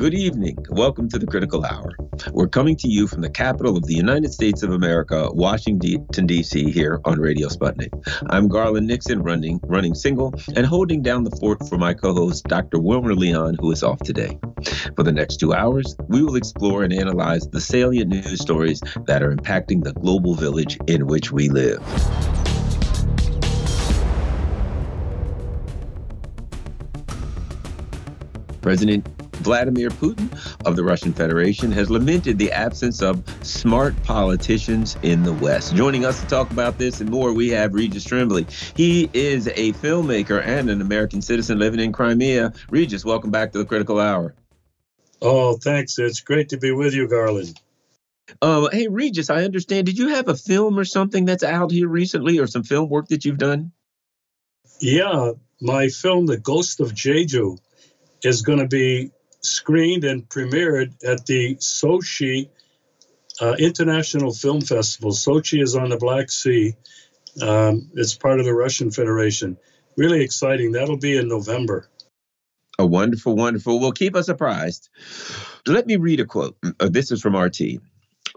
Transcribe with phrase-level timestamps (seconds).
[0.00, 0.56] Good evening.
[0.70, 1.92] Welcome to the Critical Hour.
[2.32, 6.70] We're coming to you from the capital of the United States of America, Washington, D.C.,
[6.70, 7.90] here on Radio Sputnik.
[8.30, 12.44] I'm Garland Nixon, running, running single and holding down the fort for my co host,
[12.44, 12.78] Dr.
[12.78, 14.38] Wilmer Leon, who is off today.
[14.96, 19.22] For the next two hours, we will explore and analyze the salient news stories that
[19.22, 21.82] are impacting the global village in which we live.
[28.62, 30.30] President Vladimir Putin
[30.66, 35.74] of the Russian Federation has lamented the absence of smart politicians in the West.
[35.74, 38.46] Joining us to talk about this and more, we have Regis Tremblay.
[38.74, 42.52] He is a filmmaker and an American citizen living in Crimea.
[42.70, 44.34] Regis, welcome back to the Critical Hour.
[45.22, 45.98] Oh, thanks.
[45.98, 47.60] It's great to be with you, Garland.
[48.40, 49.86] Uh, hey, Regis, I understand.
[49.86, 53.08] Did you have a film or something that's out here recently, or some film work
[53.08, 53.72] that you've done?
[54.80, 57.58] Yeah, my film, The Ghost of Jeju,
[58.22, 62.48] is going to be screened and premiered at the Sochi
[63.40, 65.12] uh, International Film Festival.
[65.12, 66.74] Sochi is on the Black Sea.
[67.40, 69.56] Um, it's part of the Russian Federation.
[69.96, 70.72] Really exciting.
[70.72, 71.88] That'll be in November.
[72.78, 73.78] A wonderful, wonderful.
[73.78, 74.88] Well, keep us apprised.
[75.66, 76.56] Let me read a quote.
[76.78, 77.60] Uh, this is from RT.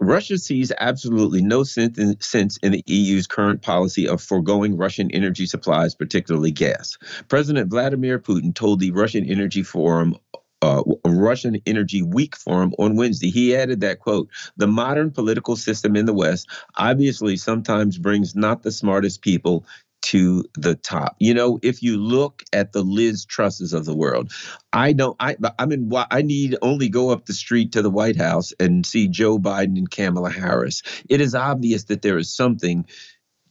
[0.00, 5.10] Russia sees absolutely no sense in, sense in the EU's current policy of foregoing Russian
[5.12, 6.98] energy supplies, particularly gas.
[7.28, 10.16] President Vladimir Putin told the Russian Energy Forum
[10.64, 13.30] uh, Russian Energy Week forum on Wednesday.
[13.30, 18.62] He added that quote: "The modern political system in the West obviously sometimes brings not
[18.62, 19.66] the smartest people
[20.04, 21.16] to the top.
[21.18, 24.32] You know, if you look at the Liz Trusses of the world,
[24.72, 25.16] I don't.
[25.18, 28.84] I I mean, I need only go up the street to the White House and
[28.84, 30.82] see Joe Biden and Kamala Harris.
[31.08, 32.86] It is obvious that there is something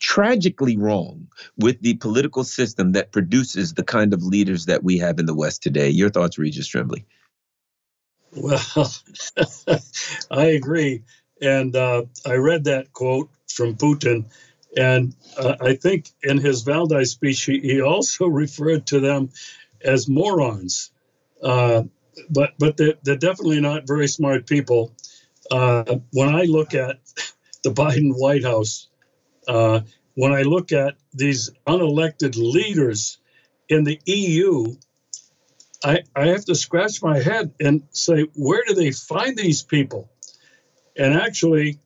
[0.04, 5.18] tragically wrong with the political system that produces the kind of leaders that we have
[5.18, 5.90] in the West today.
[5.90, 7.06] Your thoughts, Regis Tremblay?
[8.36, 8.62] Well,
[10.32, 11.04] I agree.
[11.42, 14.26] And uh, I read that quote from Putin
[14.76, 19.30] and uh, I think in his Valdai speech, he, also referred to them
[19.84, 20.92] as morons.
[21.42, 21.84] Uh,
[22.30, 24.94] but but they're, they're, definitely not very smart people.
[25.52, 27.00] Uh, when I look at
[27.64, 28.88] the Biden White House,
[29.48, 29.82] uh,
[30.16, 33.18] when I look at these unelected leaders
[33.70, 34.76] in the EU,
[35.84, 40.10] I, I have to scratch my head and say, where do they find these people?
[40.98, 41.80] And actually,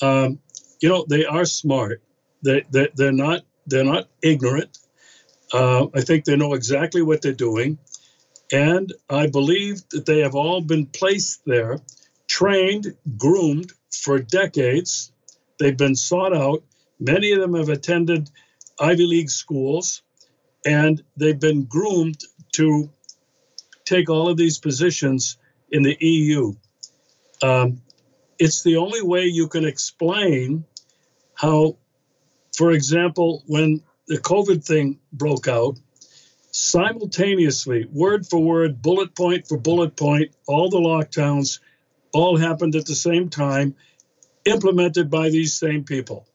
[0.00, 0.38] um,
[0.80, 2.02] you know, they are smart
[2.42, 4.78] they, they, they're not they're not ignorant.
[5.52, 7.78] Uh, I think they know exactly what they're doing,
[8.52, 11.78] and I believe that they have all been placed there,
[12.26, 15.12] trained, groomed for decades.
[15.58, 16.64] They've been sought out.
[17.04, 18.30] Many of them have attended
[18.78, 20.02] Ivy League schools,
[20.64, 22.20] and they've been groomed
[22.52, 22.90] to
[23.84, 25.36] take all of these positions
[25.70, 26.52] in the EU.
[27.42, 27.82] Um,
[28.38, 30.64] it's the only way you can explain
[31.34, 31.76] how
[32.56, 35.78] for example, when the COVID thing broke out,
[36.50, 41.60] simultaneously, word for word, bullet point for bullet point, all the lockdowns
[42.12, 43.74] all happened at the same time,
[44.44, 46.26] implemented by these same people.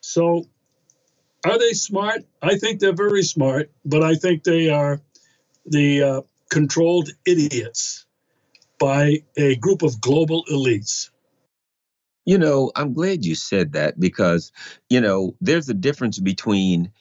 [0.00, 0.46] So,
[1.44, 2.24] are they smart?
[2.42, 5.00] I think they're very smart, but I think they are
[5.66, 8.06] the uh, controlled idiots
[8.78, 11.10] by a group of global elites.
[12.26, 14.52] You know, I'm glad you said that because,
[14.90, 16.92] you know, there's a difference between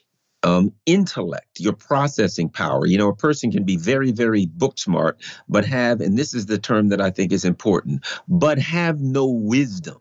[0.43, 2.85] um, intellect, your processing power.
[2.85, 6.47] You know, a person can be very, very book smart, but have, and this is
[6.47, 9.99] the term that I think is important, but have no wisdom.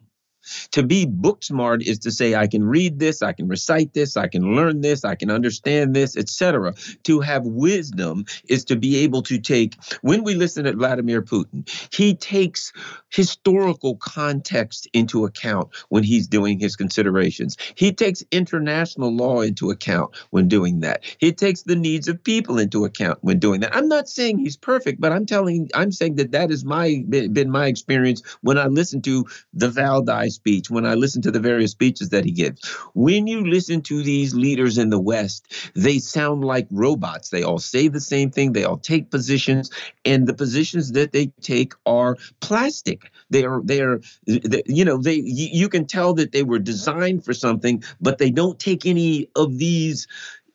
[0.73, 4.17] To be book smart is to say I can read this, I can recite this,
[4.17, 6.75] I can learn this, I can understand this, etc.
[7.05, 11.69] To have wisdom is to be able to take when we listen to Vladimir Putin,
[11.93, 12.73] he takes
[13.11, 17.57] historical context into account when he's doing his considerations.
[17.75, 21.05] He takes international law into account when doing that.
[21.19, 23.75] He takes the needs of people into account when doing that.
[23.75, 27.51] I'm not saying he's perfect, but I'm telling I'm saying that that is my been
[27.51, 31.73] my experience when I listen to the Valdai speech, when I listen to the various
[31.73, 32.65] speeches that he gives.
[32.95, 37.31] When you listen to these leaders in the West, they sound like robots.
[37.31, 39.71] They all say the same thing, they all take positions,
[40.05, 43.11] and the positions that they take are plastic.
[43.31, 47.35] They are, they are, you know, they, you can tell that they were designed for
[47.35, 50.07] something, but they don't take any of these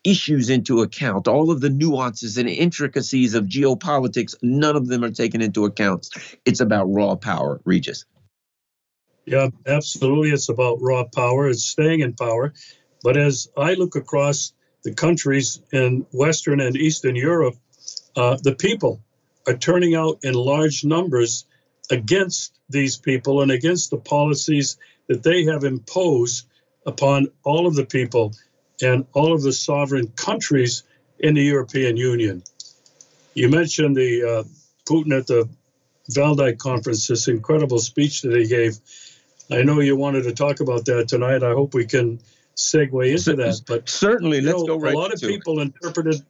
[0.04, 5.10] issues into account, all of the nuances and intricacies of geopolitics, none of them are
[5.10, 6.08] taken into account.
[6.44, 8.04] It's about raw power, Regis.
[9.26, 10.30] Yeah, absolutely.
[10.30, 12.52] It's about raw power, it's staying in power.
[13.02, 17.56] But as I look across the countries in Western and Eastern Europe,
[18.16, 19.00] uh, the people
[19.46, 21.46] are turning out in large numbers
[21.90, 24.76] against these people and against the policies
[25.08, 26.46] that they have imposed
[26.86, 28.32] upon all of the people
[28.82, 30.82] and all of the sovereign countries
[31.18, 32.42] in the European Union.
[33.34, 34.44] You mentioned the uh,
[34.86, 35.48] Putin at the
[36.10, 38.78] Valdai conference, this incredible speech that he gave.
[39.50, 41.42] I know you wanted to talk about that tonight.
[41.42, 42.20] I hope we can
[42.56, 43.62] segue into that.
[43.66, 44.94] But certainly, let's know, go right.
[44.94, 45.28] A lot of it.
[45.28, 46.22] people interpreted,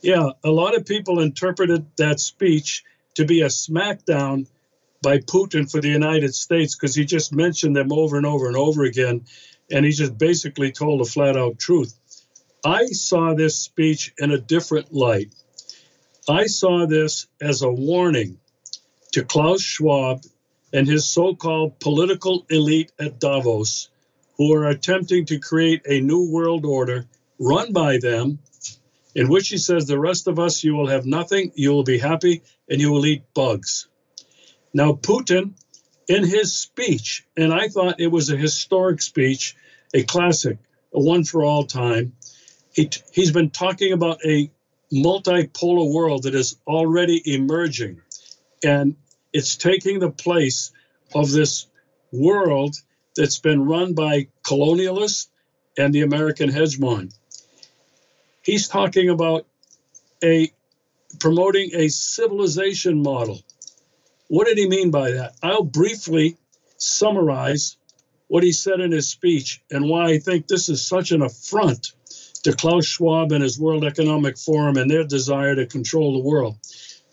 [0.00, 2.84] yeah, a lot of people interpreted that speech
[3.14, 4.46] to be a smackdown
[5.02, 8.56] by Putin for the United States because he just mentioned them over and over and
[8.56, 9.24] over again,
[9.70, 11.94] and he just basically told a flat out truth.
[12.64, 15.34] I saw this speech in a different light.
[16.28, 18.38] I saw this as a warning
[19.12, 20.22] to Klaus Schwab
[20.72, 23.90] and his so called political elite at Davos,
[24.36, 27.06] who are attempting to create a new world order
[27.38, 28.38] run by them,
[29.14, 31.98] in which he says, The rest of us, you will have nothing, you will be
[31.98, 33.88] happy, and you will eat bugs.
[34.72, 35.52] Now, Putin,
[36.08, 39.54] in his speech, and I thought it was a historic speech,
[39.94, 40.58] a classic,
[40.94, 42.14] a one for all time,
[42.72, 44.50] he, he's been talking about a
[44.92, 48.00] multipolar world that is already emerging.
[48.64, 48.96] And
[49.32, 50.72] it's taking the place
[51.14, 51.66] of this
[52.12, 52.76] world
[53.16, 55.28] that's been run by colonialists
[55.76, 57.12] and the American hegemon.
[58.42, 59.46] He's talking about
[60.22, 60.52] a
[61.18, 63.40] promoting a civilization model
[64.32, 65.34] what did he mean by that?
[65.42, 66.38] I'll briefly
[66.78, 67.76] summarize
[68.28, 71.92] what he said in his speech and why I think this is such an affront
[72.44, 76.56] to Klaus Schwab and his World Economic Forum and their desire to control the world.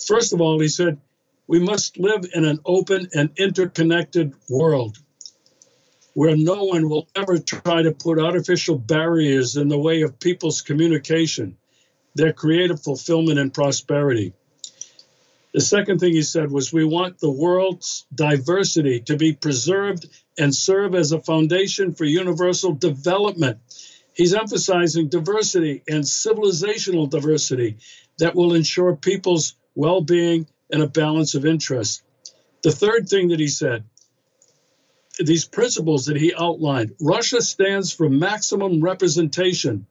[0.07, 0.97] First of all, he said,
[1.49, 4.99] we must live in an open and interconnected world
[6.13, 10.61] where no one will ever try to put artificial barriers in the way of people's
[10.61, 11.57] communication,
[12.13, 14.31] their creative fulfillment, and prosperity.
[15.51, 20.07] The second thing he said was, We want the world's diversity to be preserved
[20.37, 23.57] and serve as a foundation for universal development.
[24.13, 27.77] He's emphasizing diversity and civilizational diversity
[28.19, 32.03] that will ensure people's well being and a balance of interests.
[32.63, 33.83] The third thing that he said,
[35.19, 39.85] these principles that he outlined Russia stands for maximum representation.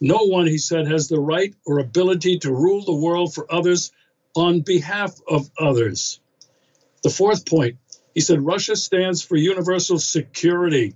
[0.00, 3.90] No one, he said, has the right or ability to rule the world for others
[4.36, 6.20] on behalf of others.
[7.02, 7.76] The fourth point,
[8.14, 10.94] he said Russia stands for universal security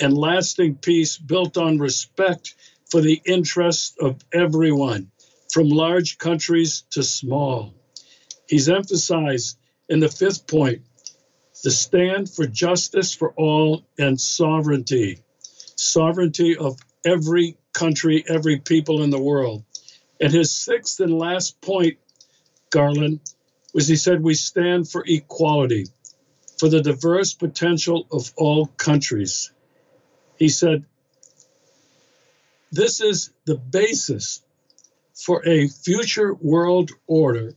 [0.00, 2.54] and lasting peace built on respect
[2.90, 5.10] for the interests of everyone,
[5.52, 7.74] from large countries to small.
[8.50, 9.56] He's emphasized
[9.88, 10.82] in the fifth point
[11.62, 15.20] the stand for justice for all and sovereignty,
[15.76, 19.62] sovereignty of every country, every people in the world.
[20.20, 21.98] And his sixth and last point
[22.70, 23.20] Garland
[23.72, 25.86] was he said, We stand for equality,
[26.58, 29.52] for the diverse potential of all countries.
[30.40, 30.84] He said,
[32.72, 34.42] This is the basis
[35.14, 37.54] for a future world order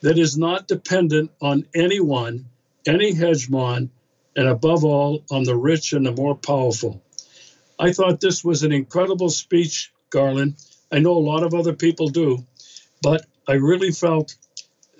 [0.00, 2.46] that is not dependent on anyone,
[2.86, 3.90] any hegemon,
[4.36, 7.02] and above all, on the rich and the more powerful.
[7.78, 10.56] I thought this was an incredible speech, Garland.
[10.92, 12.44] I know a lot of other people do,
[13.02, 14.36] but I really felt,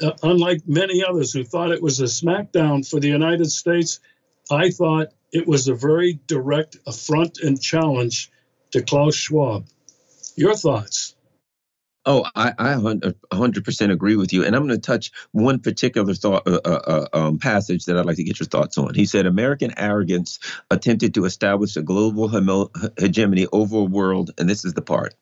[0.03, 4.01] uh, unlike many others who thought it was a smackdown for the United States,
[4.51, 8.31] I thought it was a very direct affront and challenge
[8.73, 9.67] to Klaus Schwab.
[10.37, 11.15] Your thoughts?
[12.07, 14.45] Oh, I, I 100% agree with you.
[14.45, 18.07] And I'm going to touch one particular thought, uh, uh, uh, um, passage that I'd
[18.07, 18.95] like to get your thoughts on.
[18.95, 20.39] He said American arrogance
[20.71, 22.29] attempted to establish a global
[22.99, 25.15] hegemony over a world, and this is the part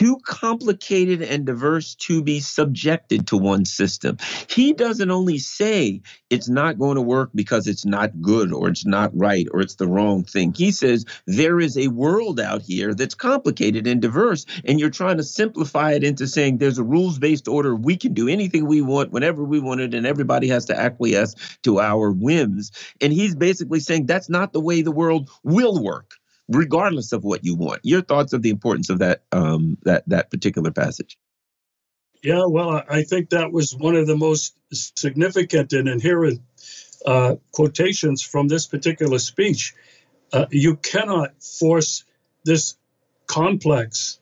[0.00, 4.16] too complicated and diverse to be subjected to one system.
[4.48, 8.86] He doesn't only say it's not going to work because it's not good or it's
[8.86, 10.54] not right or it's the wrong thing.
[10.56, 15.18] He says there is a world out here that's complicated and diverse, and you're trying
[15.18, 17.76] to simplify it into saying there's a rules based order.
[17.76, 21.34] We can do anything we want whenever we want it, and everybody has to acquiesce
[21.64, 22.72] to our whims.
[23.02, 26.14] And he's basically saying that's not the way the world will work
[26.50, 27.80] regardless of what you want.
[27.84, 31.16] Your thoughts of the importance of that um, that that particular passage.
[32.22, 36.42] Yeah, well, I think that was one of the most significant and inherent
[37.06, 39.74] uh, quotations from this particular speech.
[40.32, 42.04] Uh, you cannot force
[42.44, 42.76] this
[43.26, 44.20] complex,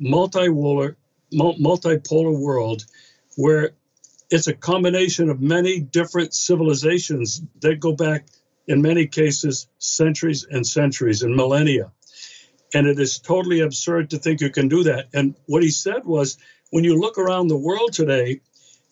[0.00, 0.94] multipolar,
[1.32, 2.84] multipolar world
[3.36, 3.72] where
[4.30, 8.26] it's a combination of many different civilizations that go back
[8.66, 11.92] in many cases, centuries and centuries and millennia.
[12.74, 15.08] And it is totally absurd to think you can do that.
[15.14, 16.36] And what he said was
[16.70, 18.40] when you look around the world today,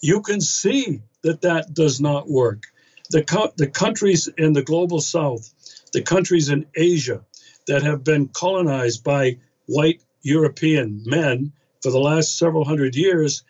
[0.01, 2.65] you can see that that does not work.
[3.11, 5.53] The, co- the countries in the global south,
[5.93, 7.25] the countries in Asia
[7.67, 11.53] that have been colonized by white European men
[11.83, 13.43] for the last several hundred years,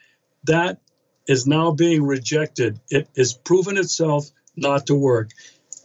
[0.44, 0.78] that
[1.26, 2.80] is now being rejected.
[2.90, 5.30] It has proven itself not to work.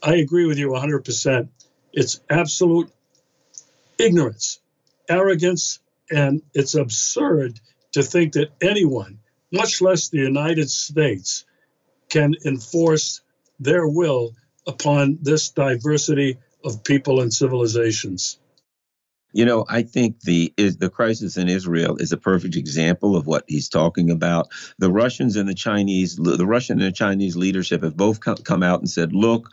[0.02, 1.50] I agree with you 100%.
[1.94, 2.92] It's absolute
[3.98, 4.60] ignorance,
[5.10, 5.80] arrogance,
[6.12, 7.60] and it's absurd
[7.92, 9.20] to think that anyone,
[9.52, 11.46] much less the United States,
[12.10, 13.22] can enforce
[13.60, 18.40] their will upon this diversity of people and civilizations.
[19.32, 23.28] You know, I think the is the crisis in Israel is a perfect example of
[23.28, 24.48] what he's talking about.
[24.80, 28.80] The Russians and the Chinese, the Russian and the Chinese leadership have both come out
[28.80, 29.52] and said, "Look,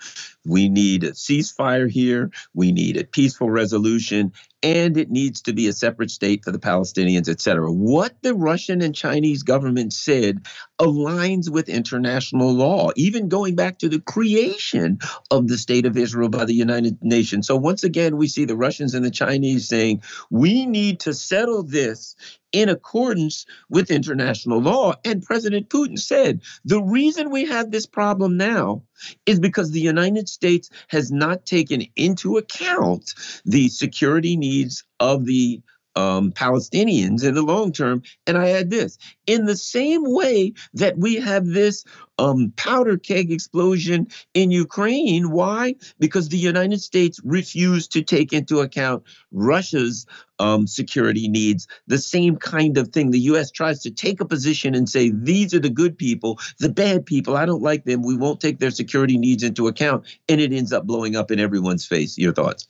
[0.48, 2.30] we need a ceasefire here.
[2.54, 6.58] We need a peaceful resolution, and it needs to be a separate state for the
[6.58, 7.72] Palestinians, et cetera.
[7.72, 10.46] What the Russian and Chinese government said
[10.80, 14.98] aligns with international law, even going back to the creation
[15.30, 17.46] of the state of Israel by the United Nations.
[17.46, 21.62] So once again, we see the Russians and the Chinese saying, "We need to settle
[21.64, 22.16] this
[22.52, 24.94] in accordance with international law.
[25.04, 28.82] And President Putin said the reason we have this problem now
[29.26, 35.60] is because the United States has not taken into account the security needs of the
[35.96, 38.02] um, Palestinians in the long term.
[38.26, 41.84] And I add this in the same way that we have this
[42.18, 45.30] um, powder keg explosion in Ukraine.
[45.30, 45.74] Why?
[45.98, 50.06] Because the United States refused to take into account Russia's
[50.38, 51.66] um, security needs.
[51.86, 53.10] The same kind of thing.
[53.10, 53.50] The U.S.
[53.50, 57.36] tries to take a position and say, these are the good people, the bad people,
[57.36, 58.02] I don't like them.
[58.02, 60.06] We won't take their security needs into account.
[60.28, 62.18] And it ends up blowing up in everyone's face.
[62.18, 62.68] Your thoughts?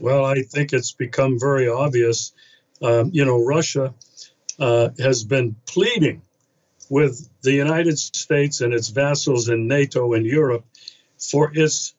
[0.00, 2.32] Well, I think it's become very obvious.
[2.80, 3.94] Um, you know, Russia
[4.58, 6.22] uh, has been pleading
[6.88, 10.64] with the United States and its vassals in NATO and Europe
[11.18, 11.94] for its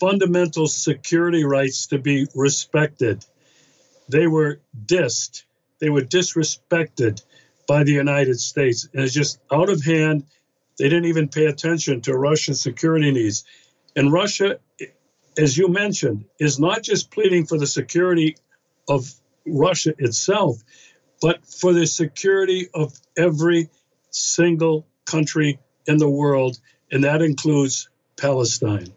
[0.00, 3.24] fundamental security rights to be respected.
[4.08, 5.44] They were dissed,
[5.78, 7.22] they were disrespected
[7.68, 8.88] by the United States.
[8.92, 10.24] And it's just out of hand.
[10.78, 13.44] They didn't even pay attention to Russian security needs.
[13.94, 14.58] And Russia
[15.38, 18.36] as you mentioned, is not just pleading for the security
[18.88, 19.12] of
[19.46, 20.56] Russia itself,
[21.20, 23.68] but for the security of every
[24.10, 26.58] single country in the world,
[26.90, 28.92] and that includes Palestine.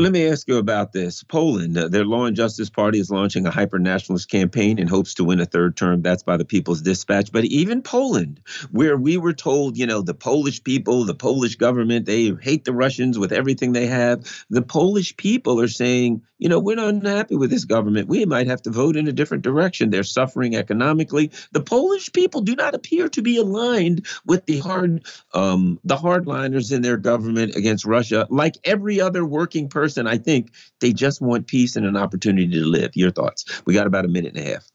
[0.00, 1.22] Let me ask you about this.
[1.24, 5.12] Poland, uh, their Law and Justice Party is launching a hyper nationalist campaign in hopes
[5.14, 6.00] to win a third term.
[6.00, 7.30] That's by the People's Dispatch.
[7.30, 8.40] But even Poland,
[8.70, 12.72] where we were told, you know, the Polish people, the Polish government, they hate the
[12.72, 14.24] Russians with everything they have.
[14.48, 18.08] The Polish people are saying, you know, we're not unhappy with this government.
[18.08, 19.90] We might have to vote in a different direction.
[19.90, 21.30] They're suffering economically.
[21.52, 25.04] The Polish people do not appear to be aligned with the hard,
[25.34, 30.18] um, the hardliners in their government against Russia, like every other working person person, I
[30.18, 32.92] think they just want peace and an opportunity to live.
[32.94, 33.62] Your thoughts?
[33.66, 34.66] We got about a minute and a half.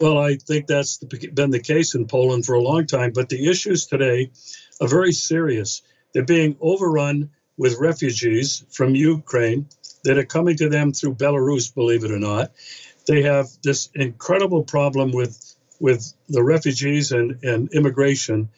[0.00, 3.48] Well, I think that's been the case in Poland for a long time, but the
[3.48, 4.30] issues today
[4.80, 5.82] are very serious.
[6.12, 9.68] They're being overrun with refugees from Ukraine
[10.04, 12.52] that are coming to them through Belarus, believe it or not.
[13.06, 15.38] They have this incredible problem with
[15.80, 18.48] with the refugees and, and immigration.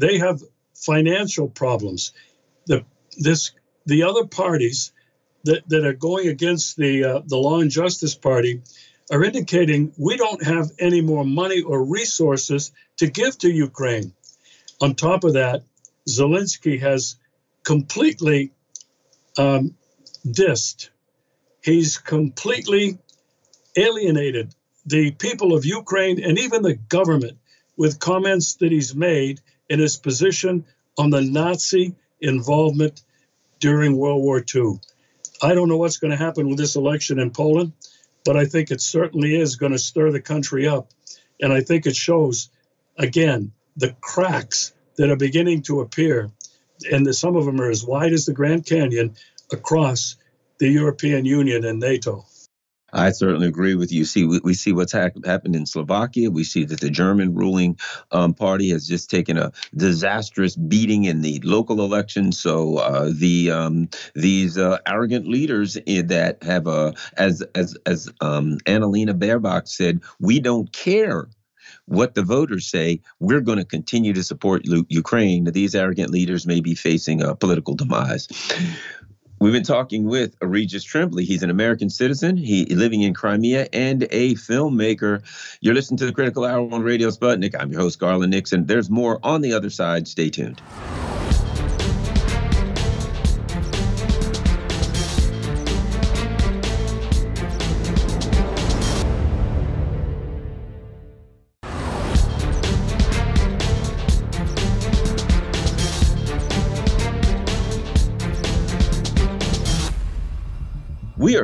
[0.00, 0.40] They have
[0.74, 2.12] financial problems.
[2.66, 2.84] The
[3.18, 3.52] this
[3.86, 4.92] the other parties
[5.44, 8.62] that, that are going against the uh, the Law and Justice Party
[9.10, 14.12] are indicating we don't have any more money or resources to give to Ukraine.
[14.80, 15.62] On top of that,
[16.08, 17.16] Zelensky has
[17.64, 18.52] completely
[19.38, 19.74] um,
[20.26, 20.90] dissed.
[21.62, 22.98] He's completely
[23.76, 24.54] alienated
[24.86, 27.38] the people of Ukraine and even the government
[27.76, 30.66] with comments that he's made in his position
[30.98, 33.02] on the Nazi involvement
[33.60, 34.80] during World War II.
[35.42, 37.72] I don't know what's going to happen with this election in Poland,
[38.24, 40.90] but I think it certainly is going to stir the country up.
[41.40, 42.48] And I think it shows,
[42.98, 46.30] again, the cracks that are beginning to appear.
[46.90, 49.16] And some of them are as wide as the Grand Canyon
[49.52, 50.16] across
[50.58, 52.24] the European Union and NATO.
[52.94, 54.04] I certainly agree with you.
[54.04, 56.30] See, we, we see what's ha- happened in Slovakia.
[56.30, 57.78] We see that the German ruling
[58.12, 62.32] um, party has just taken a disastrous beating in the local election.
[62.32, 68.58] So uh, the um, these uh, arrogant leaders that have, uh, as as as um,
[68.66, 71.28] Annalena Baerbock said, we don't care
[71.86, 75.44] what the voters say, we're going to continue to support Ukraine.
[75.44, 78.28] These arrogant leaders may be facing a political demise
[79.44, 81.26] We've been talking with Regis Tremblay.
[81.26, 82.38] He's an American citizen.
[82.38, 85.22] He living in Crimea and a filmmaker.
[85.60, 87.54] You're listening to the Critical Hour on Radio Sputnik.
[87.54, 88.64] I'm your host, Garland Nixon.
[88.64, 90.08] There's more on the other side.
[90.08, 90.62] Stay tuned.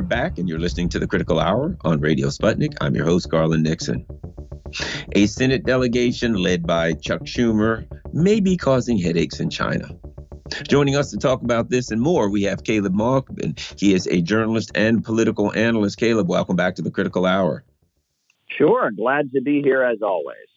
[0.00, 2.75] Are back, and you're listening to the Critical Hour on Radio Sputnik.
[2.80, 4.07] I'm your host, Garland Nixon.
[5.12, 9.90] A Senate delegation led by Chuck Schumer may be causing headaches in China.
[10.66, 13.54] Joining us to talk about this and more, we have Caleb Maupin.
[13.76, 15.99] He is a journalist and political analyst.
[15.99, 17.62] Caleb, welcome back to the Critical Hour.
[18.57, 20.49] Sure, glad to be here as always.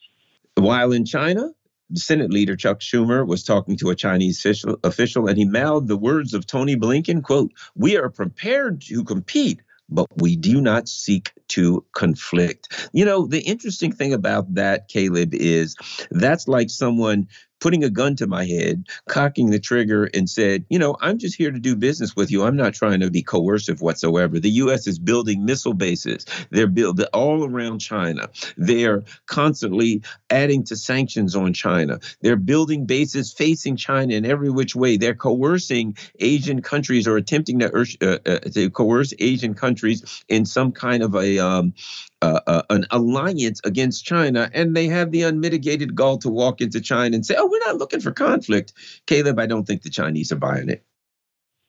[0.54, 1.50] While in China,
[1.94, 5.96] Senate leader Chuck Schumer was talking to a Chinese official, official and he mouthed the
[5.96, 11.32] words of Tony Blinken, quote, "We are prepared to compete, but we do not seek
[11.48, 15.76] to conflict." You know, the interesting thing about that, Caleb, is
[16.10, 17.28] that's like someone
[17.60, 21.36] putting a gun to my head, cocking the trigger, and said, You know, I'm just
[21.36, 22.44] here to do business with you.
[22.44, 24.38] I'm not trying to be coercive whatsoever.
[24.38, 24.86] The U.S.
[24.86, 28.28] is building missile bases, they're built all around China.
[28.56, 32.00] They're constantly adding to sanctions on China.
[32.20, 34.96] They're building bases facing China in every which way.
[34.96, 37.68] They're coercing Asian countries or attempting to,
[38.02, 41.74] uh, uh, to coerce Asian countries in some kind of a um,
[42.24, 46.80] uh, uh, an alliance against China, and they have the unmitigated gall to walk into
[46.80, 48.72] China and say, "Oh, we're not looking for conflict."
[49.06, 50.82] Caleb, I don't think the Chinese are buying it.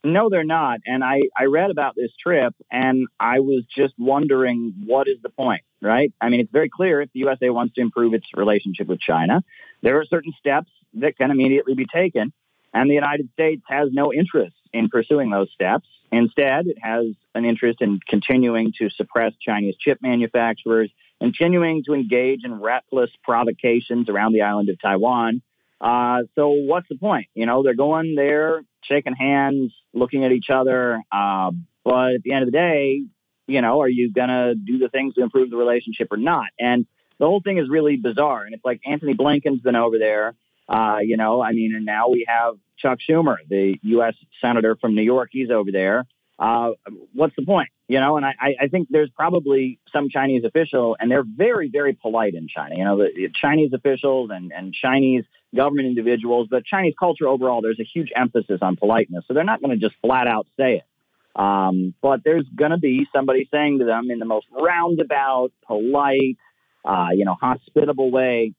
[0.06, 0.80] No, they're not.
[0.86, 5.30] And I, I read about this trip, and I was just wondering, what is the
[5.30, 6.14] point, right?
[6.22, 9.44] I mean, it's very clear if the USA wants to improve its relationship with China,
[9.82, 12.32] there are certain steps that can immediately be taken,
[12.74, 15.88] and the United States has no interest in pursuing those steps.
[16.12, 22.44] Instead, it has an interest in continuing to suppress Chinese chip manufacturers, continuing to engage
[22.44, 25.42] in reckless provocations around the island of Taiwan.
[25.82, 27.28] Uh, so, what's the point?
[27.34, 31.02] You know, they're going there, shaking hands, looking at each other.
[31.12, 31.52] Uh,
[31.84, 33.02] but at the end of the day,
[33.48, 36.48] you know, are you going to do the things to improve the relationship or not?
[36.60, 36.86] And
[37.20, 38.44] the whole thing is really bizarre.
[38.44, 40.36] And it's like Anthony Blinken's been over there.
[40.68, 44.16] Uh, you know, I mean, and now we have Chuck Schumer, the U.S.
[44.42, 45.30] senator from New York.
[45.32, 46.06] He's over there.
[46.38, 46.72] Uh,
[47.14, 47.70] what's the point?
[47.88, 51.94] You know, and I, I think there's probably some Chinese official, and they're very, very
[51.94, 52.76] polite in China.
[52.76, 55.24] You know, the Chinese officials and, and Chinese
[55.56, 59.24] government individuals, but Chinese culture overall, there's a huge emphasis on politeness.
[59.28, 60.84] So they're not going to just flat out say it.
[61.40, 66.38] Um, but there's going to be somebody saying to them in the most roundabout, polite,
[66.84, 68.54] uh, you know, hospitable way,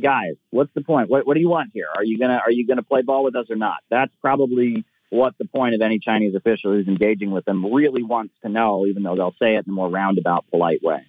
[0.00, 1.10] guys, what's the point?
[1.10, 1.86] What, what do you want here?
[1.94, 3.78] Are you gonna are you gonna play ball with us or not?
[3.90, 8.34] That's probably what the point of any Chinese official who's engaging with them really wants
[8.42, 11.04] to know, even though they'll say it in a more roundabout, polite way.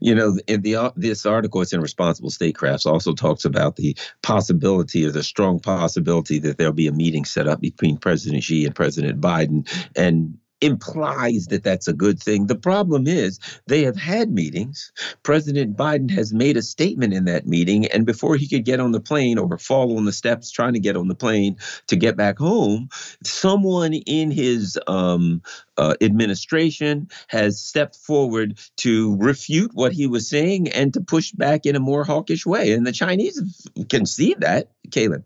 [0.00, 5.06] You know, in the this article, it's in Responsible Statecrafts, also talks about the possibility
[5.06, 8.74] or the strong possibility that there'll be a meeting set up between President Xi and
[8.74, 12.46] President Biden, and implies that that's a good thing.
[12.46, 14.92] The problem is they have had meetings.
[15.22, 18.92] President Biden has made a statement in that meeting, and before he could get on
[18.92, 21.56] the plane or fall on the steps trying to get on the plane
[21.88, 22.88] to get back home,
[23.24, 25.42] someone in his um,
[25.76, 31.66] uh, administration has stepped forward to refute what he was saying and to push back
[31.66, 32.72] in a more hawkish way.
[32.72, 35.24] And the Chinese can see that, Caleb.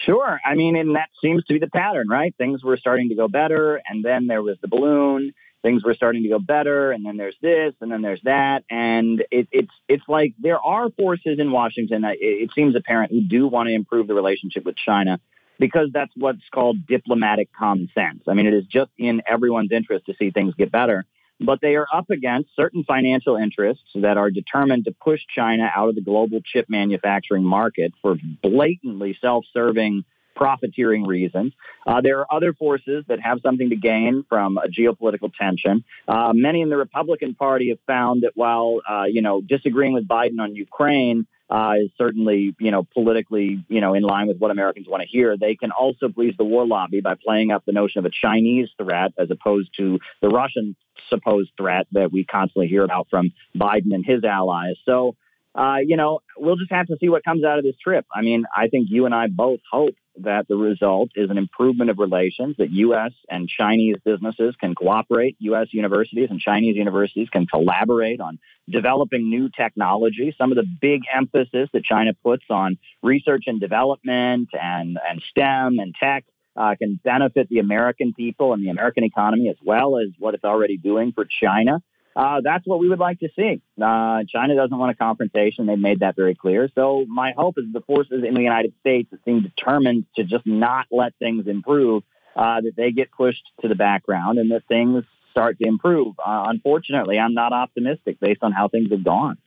[0.00, 0.40] Sure.
[0.44, 2.34] I mean, and that seems to be the pattern, right?
[2.36, 5.32] Things were starting to go better, and then there was the balloon.
[5.62, 9.22] Things were starting to go better, and then there's this, and then there's that, and
[9.30, 12.02] it, it's it's like there are forces in Washington.
[12.04, 15.20] It, it seems apparent who do want to improve the relationship with China
[15.58, 18.22] because that's what's called diplomatic common sense.
[18.26, 21.04] I mean, it is just in everyone's interest to see things get better
[21.40, 25.88] but they are up against certain financial interests that are determined to push China out
[25.88, 30.04] of the global chip manufacturing market for blatantly self serving
[30.36, 31.52] profiteering reasons.
[31.86, 35.84] Uh, there are other forces that have something to gain from a geopolitical tension.
[36.08, 40.08] Uh, many in the Republican Party have found that while, uh, you know, disagreeing with
[40.08, 44.50] Biden on Ukraine, uh, is certainly, you know, politically, you know, in line with what
[44.50, 45.36] Americans want to hear.
[45.36, 48.68] They can also please the war lobby by playing up the notion of a Chinese
[48.80, 50.76] threat as opposed to the Russian
[51.08, 54.76] supposed threat that we constantly hear about from Biden and his allies.
[54.84, 55.16] So,
[55.54, 58.06] uh, you know, we'll just have to see what comes out of this trip.
[58.14, 61.90] I mean, I think you and I both hope that the result is an improvement
[61.90, 63.12] of relations, that U.S.
[63.28, 65.68] and Chinese businesses can cooperate, U.S.
[65.72, 70.34] universities and Chinese universities can collaborate on developing new technology.
[70.36, 75.78] Some of the big emphasis that China puts on research and development and, and STEM
[75.78, 76.24] and tech
[76.56, 80.44] uh, can benefit the American people and the American economy as well as what it's
[80.44, 81.82] already doing for China.
[82.20, 83.62] Uh, that's what we would like to see.
[83.82, 85.64] Uh, China doesn't want a confrontation.
[85.64, 86.68] They've made that very clear.
[86.74, 90.84] So my hope is the forces in the United States seem determined to just not
[90.90, 92.02] let things improve,
[92.36, 96.14] uh, that they get pushed to the background and that things start to improve.
[96.18, 99.38] Uh, unfortunately, I'm not optimistic based on how things have gone.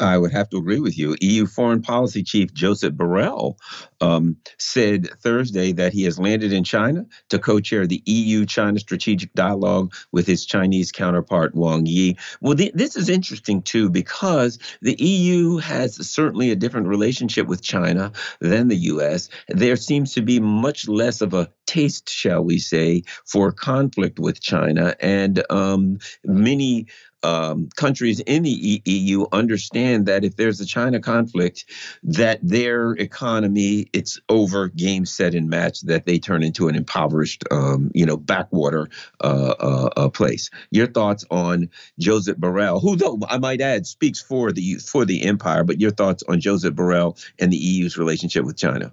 [0.00, 1.16] I would have to agree with you.
[1.20, 3.56] EU Foreign Policy Chief Joseph Borrell
[4.00, 8.80] um, said Thursday that he has landed in China to co chair the EU China
[8.80, 12.16] Strategic Dialogue with his Chinese counterpart, Wang Yi.
[12.40, 17.62] Well, the, this is interesting, too, because the EU has certainly a different relationship with
[17.62, 19.28] China than the US.
[19.48, 24.40] There seems to be much less of a taste, shall we say, for conflict with
[24.40, 24.96] China.
[25.00, 26.88] And um, many
[27.24, 31.64] um, countries in the EU understand that if there's a China conflict,
[32.02, 37.44] that their economy it's over, game set and match, that they turn into an impoverished,
[37.50, 38.88] um, you know, backwater
[39.22, 40.50] uh, uh, uh, place.
[40.70, 45.24] Your thoughts on Joseph Borrell, who, though I might add, speaks for the for the
[45.24, 48.92] empire, but your thoughts on Joseph Borrell and the EU's relationship with China?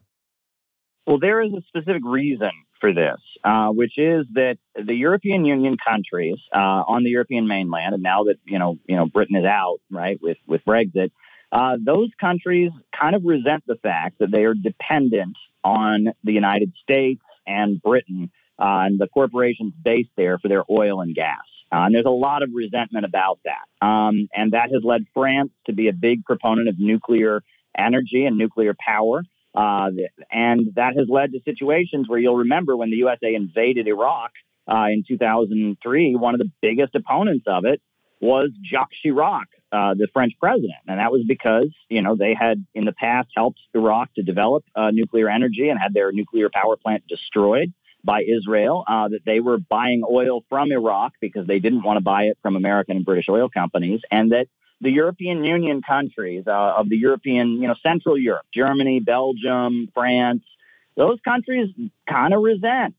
[1.06, 5.78] Well, there is a specific reason for this, uh, which is that the European Union
[5.78, 9.46] countries uh, on the European mainland, and now that you know, you know, Britain is
[9.46, 11.12] out, right, with with Brexit,
[11.52, 16.74] uh, those countries kind of resent the fact that they are dependent on the United
[16.82, 21.38] States and Britain uh, and the corporations based there for their oil and gas.
[21.72, 25.52] Uh, and there's a lot of resentment about that, um, and that has led France
[25.68, 27.44] to be a big proponent of nuclear
[27.78, 29.24] energy and nuclear power.
[29.54, 29.90] Uh,
[30.32, 34.32] and that has led to situations where you'll remember when the USA invaded Iraq
[34.72, 37.82] uh, in 2003, one of the biggest opponents of it
[38.22, 40.78] was Jacques Chirac, uh, the French president.
[40.88, 44.64] And that was because, you know, they had in the past helped Iraq to develop
[44.76, 49.40] uh, nuclear energy and had their nuclear power plant destroyed by Israel, uh, that they
[49.40, 53.06] were buying oil from Iraq because they didn't want to buy it from American and
[53.06, 54.48] British oil companies, and that
[54.82, 60.44] the European Union countries uh, of the European, you know, Central Europe, Germany, Belgium, France,
[60.98, 61.70] those countries
[62.10, 62.96] kind of resent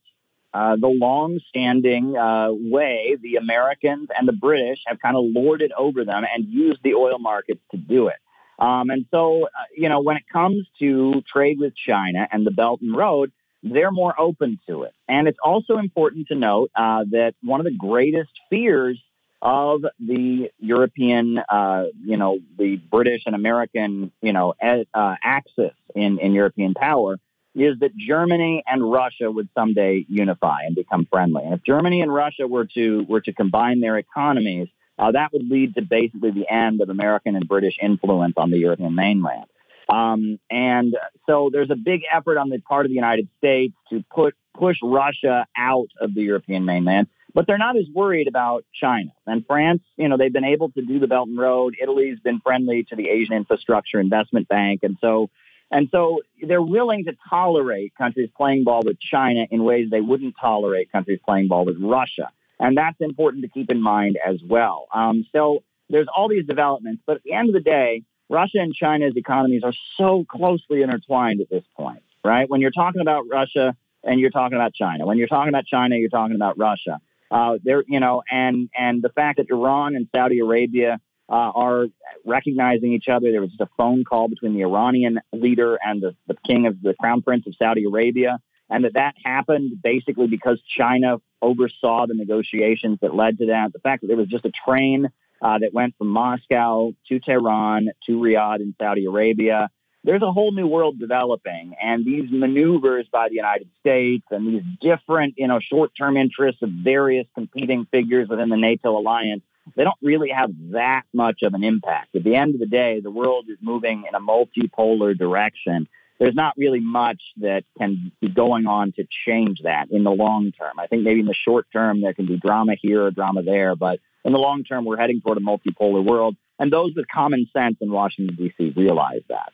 [0.55, 6.05] uh, the long-standing uh, way the Americans and the British have kind of lorded over
[6.05, 8.17] them and used the oil markets to do it.
[8.59, 12.51] Um, and so, uh, you know, when it comes to trade with China and the
[12.51, 14.93] Belt and Road, they're more open to it.
[15.09, 19.03] And it's also important to note uh, that one of the greatest fears
[19.43, 26.21] of the European, uh, you know, the British and American, you know, uh, axis in,
[26.21, 27.19] in European power
[27.55, 31.43] is that Germany and Russia would someday unify and become friendly.
[31.45, 35.47] And if Germany and Russia were to were to combine their economies, uh, that would
[35.51, 39.47] lead to basically the end of American and British influence on the European mainland.
[39.89, 44.03] Um, and so there's a big effort on the part of the United States to
[44.11, 47.09] put push Russia out of the European mainland.
[47.35, 49.11] But they're not as worried about China.
[49.27, 51.77] And France, you know, they've been able to do the Belt and Road.
[51.81, 54.81] Italy's been friendly to the Asian Infrastructure Investment Bank.
[54.83, 55.31] And so
[55.73, 60.35] and so they're willing to tolerate countries playing ball with China in ways they wouldn't
[60.39, 62.31] tolerate countries playing ball with Russia.
[62.61, 64.87] And that's important to keep in mind as well.
[64.95, 68.75] Um, so there's all these developments, but at the end of the day, Russia and
[68.75, 72.49] China's economies are so closely intertwined at this point, right?
[72.49, 75.97] When you're talking about Russia and you're talking about China, when you're talking about China,
[75.97, 77.01] you're talking about Russia.
[77.33, 81.87] Uh, there, you know, and and the fact that Iran and Saudi Arabia uh, are
[82.27, 83.33] recognizing each other.
[83.33, 86.83] There was just a phone call between the Iranian leader and the, the king of
[86.83, 92.15] the crown prince of Saudi Arabia, and that that happened basically because China oversaw the
[92.15, 93.73] negotiations that led to that.
[93.73, 95.09] The fact that there was just a train
[95.41, 99.71] uh, that went from Moscow to Tehran to Riyadh in Saudi Arabia
[100.05, 104.63] there's a whole new world developing and these maneuvers by the United States and these
[104.81, 109.43] different, you know, short-term interests of various competing figures within the NATO alliance,
[109.77, 112.17] they don't really have that much of an impact.
[112.17, 115.87] At the end of the day, the world is moving in a multipolar direction.
[116.19, 120.53] There's not really much that can be going on to change that in the long
[120.53, 120.81] term.
[120.81, 123.77] I think maybe in the short term there can be drama here or drama there,
[123.77, 126.37] but in the long term we're heading toward a multipolar world.
[126.59, 128.73] And those with common sense in Washington D.C.
[128.77, 129.53] realize that.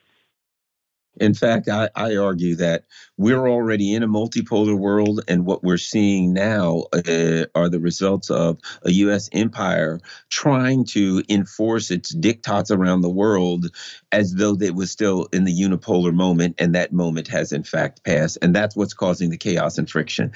[1.20, 2.84] In fact, I, I, argue that
[3.16, 8.30] we're already in a multipolar world, and what we're seeing now uh, are the results
[8.30, 9.28] of a U.S.
[9.32, 10.00] empire
[10.30, 13.66] trying to enforce its diktats around the world
[14.12, 18.04] as though it was still in the unipolar moment, and that moment has in fact
[18.04, 18.38] passed.
[18.42, 20.32] And that's what's causing the chaos and friction.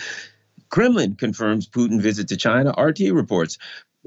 [0.72, 2.72] Kremlin confirms Putin visit to China.
[2.78, 3.58] RT reports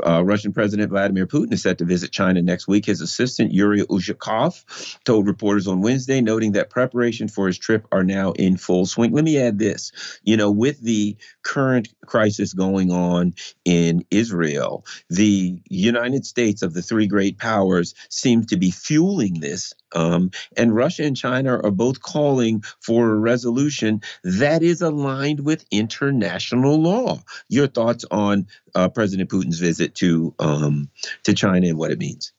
[0.05, 2.85] uh, Russian President Vladimir Putin is set to visit China next week.
[2.85, 8.03] His assistant, Yuri Ushakov, told reporters on Wednesday, noting that preparations for his trip are
[8.03, 9.11] now in full swing.
[9.13, 9.91] Let me add this
[10.23, 16.81] you know, with the current crisis going on in Israel, the United States of the
[16.81, 19.73] three great powers seems to be fueling this.
[19.93, 25.65] Um, and Russia and China are both calling for a resolution that is aligned with
[25.71, 27.21] international law.
[27.47, 30.89] Your thoughts on uh, President Putin's visit to um,
[31.23, 32.33] to China and what it means?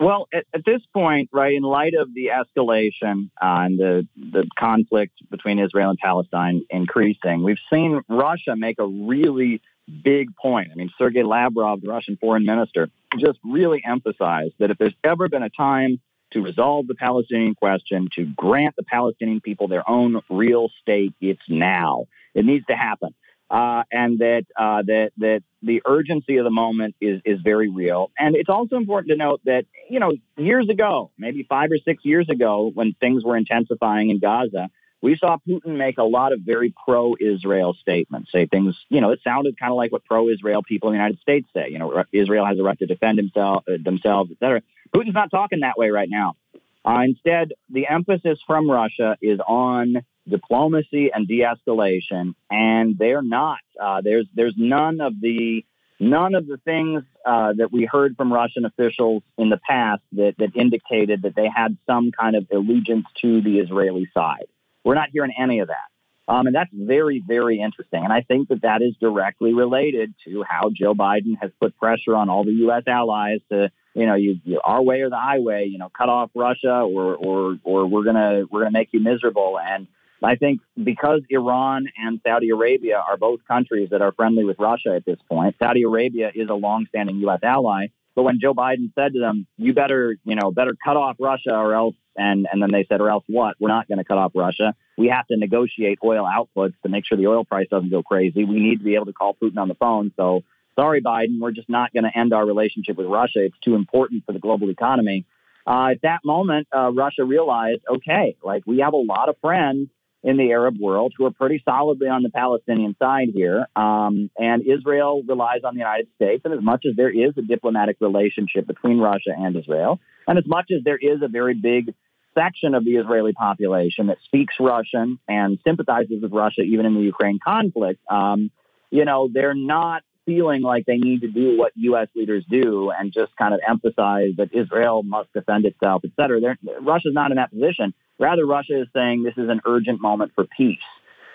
[0.00, 4.44] Well, at, at, this point, right, in light of the escalation uh, and the, the
[4.58, 9.62] conflict between Israel and Palestine increasing, we've seen Russia make a really
[10.02, 10.70] big point.
[10.72, 15.28] I mean, Sergei Lavrov, the Russian foreign minister, just really emphasized that if there's ever
[15.28, 16.00] been a time
[16.32, 21.40] to resolve the Palestinian question, to grant the Palestinian people their own real state, it's
[21.48, 22.06] now.
[22.34, 23.14] It needs to happen
[23.50, 28.10] uh, and that uh, that that the urgency of the moment is is very real.
[28.18, 32.04] And it's also important to note that you know years ago, maybe five or six
[32.04, 34.70] years ago, when things were intensifying in Gaza,
[35.02, 39.20] we saw Putin make a lot of very pro-Israel statements, say things you know it
[39.22, 41.68] sounded kind of like what pro-Israel people in the United States say.
[41.70, 44.62] You know, Israel has a right to defend himself, uh, themselves, etc.
[44.94, 46.36] Putin's not talking that way right now.
[46.84, 53.60] Uh, instead, the emphasis from Russia is on diplomacy and de-escalation, and they're not.
[53.80, 55.64] Uh, there's there's none of the
[56.00, 60.34] none of the things uh, that we heard from Russian officials in the past that
[60.38, 64.46] that indicated that they had some kind of allegiance to the Israeli side.
[64.84, 65.88] We're not hearing any of that.
[66.26, 68.02] Um, and that's very, very interesting.
[68.02, 72.16] And I think that that is directly related to how Joe Biden has put pressure
[72.16, 72.84] on all the U.S.
[72.86, 76.30] allies to, you know, you, you our way or the highway, you know, cut off
[76.34, 79.58] Russia or, or, or we're to, we're to make you miserable.
[79.58, 79.86] And
[80.24, 84.94] I think because Iran and Saudi Arabia are both countries that are friendly with Russia
[84.94, 87.40] at this point, Saudi Arabia is a longstanding U.S.
[87.42, 87.88] ally.
[88.14, 91.54] But when Joe Biden said to them, "You better, you know, better cut off Russia
[91.54, 93.56] or else," and and then they said, "Or else what?
[93.58, 94.74] We're not going to cut off Russia.
[94.96, 98.44] We have to negotiate oil outputs to make sure the oil price doesn't go crazy.
[98.44, 100.44] We need to be able to call Putin on the phone." So
[100.76, 103.44] sorry, Biden, we're just not going to end our relationship with Russia.
[103.44, 105.26] It's too important for the global economy.
[105.66, 109.88] Uh, at that moment, uh, Russia realized, okay, like we have a lot of friends
[110.24, 113.66] in the Arab world who are pretty solidly on the Palestinian side here.
[113.76, 116.42] Um, and Israel relies on the United States.
[116.46, 120.46] And as much as there is a diplomatic relationship between Russia and Israel, and as
[120.46, 121.94] much as there is a very big
[122.34, 127.02] section of the Israeli population that speaks Russian and sympathizes with Russia, even in the
[127.02, 128.50] Ukraine conflict, um,
[128.90, 132.08] you know, they're not feeling like they need to do what U.S.
[132.16, 136.40] leaders do and just kind of emphasize that Israel must defend itself, et cetera.
[136.40, 137.92] They're, Russia's not in that position.
[138.18, 140.78] Rather, Russia is saying this is an urgent moment for peace.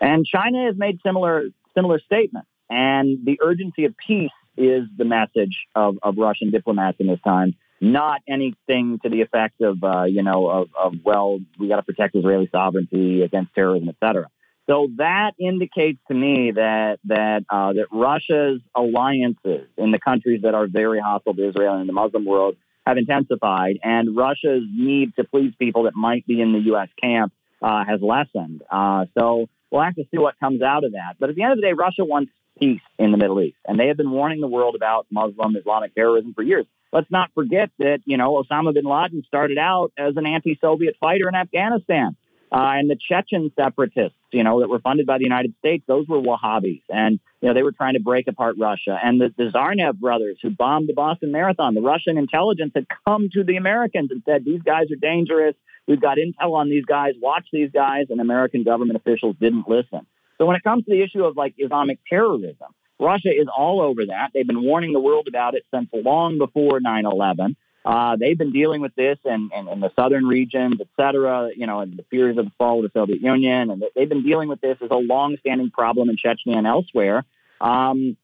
[0.01, 1.43] And China has made similar
[1.75, 2.47] similar statements.
[2.69, 7.55] And the urgency of peace is the message of, of Russian diplomats in this time,
[7.81, 11.83] not anything to the effect of, uh, you know, of, of well, we got to
[11.83, 14.27] protect Israeli sovereignty against terrorism, et cetera.
[14.69, 20.53] So that indicates to me that that uh, that Russia's alliances in the countries that
[20.53, 22.55] are very hostile to Israel and the Muslim world
[22.89, 26.89] have intensified, and Russia's need to please people that might be in the U.S.
[27.01, 28.61] camp uh, has lessened.
[28.69, 31.15] Uh, so we'll have to see what comes out of that.
[31.19, 33.79] But at the end of the day, Russia wants peace in the Middle East, and
[33.79, 36.65] they have been warning the world about Muslim Islamic terrorism for years.
[36.91, 41.29] Let's not forget that you know Osama bin Laden started out as an anti-Soviet fighter
[41.29, 42.15] in Afghanistan.
[42.51, 46.07] Uh, and the Chechen separatists, you know, that were funded by the United States, those
[46.07, 46.81] were Wahhabis.
[46.89, 48.99] And, you know, they were trying to break apart Russia.
[49.01, 53.29] And the, the Tsarnaev brothers who bombed the Boston Marathon, the Russian intelligence had come
[53.33, 55.55] to the Americans and said, these guys are dangerous.
[55.87, 57.13] We've got intel on these guys.
[57.21, 58.07] Watch these guys.
[58.09, 60.07] And American government officials didn't listen.
[60.39, 64.07] So when it comes to the issue of like Islamic terrorism, Russia is all over
[64.07, 64.31] that.
[64.33, 67.55] They've been warning the world about it since long before 9 11.
[67.85, 71.65] Uh, they've been dealing with this in, in, in, the southern regions, et cetera, you
[71.65, 73.71] know, in the periods of the fall of the Soviet Union.
[73.71, 77.23] And they've been dealing with this as a long-standing problem in Chechnya and elsewhere.
[77.61, 78.17] Um,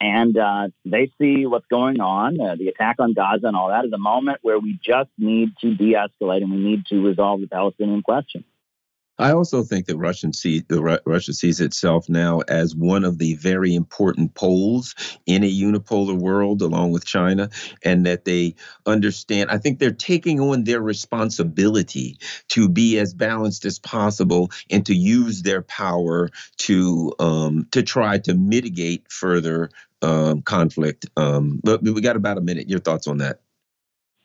[0.00, 3.84] and uh, they see what's going on, uh, the attack on Gaza and all that,
[3.84, 7.48] as a moment where we just need to de-escalate and we need to resolve the
[7.48, 8.44] Palestinian question.
[9.20, 13.74] I also think that Russian see, Russia sees itself now as one of the very
[13.74, 14.94] important poles
[15.26, 17.50] in a unipolar world, along with China,
[17.84, 18.54] and that they
[18.86, 19.50] understand.
[19.50, 24.94] I think they're taking on their responsibility to be as balanced as possible and to
[24.94, 31.06] use their power to um, to try to mitigate further um, conflict.
[31.16, 32.70] Um, but we got about a minute.
[32.70, 33.40] Your thoughts on that?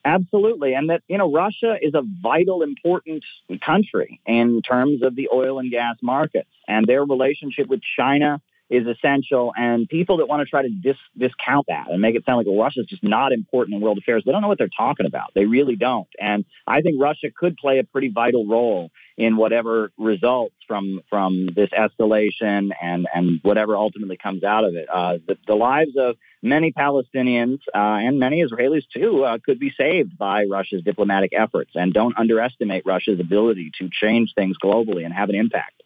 [0.05, 0.75] Absolutely.
[0.75, 3.23] And that, you know, Russia is a vital, important
[3.65, 6.49] country in terms of the oil and gas markets.
[6.67, 9.53] And their relationship with China is essential.
[9.55, 12.47] And people that want to try to dis- discount that and make it sound like
[12.47, 15.31] well, Russia's just not important in world affairs, they don't know what they're talking about.
[15.35, 16.07] They really don't.
[16.19, 21.47] And I think Russia could play a pretty vital role in whatever results from from
[21.55, 24.87] this escalation and and whatever ultimately comes out of it.
[24.91, 29.71] Uh, the, the, lives of many Palestinians uh, and many Israelis too uh, could be
[29.77, 31.71] saved by Russia's diplomatic efforts.
[31.75, 35.81] And don't underestimate Russia's ability to change things globally and have an impact.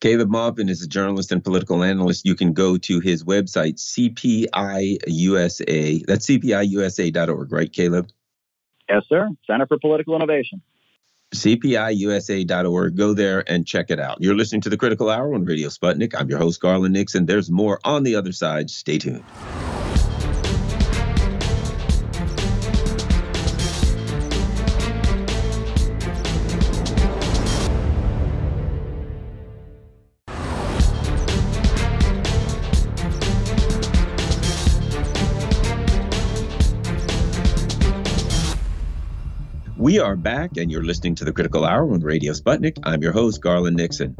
[0.00, 2.26] Caleb Maupin is a journalist and political analyst.
[2.26, 4.46] You can go to his website, CPIUSA.
[6.06, 8.08] That's CPIUSA.org, right, Caleb?
[8.88, 9.30] Yes, sir.
[9.46, 10.60] Center for Political Innovation.
[11.34, 12.96] CPIUSA.org.
[12.96, 14.18] Go there and check it out.
[14.20, 16.14] You're listening to the Critical Hour on Radio Sputnik.
[16.16, 17.26] I'm your host, Garland Nixon.
[17.26, 18.70] There's more on the other side.
[18.70, 19.24] Stay tuned.
[39.94, 42.80] We are back, and you're listening to the Critical Hour on Radio Sputnik.
[42.82, 44.16] I'm your host, Garland Nixon.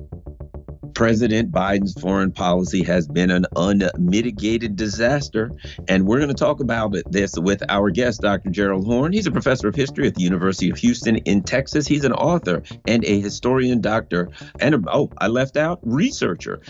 [0.94, 5.50] President Biden's foreign policy has been an unmitigated disaster.
[5.88, 8.50] And we're going to talk about this with our guest, Dr.
[8.50, 9.12] Gerald Horne.
[9.12, 11.88] He's a professor of history at the University of Houston in Texas.
[11.88, 16.60] He's an author and a historian, doctor, and a, oh, I left out researcher.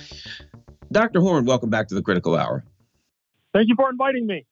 [0.90, 1.20] Dr.
[1.20, 2.64] Horne, welcome back to the Critical Hour.
[3.52, 4.46] Thank you for inviting me.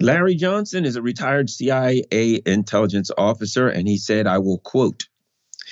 [0.00, 5.08] Larry Johnson is a retired CIA intelligence officer, and he said, I will quote,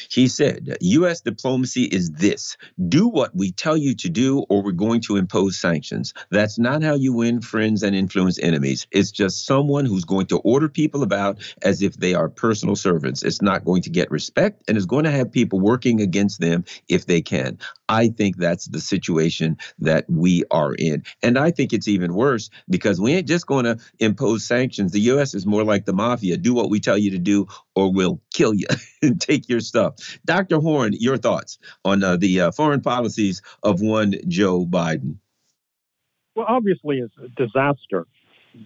[0.08, 1.20] he said, U.S.
[1.20, 2.56] diplomacy is this
[2.88, 6.14] do what we tell you to do, or we're going to impose sanctions.
[6.30, 8.86] That's not how you win friends and influence enemies.
[8.90, 13.22] It's just someone who's going to order people about as if they are personal servants.
[13.22, 16.64] It's not going to get respect and is going to have people working against them
[16.88, 17.58] if they can.
[17.90, 21.02] I think that's the situation that we are in.
[21.24, 24.92] And I think it's even worse because we ain't just going to impose sanctions.
[24.92, 25.34] The U.S.
[25.34, 28.54] is more like the mafia do what we tell you to do, or we'll kill
[28.54, 28.68] you
[29.02, 30.20] and take your stuff.
[30.24, 30.60] Dr.
[30.60, 35.16] Horne, your thoughts on uh, the uh, foreign policies of one Joe Biden?
[36.36, 38.06] Well, obviously, it's a disaster,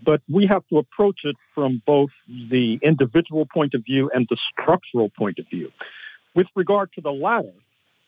[0.04, 4.37] but we have to approach it from both the individual point of view and the
[4.52, 5.70] structural point of view.
[6.34, 7.54] With regard to the latter,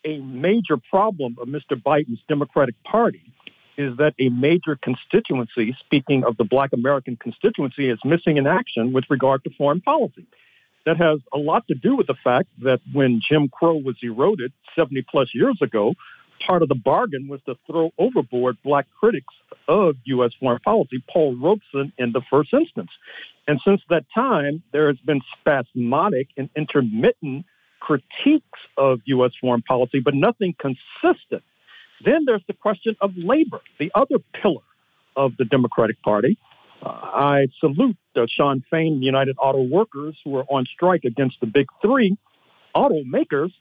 [0.06, 1.72] a major problem of Mr.
[1.72, 3.32] Biden's Democratic Party
[3.76, 8.92] is that a major constituency, speaking of the black American constituency, is missing in action
[8.94, 10.26] with regard to foreign policy
[10.86, 14.52] that has a lot to do with the fact that when Jim Crow was eroded
[14.76, 15.94] 70 plus years ago,
[16.46, 19.34] part of the bargain was to throw overboard black critics
[19.68, 20.30] of U.S.
[20.38, 22.90] foreign policy, Paul Robeson in the first instance.
[23.48, 27.46] And since that time, there has been spasmodic and intermittent
[27.80, 29.32] critiques of U.S.
[29.40, 31.42] foreign policy, but nothing consistent.
[32.04, 34.62] Then there's the question of labor, the other pillar
[35.16, 36.38] of the Democratic Party.
[36.82, 41.46] Uh, I salute uh, Shawn Fain, United Auto Workers, who are on strike against the
[41.46, 42.16] big three
[42.74, 43.52] automakers.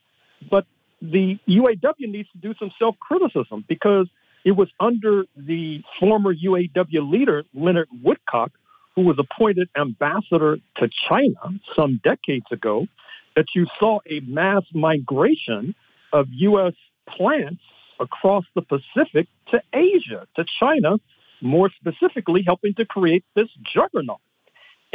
[0.50, 0.66] But
[1.02, 4.08] the UAW needs to do some self criticism because
[4.44, 8.52] it was under the former UAW leader, Leonard Woodcock,
[8.96, 12.88] who was appointed ambassador to China some decades ago,
[13.36, 15.76] that you saw a mass migration
[16.14, 16.74] of U.S.
[17.08, 17.62] plants
[18.00, 20.98] across the Pacific to Asia, to China,
[21.42, 24.20] more specifically helping to create this juggernaut.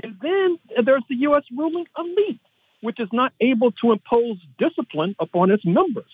[0.03, 1.45] And then there's the U.S.
[1.57, 2.41] ruling elite,
[2.81, 6.11] which is not able to impose discipline upon its members.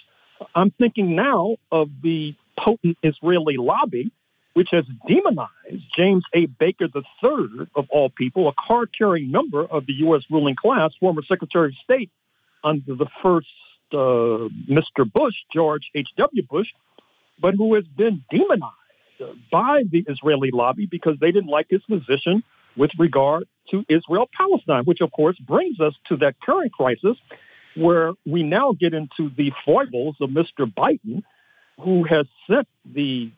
[0.55, 4.11] I'm thinking now of the potent Israeli lobby,
[4.57, 6.47] which has demonized James A.
[6.47, 10.23] Baker III, of all people, a card carrying member of the U.S.
[10.31, 12.11] ruling class, former Secretary of State
[12.65, 13.49] under the first
[13.93, 15.05] uh, Mr.
[15.13, 16.43] Bush, George H.W.
[16.49, 16.69] Bush,
[17.39, 18.73] but who has been demonized
[19.53, 22.43] by the Israeli lobby because they didn't like his position
[22.79, 27.19] with regard to Israel Palestine, which of course brings us to that current crisis
[27.75, 30.61] where we now get into the foibles of Mr.
[30.61, 31.23] Biden,
[31.79, 33.31] who has sent the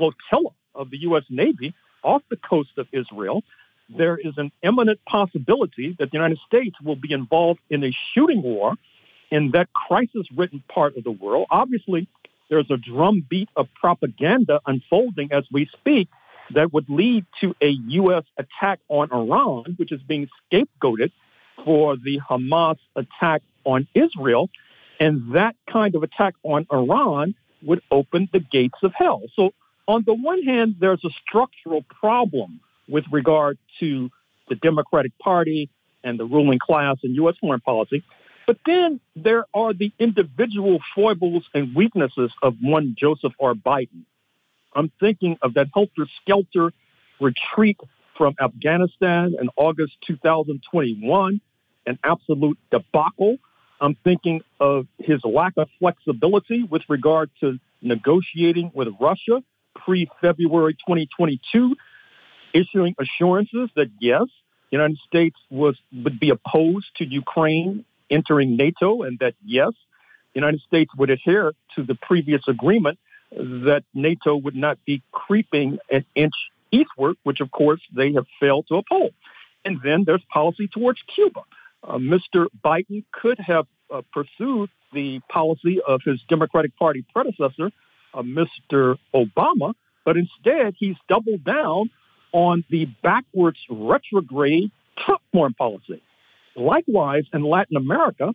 [0.00, 1.24] flotilla of the U.S.
[1.28, 3.42] Navy off the coast of Israel.
[3.88, 8.42] There is an imminent possibility that the United States will be involved in a shooting
[8.42, 8.74] war
[9.30, 11.46] in that crisis ridden part of the world.
[11.50, 12.08] Obviously,
[12.48, 16.08] there's a drumbeat of propaganda unfolding as we speak
[16.54, 18.24] that would lead to a U.S.
[18.38, 21.12] attack on Iran, which is being scapegoated
[21.64, 24.50] for the Hamas attack on Israel.
[24.98, 29.22] And that kind of attack on Iran would open the gates of hell.
[29.34, 29.52] So,
[29.90, 34.08] on the one hand, there's a structural problem with regard to
[34.48, 35.68] the Democratic Party
[36.04, 37.34] and the ruling class in U.S.
[37.40, 38.04] foreign policy.
[38.46, 43.54] But then there are the individual foibles and weaknesses of one Joseph R.
[43.54, 44.04] Biden.
[44.74, 46.72] I'm thinking of that helter skelter
[47.20, 47.78] retreat
[48.16, 51.40] from Afghanistan in August 2021,
[51.86, 53.38] an absolute debacle.
[53.80, 59.42] I'm thinking of his lack of flexibility with regard to negotiating with Russia
[59.84, 61.76] pre February 2022,
[62.52, 64.24] issuing assurances that yes,
[64.70, 69.72] the United States was would be opposed to Ukraine entering NATO, and that yes,
[70.34, 72.98] the United States would adhere to the previous agreement
[73.32, 76.34] that NATO would not be creeping an inch
[76.72, 79.12] eastward, which of course they have failed to uphold.
[79.64, 81.40] And then there's policy towards Cuba.
[81.82, 82.46] Uh, Mr.
[82.64, 87.70] Biden could have uh, pursued the policy of his Democratic Party predecessor,
[88.16, 88.96] Mr.
[89.14, 91.90] Obama, but instead he's doubled down
[92.32, 94.70] on the backwards retrograde
[95.04, 96.02] Trump foreign policy.
[96.56, 98.34] Likewise, in Latin America,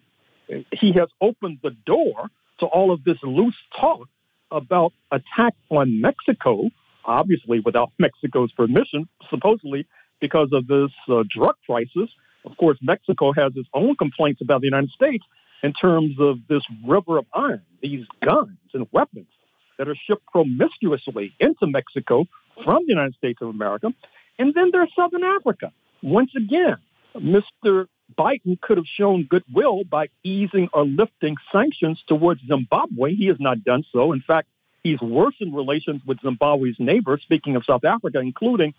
[0.71, 4.07] he has opened the door to all of this loose talk
[4.51, 6.69] about attack on Mexico,
[7.03, 9.85] obviously without Mexico's permission, supposedly
[10.21, 12.09] because of this uh, drug crisis.
[12.45, 15.25] Of course, Mexico has its own complaints about the United States
[15.63, 19.27] in terms of this river of iron, these guns and weapons
[19.77, 22.25] that are shipped promiscuously into Mexico
[22.63, 23.93] from the United States of America.
[24.39, 25.71] And then there's Southern Africa.
[26.01, 26.77] Once again,
[27.15, 27.87] Mr.
[28.17, 33.15] Biden could have shown goodwill by easing or lifting sanctions towards Zimbabwe.
[33.15, 34.11] He has not done so.
[34.13, 34.47] In fact,
[34.83, 38.73] he's worsened relations with Zimbabwe's neighbors, speaking of South Africa, including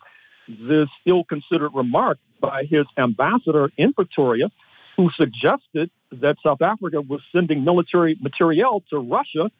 [0.49, 4.51] this ill considered remark by his ambassador in Pretoria,
[4.97, 9.51] who suggested that South Africa was sending military materiel to Russia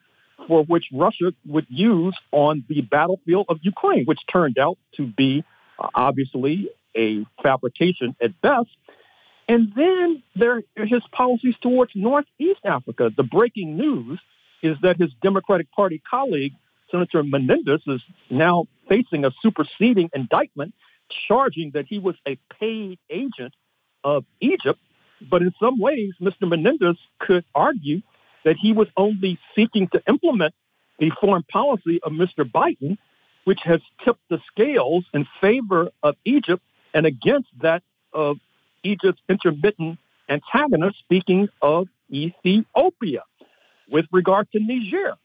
[0.47, 5.43] for which Russia would use on the battlefield of Ukraine, which turned out to be
[5.79, 8.69] uh, obviously a fabrication at best.
[9.47, 13.11] And then there his policies towards Northeast Africa.
[13.15, 14.19] The breaking news
[14.61, 16.53] is that his Democratic Party colleague,
[16.91, 20.73] Senator Menendez, is now facing a superseding indictment
[21.27, 23.53] charging that he was a paid agent
[24.03, 24.79] of Egypt.
[25.29, 26.47] But in some ways, Mr.
[26.47, 28.01] Menendez could argue
[28.47, 30.53] that he was only seeking to implement
[30.99, 32.49] the foreign policy of Mr.
[32.49, 32.97] Biden,
[33.43, 37.83] which has tipped the scales in favor of Egypt and against that
[38.13, 38.37] of
[38.83, 43.23] Egypt's intermittent antagonist, speaking of Ethiopia.
[43.91, 45.15] With regard to Niger,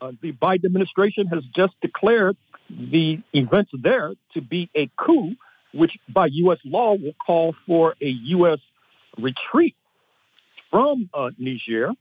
[0.00, 2.36] uh, the Biden administration has just declared
[2.68, 5.36] the events there to be a coup,
[5.72, 6.58] which by U.S.
[6.64, 8.58] law will call for a U.S.
[9.18, 9.76] retreat
[10.68, 11.92] from uh, Niger.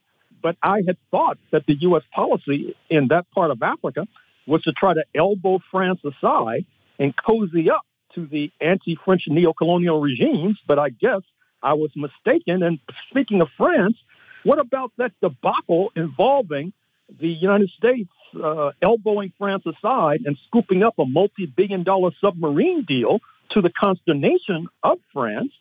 [0.42, 2.04] But I had thought that the U.S.
[2.14, 4.08] policy in that part of Africa
[4.48, 6.66] was to try to elbow France aside
[7.00, 7.86] and cozy up
[8.16, 11.22] to the anti-French neo-colonial regimes, but I guess
[11.64, 12.64] I was mistaken.
[12.64, 12.80] And
[13.10, 13.98] speaking of France,
[14.44, 16.74] what about that debacle involving
[17.20, 18.10] the United States
[18.42, 23.20] uh, elbowing France aside and scooping up a multi-billion dollar submarine deal
[23.52, 25.52] to the consternation of France?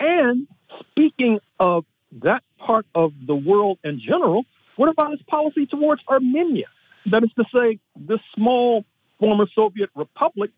[0.00, 0.48] And
[0.80, 1.84] speaking of
[2.22, 4.44] that part of the world in general,
[4.76, 6.66] what about his policy towards Armenia?
[7.06, 8.84] That is to say, this small
[9.18, 10.50] former Soviet republic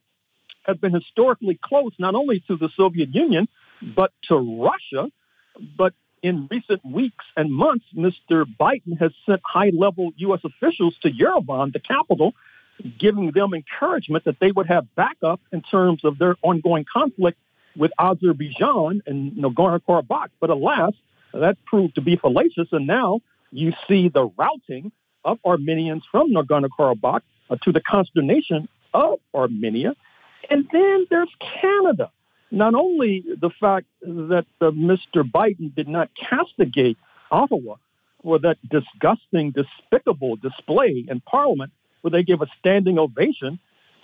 [0.64, 3.48] has been historically close not only to the Soviet Union,
[3.94, 5.10] but to Russia.
[5.76, 8.44] But in recent weeks and months, Mr.
[8.60, 10.40] Biden has sent high level U.S.
[10.44, 12.34] officials to Yerevan, the capital,
[12.98, 17.38] giving them encouragement that they would have backup in terms of their ongoing conflict
[17.76, 20.28] with Azerbaijan and Nagorno Karabakh.
[20.40, 20.94] But alas,
[21.40, 22.68] that proved to be fallacious.
[22.72, 23.20] And now
[23.50, 24.92] you see the routing
[25.24, 27.20] of Armenians from Nagorno Karabakh
[27.50, 29.94] uh, to the consternation of Armenia.
[30.50, 31.30] And then there's
[31.60, 32.10] Canada.
[32.50, 35.22] Not only the fact that uh, Mr.
[35.22, 36.96] Biden did not castigate
[37.30, 37.76] Ottawa
[38.22, 41.72] for that disgusting, despicable display in Parliament
[42.02, 43.58] where they gave a standing ovation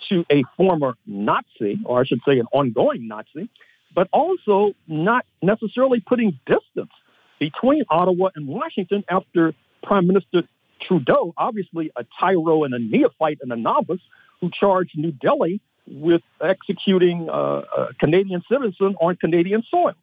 [0.09, 3.49] to a former Nazi, or I should say an ongoing Nazi,
[3.95, 6.91] but also not necessarily putting distance
[7.39, 9.53] between Ottawa and Washington after
[9.83, 10.43] Prime Minister
[10.81, 14.01] Trudeau, obviously a tyro and a neophyte and a novice,
[14.41, 19.93] who charged New Delhi with executing uh, a Canadian citizen on Canadian soil.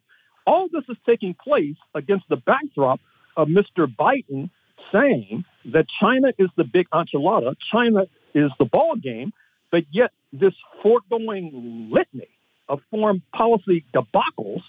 [0.47, 2.99] All this is taking place against the backdrop
[3.37, 3.85] of Mr.
[3.87, 4.49] Biden
[4.91, 9.31] saying that China is the big enchilada, China is the ball game,
[9.71, 12.29] but yet this foregoing litany
[12.67, 14.61] of foreign policy debacles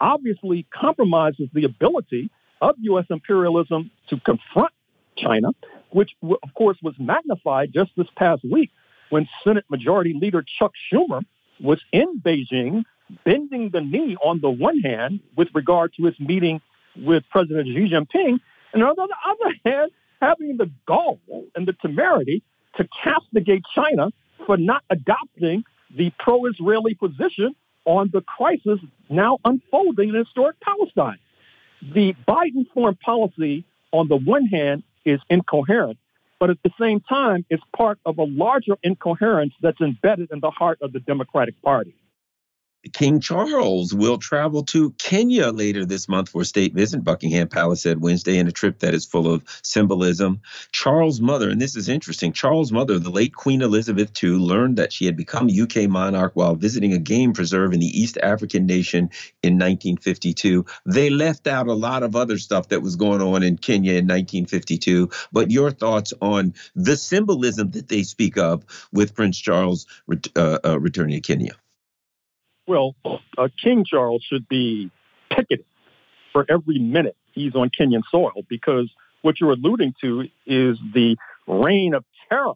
[0.00, 2.30] obviously compromises the ability
[2.60, 3.06] of U.S.
[3.10, 4.72] imperialism to confront
[5.16, 5.50] China,
[5.90, 8.70] which, of course, was magnified just this past week
[9.10, 11.22] when Senate Majority Leader Chuck Schumer
[11.60, 12.84] was in Beijing,
[13.24, 16.60] bending the knee on the one hand with regard to his meeting
[16.96, 18.38] with President Xi Jinping,
[18.72, 19.90] and on the other hand,
[20.20, 21.20] having the gall
[21.54, 22.42] and the temerity
[22.76, 24.10] to castigate China
[24.46, 25.64] for not adopting
[25.96, 27.54] the pro Israeli position
[27.84, 28.78] on the crisis
[29.08, 31.18] now unfolding in historic Palestine.
[31.82, 35.98] The Biden foreign policy, on the one hand, is incoherent,
[36.40, 40.50] but at the same time, it's part of a larger incoherence that's embedded in the
[40.50, 41.94] heart of the Democratic Party.
[42.92, 47.02] King Charles will travel to Kenya later this month for a state visit.
[47.02, 50.40] Buckingham Palace said Wednesday in a trip that is full of symbolism.
[50.72, 54.92] Charles' mother, and this is interesting, Charles' mother, the late Queen Elizabeth II, learned that
[54.92, 59.10] she had become UK monarch while visiting a game preserve in the East African nation
[59.42, 60.66] in 1952.
[60.86, 64.06] They left out a lot of other stuff that was going on in Kenya in
[64.06, 65.10] 1952.
[65.32, 69.86] But your thoughts on the symbolism that they speak of with Prince Charles
[70.36, 71.54] uh, uh, returning to Kenya?
[72.66, 74.90] Well, uh, King Charles should be
[75.30, 75.66] picketed
[76.32, 78.90] for every minute he's on Kenyan soil because
[79.22, 82.54] what you're alluding to is the reign of terror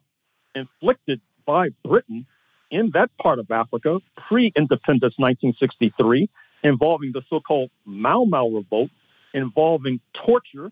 [0.55, 2.27] inflicted by Britain
[2.71, 3.99] in that part of Africa
[4.29, 6.29] pre-independence 1963
[6.63, 8.91] involving the so-called Mau Mau revolt
[9.35, 10.71] involving torture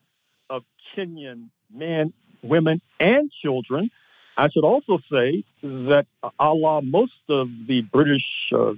[0.51, 0.63] of
[0.95, 2.13] Kenyan men,
[2.43, 3.91] women, and children.
[4.37, 6.07] I should also say that,
[6.39, 8.73] a la most of the British uh,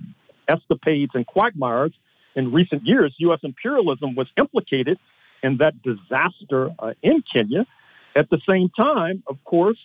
[0.48, 1.92] escapades and quagmires
[2.34, 3.40] in recent years, U.S.
[3.42, 4.98] imperialism was implicated
[5.42, 7.66] in that disaster uh, in Kenya.
[8.14, 9.78] At the same time, of course,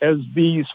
[0.00, 0.66] as these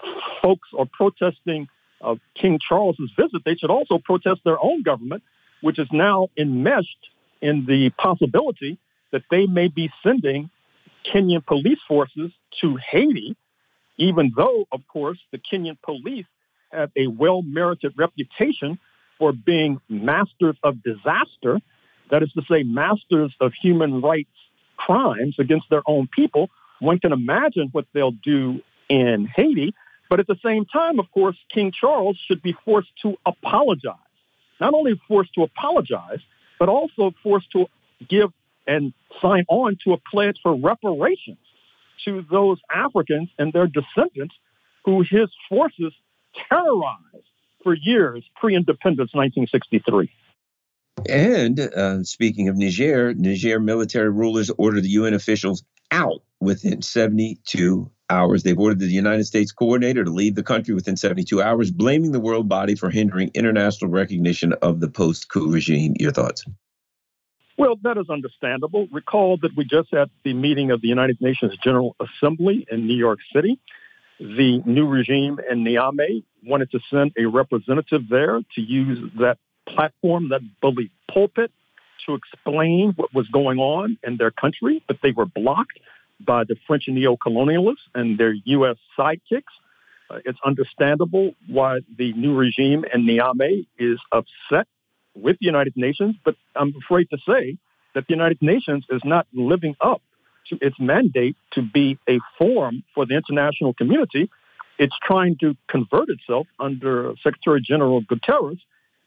[0.42, 1.68] folks are protesting
[2.02, 5.24] uh, King Charles's visit, they should also protest their own government,
[5.62, 7.10] which is now enmeshed
[7.42, 8.78] in the possibility
[9.12, 10.50] that they may be sending
[11.12, 12.32] Kenyan police forces
[12.62, 13.36] to Haiti,
[13.98, 16.26] even though, of course, the Kenyan police
[16.72, 18.80] have a well merited reputation
[19.18, 21.60] for being masters of disaster,
[22.12, 24.30] that is to say, masters of human rights
[24.78, 26.50] crimes against their own people.
[26.80, 29.74] One can imagine what they'll do in Haiti.
[30.10, 33.96] But at the same time, of course, King Charles should be forced to apologize.
[34.60, 36.20] Not only forced to apologize,
[36.60, 37.68] but also forced to
[38.08, 38.32] give
[38.68, 41.38] and sign on to a pledge for reparations
[42.06, 44.36] to those Africans and their descendants
[44.86, 45.94] who his forces
[46.50, 47.28] terrorized
[47.64, 50.12] for years pre independence 1963.
[51.10, 57.90] And uh, speaking of Niger, Niger military rulers ordered the UN officials out within 72
[58.10, 58.44] hours.
[58.44, 62.20] They've ordered the United States coordinator to leave the country within 72 hours, blaming the
[62.20, 65.96] world body for hindering international recognition of the post coup regime.
[66.00, 66.46] Your thoughts?
[67.58, 68.88] Well, that is understandable.
[68.92, 72.96] Recall that we just had the meeting of the United Nations General Assembly in New
[72.96, 73.60] York City.
[74.20, 79.38] The new regime in Niamey wanted to send a representative there to use that
[79.68, 81.52] platform, that bully pulpit,
[82.06, 85.80] to explain what was going on in their country, but they were blocked
[86.20, 88.78] by the French neo-colonialists and their U.S.
[88.98, 89.54] sidekicks.
[90.10, 94.68] Uh, it's understandable why the new regime in Niamey is upset
[95.16, 97.58] with the United Nations, but I'm afraid to say
[97.96, 100.02] that the United Nations is not living up
[100.50, 104.30] to its mandate to be a forum for the international community
[104.80, 108.60] it's trying to convert itself under Secretary General Guterres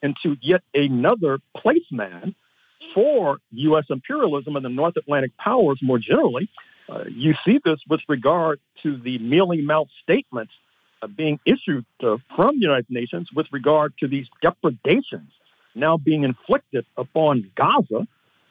[0.03, 2.35] into yet another placeman
[2.95, 3.85] for U.S.
[3.91, 6.49] imperialism and the North Atlantic powers more generally.
[6.89, 10.53] Uh, you see this with regard to the mealy mouth statements
[11.03, 15.31] uh, being issued uh, from the United Nations with regard to these depredations
[15.75, 18.07] now being inflicted upon Gaza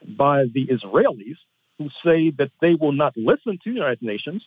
[0.06, 1.38] by the Israelis,
[1.78, 4.44] who say that they will not listen to the United Nations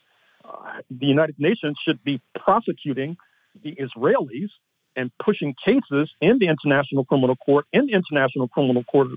[0.90, 3.16] the United Nations should be prosecuting
[3.62, 4.50] the Israelis
[4.96, 9.08] and pushing cases in the International Criminal Court, in the International Criminal Court,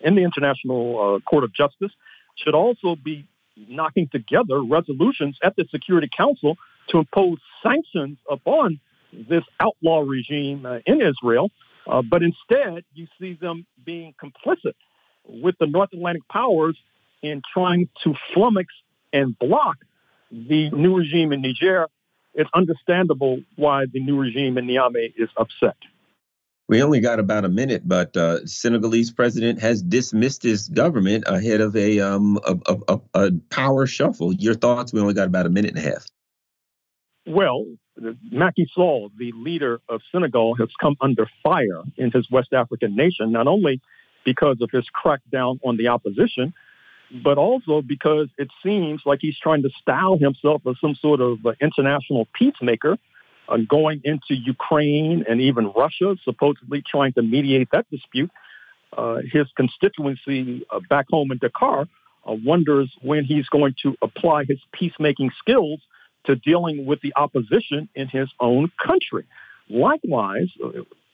[0.00, 1.92] in the International uh, Court of Justice,
[2.36, 6.56] should also be knocking together resolutions at the Security Council
[6.88, 8.80] to impose sanctions upon
[9.12, 11.50] this outlaw regime uh, in Israel.
[11.86, 14.74] Uh, but instead, you see them being complicit
[15.26, 16.76] with the North Atlantic powers
[17.22, 18.66] in trying to flummox
[19.12, 19.78] and block
[20.30, 21.88] the new regime in Niger,
[22.34, 25.76] it's understandable why the new regime in Niamey is upset.
[26.68, 31.60] We only got about a minute, but uh, Senegalese president has dismissed his government ahead
[31.60, 34.32] of a, um, a, a, a power shuffle.
[34.32, 34.92] Your thoughts?
[34.92, 36.06] We only got about a minute and a half.
[37.26, 37.66] Well,
[38.30, 43.32] Macky Sall, the leader of Senegal, has come under fire in his West African nation,
[43.32, 43.80] not only
[44.24, 46.54] because of his crackdown on the opposition,
[47.10, 51.44] but also because it seems like he's trying to style himself as some sort of
[51.44, 52.98] uh, international peacemaker,
[53.48, 58.30] uh, going into Ukraine and even Russia, supposedly trying to mediate that dispute.
[58.96, 61.82] Uh, his constituency uh, back home in Dakar
[62.28, 65.80] uh, wonders when he's going to apply his peacemaking skills
[66.24, 69.24] to dealing with the opposition in his own country.
[69.68, 70.48] Likewise,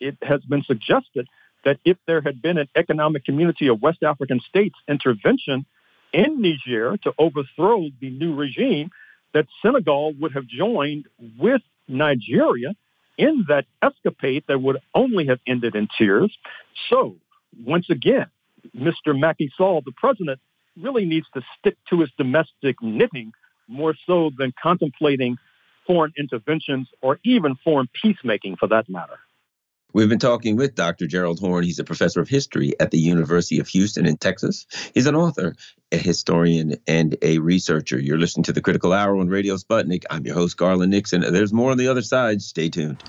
[0.00, 1.28] it has been suggested
[1.64, 5.66] that if there had been an economic community of West African states intervention
[6.12, 8.90] in Niger to overthrow the new regime,
[9.34, 11.06] that Senegal would have joined
[11.38, 12.74] with Nigeria
[13.18, 16.36] in that escapade that would only have ended in tears.
[16.90, 17.16] So,
[17.64, 18.26] once again,
[18.76, 19.18] Mr.
[19.18, 20.40] Macky Sall, the president,
[20.80, 23.32] really needs to stick to his domestic knitting
[23.68, 25.36] more so than contemplating
[25.86, 29.18] foreign interventions or even foreign peacemaking for that matter.
[29.96, 31.06] We've been talking with Dr.
[31.06, 31.64] Gerald Horne.
[31.64, 34.66] He's a professor of history at the University of Houston in Texas.
[34.92, 35.56] He's an author,
[35.90, 37.98] a historian, and a researcher.
[37.98, 40.04] You're listening to the Critical Hour on Radio Sputnik.
[40.10, 41.22] I'm your host, Garland Nixon.
[41.22, 42.42] There's more on the other side.
[42.42, 43.02] Stay tuned.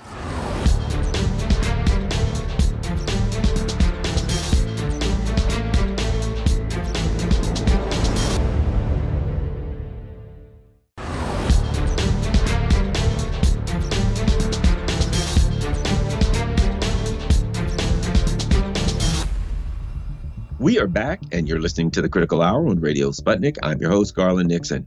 [20.78, 23.56] We are back, and you're listening to the Critical Hour on Radio Sputnik.
[23.64, 24.86] I'm your host, Garland Nixon.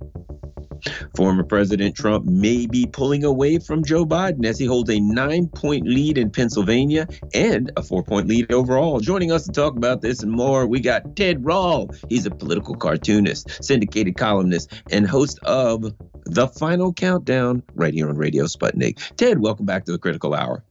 [1.17, 5.49] Former President Trump may be pulling away from Joe Biden as he holds a nine
[5.49, 9.01] point lead in Pennsylvania and a four point lead overall.
[9.01, 11.93] Joining us to talk about this and more, we got Ted Rall.
[12.07, 18.15] He's a political cartoonist, syndicated columnist, and host of The Final Countdown right here on
[18.15, 19.17] Radio Sputnik.
[19.17, 20.63] Ted, welcome back to the Critical Hour.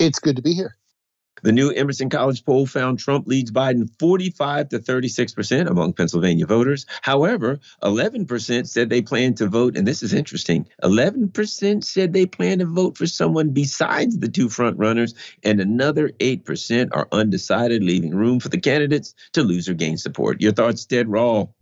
[0.00, 0.76] It's good to be here.
[1.42, 6.46] The new Emerson College poll found Trump leads Biden 45 to 36 percent among Pennsylvania
[6.46, 6.86] voters.
[7.00, 12.12] However, 11 percent said they plan to vote, and this is interesting 11 percent said
[12.12, 17.08] they plan to vote for someone besides the two frontrunners, and another 8 percent are
[17.10, 20.40] undecided, leaving room for the candidates to lose or gain support.
[20.40, 21.54] Your thoughts, Ted Rall?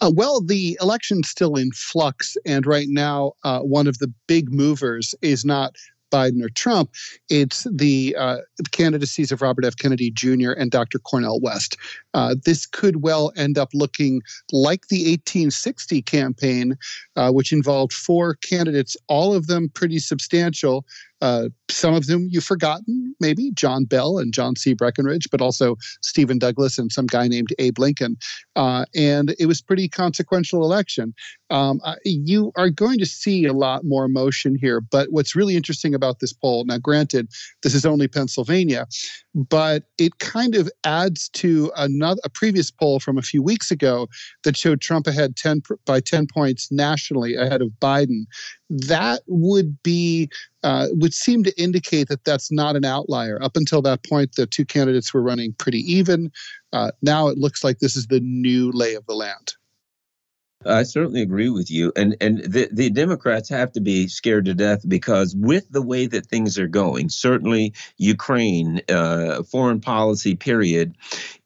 [0.00, 4.52] Uh, well, the election's still in flux, and right now, uh, one of the big
[4.52, 5.74] movers is not
[6.10, 6.90] Biden or Trump.
[7.28, 8.38] It's the uh,
[8.70, 9.76] candidacies of Robert F.
[9.76, 10.52] Kennedy Jr.
[10.52, 10.98] and Dr.
[10.98, 11.76] Cornel West.
[12.14, 16.76] Uh, this could well end up looking like the 1860 campaign,
[17.16, 20.84] uh, which involved four candidates, all of them pretty substantial,
[21.20, 24.74] uh, some of them you've forgotten, maybe John Bell and John C.
[24.74, 28.16] Breckinridge, but also Stephen Douglas and some guy named Abe Lincoln.
[28.54, 31.14] Uh, and it was pretty consequential election.
[31.50, 34.80] Um, you are going to see a lot more emotion here.
[34.80, 37.28] But what's really interesting about this poll, now granted,
[37.62, 38.86] this is only Pennsylvania,
[39.34, 44.08] but it kind of adds to another a previous poll from a few weeks ago
[44.44, 48.24] that showed Trump ahead 10 by 10 points nationally ahead of Biden.
[48.68, 50.28] That would be
[50.66, 53.40] uh, would seem to indicate that that's not an outlier.
[53.40, 56.32] Up until that point, the two candidates were running pretty even.
[56.72, 59.54] Uh, now it looks like this is the new lay of the land.
[60.64, 64.54] I certainly agree with you, and and the the Democrats have to be scared to
[64.54, 70.96] death because with the way that things are going, certainly Ukraine, uh, foreign policy, period,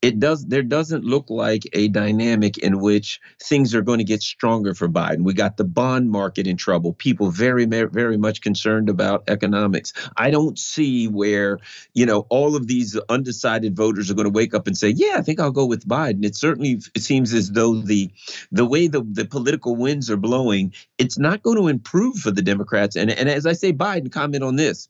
[0.03, 4.22] it does there doesn't look like a dynamic in which things are going to get
[4.22, 5.24] stronger for Biden.
[5.24, 6.94] We got the bond market in trouble.
[6.94, 9.92] People very very much concerned about economics.
[10.16, 11.59] I don't see where
[11.92, 15.16] you know all of these undecided voters are going to wake up and say, "Yeah,
[15.16, 18.11] I think I'll go with Biden." It certainly it seems as though the
[18.51, 22.42] the way the the political winds are blowing, it's not going to improve for the
[22.42, 22.96] Democrats.
[22.96, 24.88] And, and as I say, Biden, comment on this.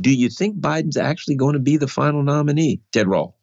[0.00, 3.35] Do you think Biden's actually going to be the final nominee, Ted Rall?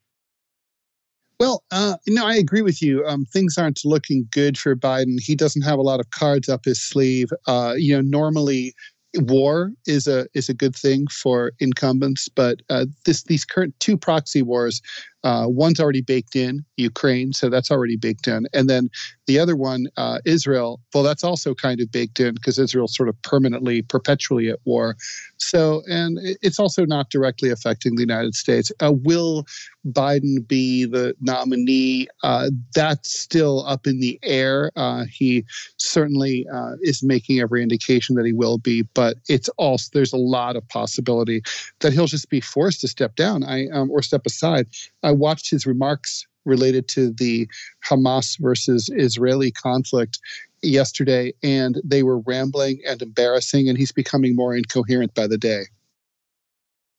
[1.39, 3.05] Well, uh, no, I agree with you.
[3.05, 5.19] Um, things aren't looking good for Biden.
[5.19, 7.29] He doesn't have a lot of cards up his sleeve.
[7.47, 8.73] Uh, you know, normally
[9.15, 13.97] war is a is a good thing for incumbents, but uh, this these current two
[13.97, 14.81] proxy wars
[15.23, 18.45] uh, one's already baked in, Ukraine, so that's already baked in.
[18.53, 18.89] And then
[19.25, 23.09] the other one, uh, Israel, well, that's also kind of baked in because Israel's sort
[23.09, 24.95] of permanently, perpetually at war.
[25.37, 28.71] So, and it's also not directly affecting the United States.
[28.81, 29.45] Uh, will
[29.87, 32.07] Biden be the nominee?
[32.23, 34.71] Uh, that's still up in the air.
[34.75, 35.45] Uh, he
[35.77, 40.17] certainly uh, is making every indication that he will be, but it's also, there's a
[40.17, 41.41] lot of possibility
[41.79, 44.67] that he'll just be forced to step down I, um, or step aside.
[45.13, 47.47] Watched his remarks related to the
[47.87, 50.19] Hamas versus Israeli conflict
[50.61, 55.63] yesterday, and they were rambling and embarrassing, and he's becoming more incoherent by the day.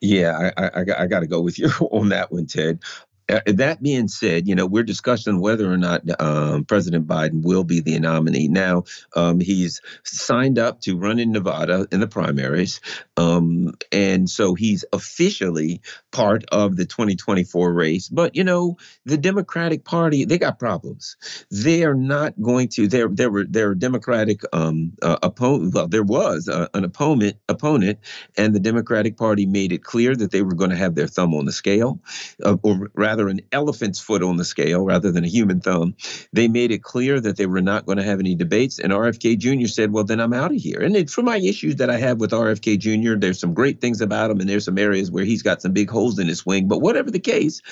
[0.00, 2.80] Yeah, I, I, I got to go with you on that one, Ted.
[3.28, 7.64] Uh, that being said, you know, we're discussing whether or not um, President Biden will
[7.64, 8.48] be the nominee.
[8.48, 8.84] Now,
[9.16, 12.80] um, he's signed up to run in Nevada in the primaries.
[13.16, 15.80] Um, and so he's officially
[16.12, 18.08] part of the 2024 race.
[18.08, 21.16] But, you know, the Democratic Party, they got problems.
[21.50, 26.02] They are not going to, there, there were, their Democratic um, uh, opponent, well, there
[26.02, 28.00] was uh, an opponent, opponent,
[28.36, 31.34] and the Democratic Party made it clear that they were going to have their thumb
[31.34, 32.00] on the scale,
[32.44, 35.94] uh, or rather, rather an elephant's foot on the scale rather than a human thumb.
[36.32, 38.80] They made it clear that they were not going to have any debates.
[38.80, 39.68] And RFK Jr.
[39.68, 40.80] said, well, then I'm out of here.
[40.80, 44.00] And it's for my issues that I have with RFK Jr., there's some great things
[44.00, 46.66] about him, and there's some areas where he's got some big holes in his swing.
[46.66, 47.62] But whatever the case,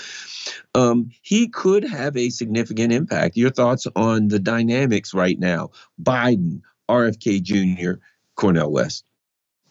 [0.76, 3.36] um, he could have a significant impact.
[3.36, 5.70] Your thoughts on the dynamics right now?
[6.00, 8.00] Biden, RFK Jr.,
[8.36, 9.04] Cornel West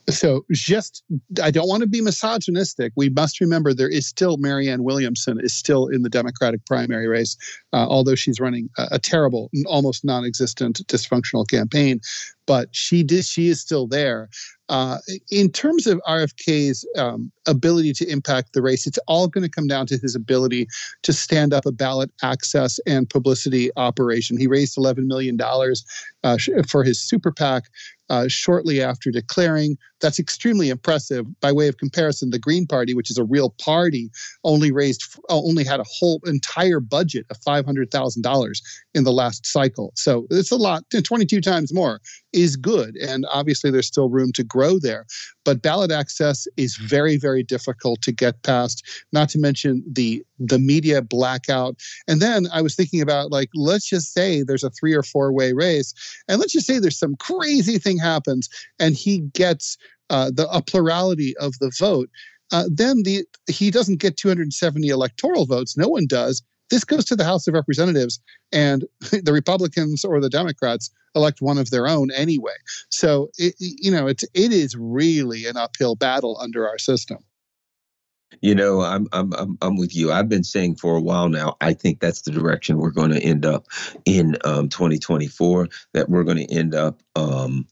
[0.10, 1.04] so just
[1.42, 2.92] i don't want to be misogynistic.
[2.96, 7.38] We must remember there is still marianne williamson is still in the democratic primary race
[7.74, 12.02] uh, although she's running a, a, terrible almost non-existent dysfunctional campaign
[12.52, 14.28] but she did she is still there
[14.72, 15.00] uh,
[15.30, 19.68] in terms of RFK's um, ability to impact the race, it's all going to come
[19.68, 20.66] down to his ability
[21.04, 24.38] to stand up a ballot access and publicity operation.
[24.38, 25.38] He raised $11 million
[26.24, 26.38] uh,
[26.70, 27.66] for his super PAC
[28.10, 29.78] uh, shortly after declaring.
[30.00, 31.26] That's extremely impressive.
[31.42, 34.10] By way of comparison, the Green Party, which is a real party,
[34.44, 38.62] only raised only had a whole entire budget of five hundred thousand dollars
[38.94, 39.94] in the last cycle.
[39.96, 40.84] So it's a lot.
[41.04, 42.02] Twenty two times more
[42.34, 45.06] is good, and obviously there's still room to grow there.
[45.44, 48.84] But ballot access is very very difficult to get past.
[49.12, 51.76] Not to mention the the media blackout.
[52.08, 55.32] And then I was thinking about like let's just say there's a three or four
[55.32, 55.94] way race,
[56.28, 59.78] and let's just say there's some crazy thing happens, and he gets
[60.10, 62.10] uh, the a plurality of the vote,
[62.52, 65.78] uh, then the he doesn't get 270 electoral votes.
[65.78, 66.44] No one does.
[66.72, 68.20] This goes to the House of Representatives,
[68.52, 72.56] and the Republicans or the Democrats elect one of their own anyway.
[72.90, 77.20] So it, you know it's it is really an uphill battle under our system.
[78.40, 80.12] You know, I'm I'm I'm I'm with you.
[80.12, 81.58] I've been saying for a while now.
[81.60, 83.68] I think that's the direction we're going to end up
[84.06, 85.68] in um, 2024.
[85.94, 87.02] That we're going to end up.
[87.16, 87.68] Um,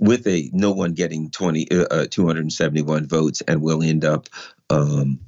[0.00, 4.28] with a no one getting 20 uh, uh 271 votes and we'll end up
[4.70, 5.18] um,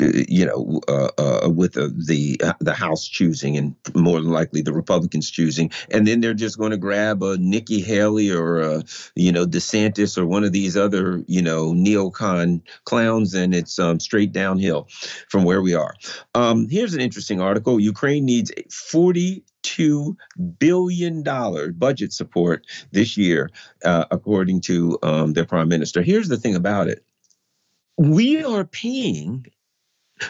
[0.00, 4.72] you know, uh, uh, with the, the the House choosing, and more than likely the
[4.72, 8.82] Republicans choosing, and then they're just going to grab a Nikki Haley or a,
[9.14, 14.00] you know DeSantis or one of these other you know neocon clowns, and it's um,
[14.00, 14.88] straight downhill
[15.28, 15.94] from where we are.
[16.34, 20.16] Um, here's an interesting article: Ukraine needs 40 $2
[20.58, 21.22] billion
[21.78, 23.48] budget support this year,
[23.84, 26.02] uh, according to um, their prime minister.
[26.02, 27.04] Here's the thing about it
[27.96, 29.46] we are paying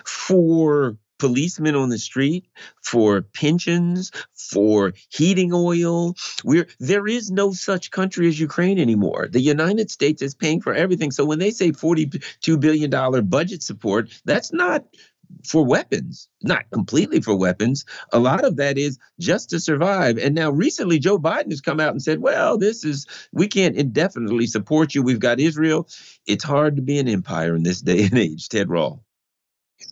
[0.05, 2.49] for policemen on the street,
[2.83, 6.17] for pensions, for heating oil.
[6.43, 9.29] We're there is no such country as Ukraine anymore.
[9.31, 11.13] The United States is paying for everything.
[11.13, 14.85] So when they say 42 billion dollar budget support, that's not
[15.47, 17.85] for weapons, not completely for weapons.
[18.13, 20.19] A lot of that is just to survive.
[20.19, 23.77] And now recently, Joe Biden has come out and said, well, this is, we can't
[23.77, 25.05] indefinitely support you.
[25.05, 25.89] We've got Israel.
[26.27, 29.05] It's hard to be an empire in this day and age, Ted Rall.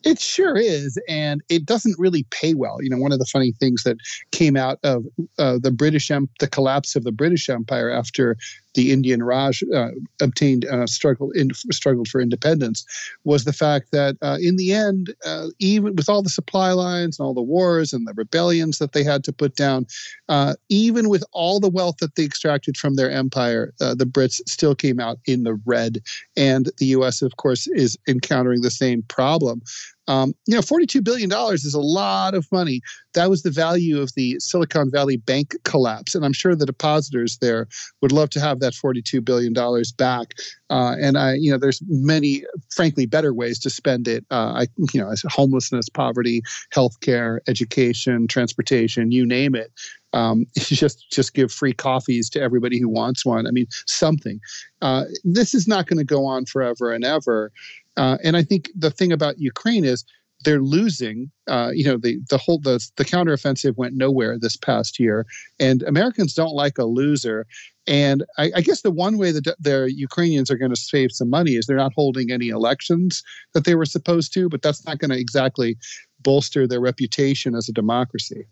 [0.05, 2.79] It sure is, and it doesn't really pay well.
[2.83, 3.97] You know, one of the funny things that
[4.33, 5.05] came out of
[5.39, 8.37] uh, the British, em- the collapse of the British Empire after
[8.75, 9.91] the Indian Raj uh,
[10.21, 12.85] obtained uh, struggled in, struggled for independence
[13.25, 17.19] was the fact that uh, in the end, uh, even with all the supply lines
[17.19, 19.87] and all the wars and the rebellions that they had to put down,
[20.29, 24.41] uh, even with all the wealth that they extracted from their empire, uh, the Brits
[24.47, 25.99] still came out in the red,
[26.37, 27.23] and the U.S.
[27.23, 29.63] of course is encountering the same problem.
[30.09, 32.81] Um, you know, $42 billion is a lot of money.
[33.15, 36.15] That was the value of the Silicon Valley Bank collapse.
[36.15, 37.69] And I'm sure the depositors there
[38.03, 39.53] would love to have that $42 billion
[39.97, 40.35] back.
[40.69, 42.45] Uh, and I, you know, there's many,
[42.75, 44.25] frankly, better ways to spend it.
[44.31, 46.43] Uh, I, you know, homelessness, poverty,
[46.75, 49.73] healthcare, education, transportation, you name it.
[50.13, 53.47] Um, just just give free coffees to everybody who wants one.
[53.47, 54.41] I mean, something.
[54.83, 57.53] Uh, this is not going to go on forever and ever.
[58.01, 60.07] Uh, and I think the thing about Ukraine is
[60.45, 61.31] they're losing.
[61.47, 65.27] Uh, you know, the the whole the the counteroffensive went nowhere this past year,
[65.59, 67.47] and Americans don't like a loser.
[67.87, 71.29] And I, I guess the one way that the Ukrainians are going to save some
[71.29, 73.23] money is they're not holding any elections
[73.53, 75.77] that they were supposed to, but that's not going to exactly
[76.23, 78.47] bolster their reputation as a democracy.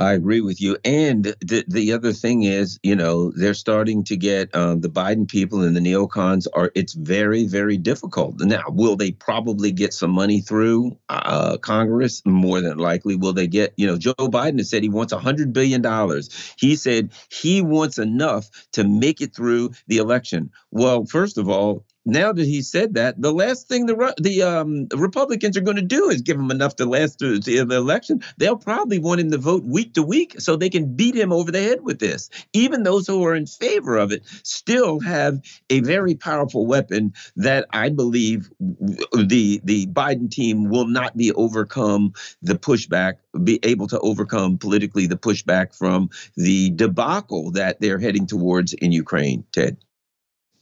[0.00, 0.78] I agree with you.
[0.82, 5.28] And the the other thing is, you know, they're starting to get um, the Biden
[5.28, 6.72] people and the neocons are.
[6.74, 8.64] It's very very difficult now.
[8.68, 12.22] Will they probably get some money through uh, Congress?
[12.24, 13.14] More than likely.
[13.14, 13.74] Will they get?
[13.76, 16.54] You know, Joe Biden has said he wants hundred billion dollars.
[16.58, 20.50] He said he wants enough to make it through the election.
[20.70, 24.86] Well, first of all, now that he said that, the last thing the the um,
[24.94, 28.22] Republicans are going to do is give him enough to last the, the election.
[28.38, 31.52] They'll probably want him to vote week to week so they can beat him over
[31.52, 32.30] the head with this.
[32.52, 37.66] Even those who are in favor of it still have a very powerful weapon that
[37.72, 43.98] I believe the the Biden team will not be overcome the pushback, be able to
[44.00, 49.44] overcome politically the pushback from the debacle that they're heading towards in Ukraine.
[49.52, 49.76] Ted.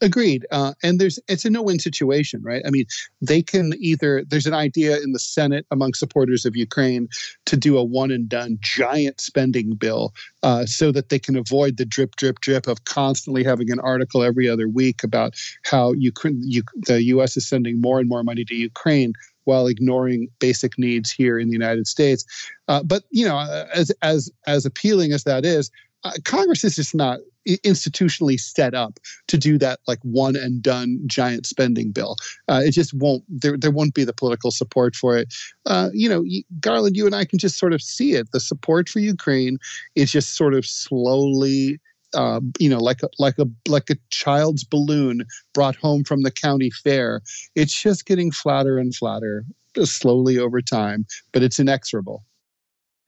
[0.01, 0.47] Agreed.
[0.53, 2.63] Uh, and there's it's a no-win situation, right?
[2.65, 2.87] I mean,
[3.21, 7.09] they can either there's an idea in the Senate among supporters of Ukraine
[7.47, 11.79] to do a one and done giant spending bill uh, so that they can avoid
[11.79, 15.35] the drip, drip, drip of constantly having an article every other week about
[15.65, 17.37] how Ukraine, you, the U.S.
[17.37, 21.55] is sending more and more money to Ukraine while ignoring basic needs here in the
[21.55, 22.25] United States.
[22.69, 23.39] Uh, but you know,
[23.75, 25.71] as as as appealing as that is,
[26.05, 27.19] uh, Congress is just not
[27.49, 32.17] institutionally set up to do that like one and done giant spending bill.
[32.49, 33.25] Uh, it just won't.
[33.29, 35.35] There, there won't be the political support for it.
[35.67, 36.25] Uh, you know,
[36.61, 38.31] Garland, you and I can just sort of see it.
[38.33, 39.59] The support for Ukraine
[39.95, 41.81] is just sort of slowly.
[42.15, 46.31] Uh, you know, like a like a like a child's balloon brought home from the
[46.31, 47.21] county fair.
[47.55, 49.45] It's just getting flatter and flatter
[49.85, 52.25] slowly over time, but it's inexorable.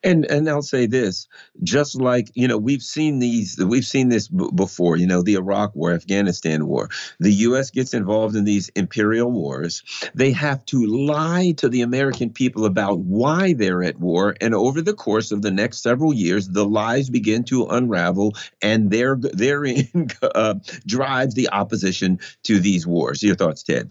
[0.02, 1.28] And and I'll say this,
[1.62, 4.96] just like you know, we've seen these, we've seen this b- before.
[4.96, 6.88] You know, the Iraq War, Afghanistan War.
[7.18, 7.70] The U.S.
[7.70, 9.82] gets involved in these imperial wars.
[10.14, 14.80] They have to lie to the American people about why they're at war, and over
[14.80, 20.08] the course of the next several years, the lies begin to unravel, and their therein
[20.22, 20.54] uh,
[20.86, 23.22] drives the opposition to these wars.
[23.22, 23.90] Your thoughts, Ted?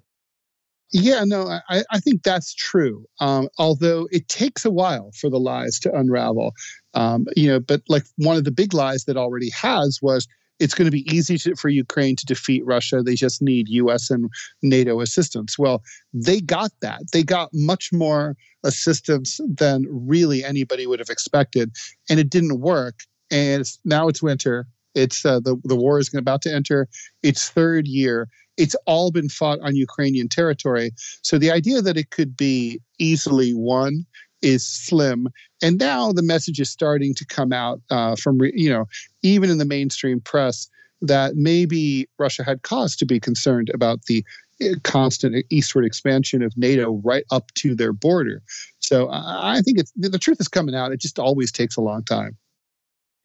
[0.92, 3.06] Yeah, no, I, I think that's true.
[3.20, 6.54] Um, although it takes a while for the lies to unravel.
[6.96, 10.28] Um, you know, but like one of the big lies that already has was
[10.60, 13.02] it's going to be easy to, for Ukraine to defeat Russia.
[13.02, 14.10] They just need U.S.
[14.10, 14.30] and
[14.62, 15.58] NATO assistance.
[15.58, 15.82] Well,
[16.14, 17.04] they got that.
[17.14, 21.72] They got much more assistance than really anybody would have expected,
[22.10, 22.96] and it didn't work.
[23.32, 24.68] And it's, now it's winter.
[24.96, 26.88] It's uh, the the war is about to enter
[27.24, 28.28] its third year,
[28.60, 30.92] it's all been fought on Ukrainian territory.
[31.22, 34.06] So the idea that it could be easily won
[34.42, 35.28] is slim.
[35.62, 38.86] And now the message is starting to come out uh, from, you know,
[39.24, 40.68] even in the mainstream press
[41.02, 44.26] that maybe Russia had cause to be concerned about the
[44.62, 48.42] uh, constant eastward expansion of NATO right up to their border.
[48.80, 50.92] So I think it's the truth is coming out.
[50.92, 52.38] It just always takes a long time.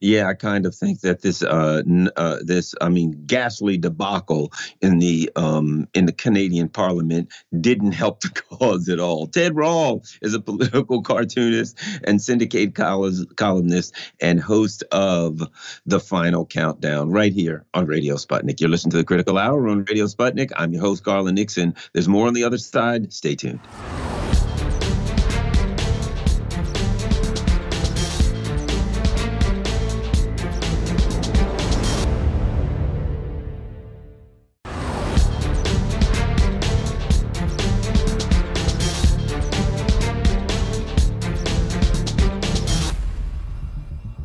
[0.05, 1.83] Yeah, I kind of think that this, uh,
[2.15, 4.53] uh, this, I mean, ghastly debacle
[4.83, 8.29] in the um, in the Canadian Parliament didn't help the
[8.59, 9.27] cause at all.
[9.29, 15.41] Ted Rall is a political cartoonist and syndicate columnist and host of
[15.87, 18.61] the Final Countdown right here on Radio Sputnik.
[18.61, 20.53] You're listening to the Critical Hour on Radio Sputnik.
[20.55, 21.77] I'm your host, Garland Nixon.
[21.95, 23.11] There's more on the other side.
[23.11, 23.61] Stay tuned.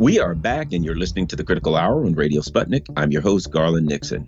[0.10, 2.88] We are back, and you're listening to the Critical Hour on Radio Sputnik.
[2.98, 4.28] I'm your host, Garland Nixon.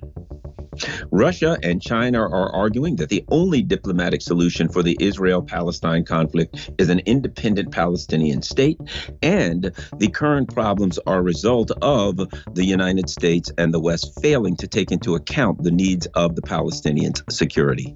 [1.10, 6.70] Russia and China are arguing that the only diplomatic solution for the Israel Palestine conflict
[6.78, 8.80] is an independent Palestinian state,
[9.24, 12.18] and the current problems are a result of
[12.54, 16.44] the United States and the West failing to take into account the needs of the
[16.44, 17.96] Palestinians' security.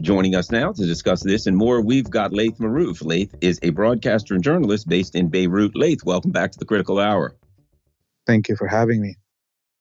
[0.00, 3.04] Joining us now to discuss this and more, we've got Laith Marouf.
[3.04, 5.74] Laith is a broadcaster and journalist based in Beirut.
[5.74, 7.34] Laith, welcome back to the Critical Hour.
[8.26, 9.16] Thank you for having me.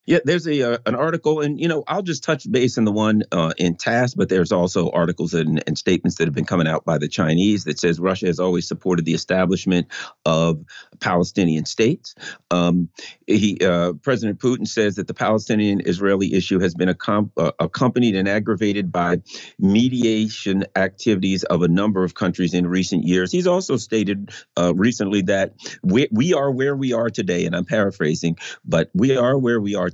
[0.08, 2.93] Yeah, there's a uh, an article, and you know, I'll just touch base in the
[2.93, 6.66] one uh, in TASS, but there's also articles and, and, statements that have been coming
[6.66, 9.88] out by the Chinese that says Russia has always supported the establishment
[10.26, 10.64] of
[11.01, 12.16] Palestinian states.
[12.51, 12.88] Um,
[13.28, 18.30] he, uh, President Putin says that the Palestinian-Israeli issue has been accom- uh, accompanied and
[18.30, 19.18] aggravated by
[19.60, 23.30] mediation activities of a number of countries in recent years.
[23.30, 27.66] He's also stated uh, recently that we, we are where we are today, and I'm
[27.66, 29.89] paraphrasing, but we are where we are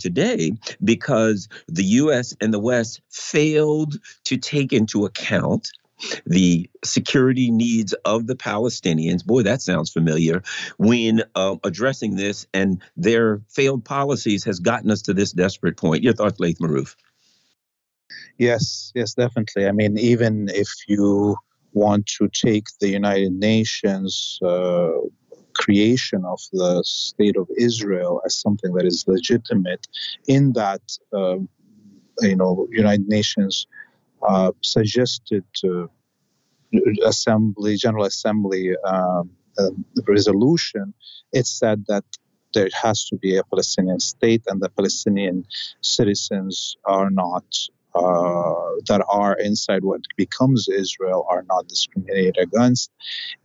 [0.84, 3.95] because the US and the West failed
[4.26, 5.72] to take into account
[6.26, 9.26] the security needs of the Palestinians.
[9.26, 10.43] Boy, that sounds familiar.
[10.78, 16.04] When uh, addressing this, and their failed policies has gotten us to this desperate point.
[16.04, 16.95] Your thoughts, Laith Marouf?
[18.38, 19.68] Yes, yes, definitely.
[19.68, 21.36] I mean, even if you
[21.74, 24.89] want to take the United Nations uh,
[25.56, 29.88] creation of the state of Israel as something that is legitimate,
[30.28, 30.82] in that
[31.14, 31.38] uh,
[32.22, 33.68] you know United Nations
[34.28, 35.43] uh, suggested
[37.06, 39.30] assembly General Assembly um,
[40.08, 40.93] resolution,
[41.32, 42.04] it said that
[42.54, 45.45] there has to be a Palestinian state and the Palestinian
[45.82, 47.45] citizens are not
[47.95, 48.53] uh,
[48.87, 52.91] that are inside what becomes Israel are not discriminated against,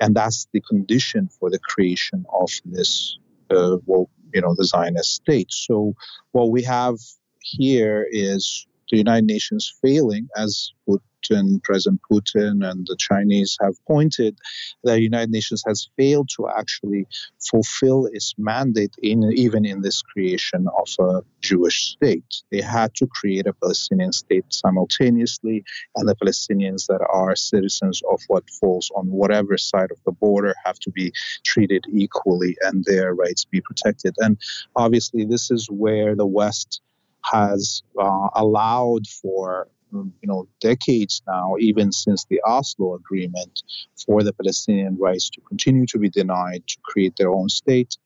[0.01, 3.18] and that's the condition for the creation of this,
[3.51, 5.51] uh, well, you know, the Zionist state.
[5.51, 5.94] So
[6.32, 6.96] what we have
[7.40, 14.39] here is the United Nations failing, as Putin, President Putin, and the Chinese have pointed
[14.84, 17.07] the United Nations has failed to actually
[17.51, 22.43] fulfill its mandate in even in this creation of a Jewish state.
[22.51, 25.64] They had to create a Palestinian state simultaneously,
[25.97, 30.55] and the Palestinians that are citizens of what falls on whatever side of the border
[30.64, 31.12] have to be
[31.45, 34.14] treated equally and their rights be protected.
[34.18, 34.39] And
[34.76, 36.80] obviously, this is where the West
[37.25, 43.62] has uh, allowed for you know decades now, even since the Oslo Agreement,
[44.07, 47.97] for the Palestinian rights to continue to be denied to create their own state,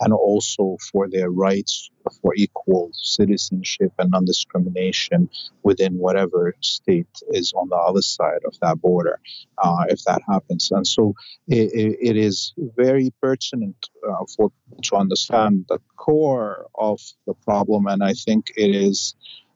[0.00, 1.90] and also for their rights
[2.22, 5.28] for equal citizenship and non-discrimination
[5.62, 9.18] within whatever state is on the other side of that border,
[9.58, 10.70] uh, if that happens.
[10.70, 11.14] And so
[11.48, 13.76] it, it is very pertinent
[14.08, 14.50] uh, for
[14.82, 19.14] to understand the core of the problem, and I think it is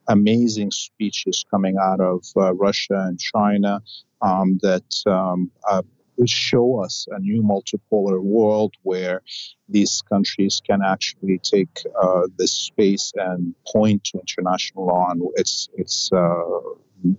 [0.09, 3.81] amazing speeches coming out of uh, Russia and China
[4.21, 5.83] um, that um, uh,
[6.27, 9.23] show us a new multipolar world where
[9.69, 15.69] these countries can actually take uh, this space and point to international law and it's
[15.75, 16.45] it's uh,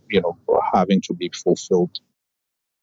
[0.10, 0.38] you know
[0.74, 2.00] having to be fulfilled.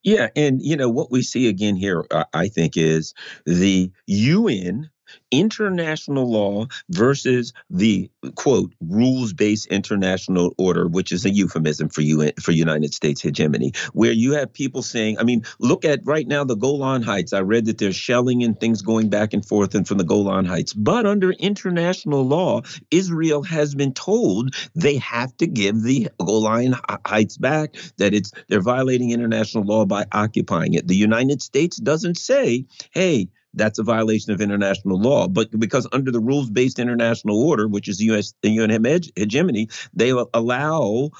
[0.04, 3.14] Yeah, and you know what we see again here, I think, is
[3.46, 4.90] the UN
[5.30, 12.52] international law versus the quote rules-based international order which is a euphemism for you for
[12.52, 16.56] United States hegemony where you have people saying I mean look at right now the
[16.56, 17.32] Golan Heights.
[17.32, 20.44] I read that there's shelling and things going back and forth and from the Golan
[20.44, 20.74] Heights.
[20.74, 27.36] But under international law Israel has been told they have to give the Golan Heights
[27.38, 30.86] back that it's they're violating international law by occupying it.
[30.86, 35.28] The United States doesn't say hey that's a violation of international law.
[35.28, 38.70] But because under the rules based international order, which is the US the UN
[39.16, 41.10] hegemony, they allow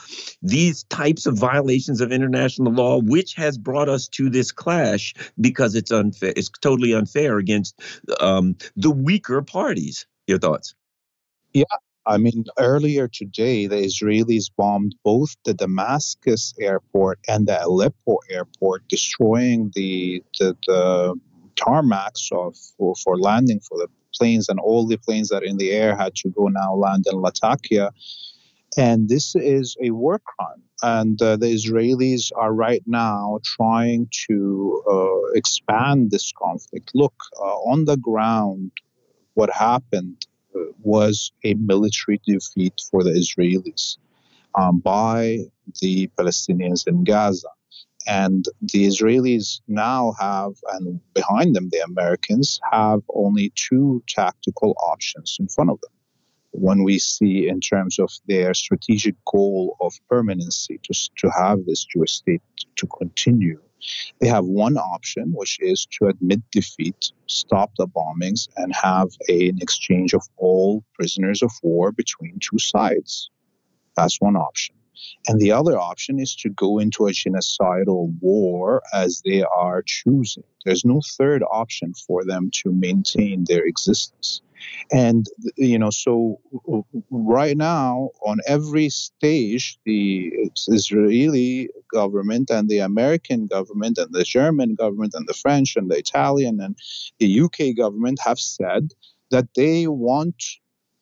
[0.42, 5.74] these types of violations of international law, which has brought us to this clash because
[5.74, 6.32] it's unfair.
[6.36, 7.80] It's totally unfair against
[8.20, 10.06] um, the weaker parties.
[10.26, 10.74] Your thoughts?
[11.52, 11.64] Yeah,
[12.06, 18.88] I mean, earlier today, the Israelis bombed both the Damascus airport and the Aleppo airport,
[18.88, 21.20] destroying the the, the
[21.64, 25.56] tarmacs of, for, for landing for the planes, and all the planes that are in
[25.56, 27.90] the air had to go now land in Latakia.
[28.76, 30.62] And this is a war crime.
[30.82, 36.90] And uh, the Israelis are right now trying to uh, expand this conflict.
[36.94, 38.72] Look, uh, on the ground,
[39.34, 43.98] what happened uh, was a military defeat for the Israelis
[44.58, 45.38] um, by
[45.80, 47.48] the Palestinians in Gaza.
[48.06, 55.36] And the Israelis now have, and behind them, the Americans have only two tactical options
[55.38, 55.92] in front of them.
[56.50, 61.84] When we see, in terms of their strategic goal of permanency, to, to have this
[61.84, 62.42] Jewish state
[62.76, 63.60] to continue,
[64.20, 69.48] they have one option, which is to admit defeat, stop the bombings, and have a,
[69.48, 73.30] an exchange of all prisoners of war between two sides.
[73.96, 74.76] That's one option.
[75.26, 80.44] And the other option is to go into a genocidal war as they are choosing.
[80.64, 84.42] There's no third option for them to maintain their existence.
[84.92, 85.26] And,
[85.56, 86.40] you know, so
[87.10, 90.32] right now, on every stage, the
[90.68, 95.98] Israeli government and the American government and the German government and the French and the
[95.98, 96.76] Italian and
[97.18, 98.92] the UK government have said
[99.30, 100.44] that they want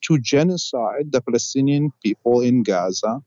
[0.03, 3.23] to genocide the Palestinian people in Gaza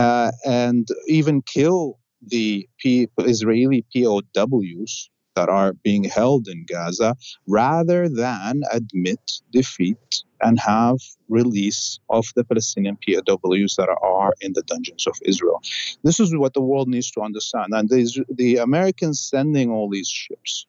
[0.00, 8.08] uh, and even kill the P- Israeli POWs that are being held in Gaza rather
[8.08, 9.20] than admit
[9.52, 10.96] defeat and have
[11.28, 15.60] release of the Palestinian POWs that are in the dungeons of Israel.
[16.02, 17.68] This is what the world needs to understand.
[17.72, 20.66] And the Americans sending all these ships,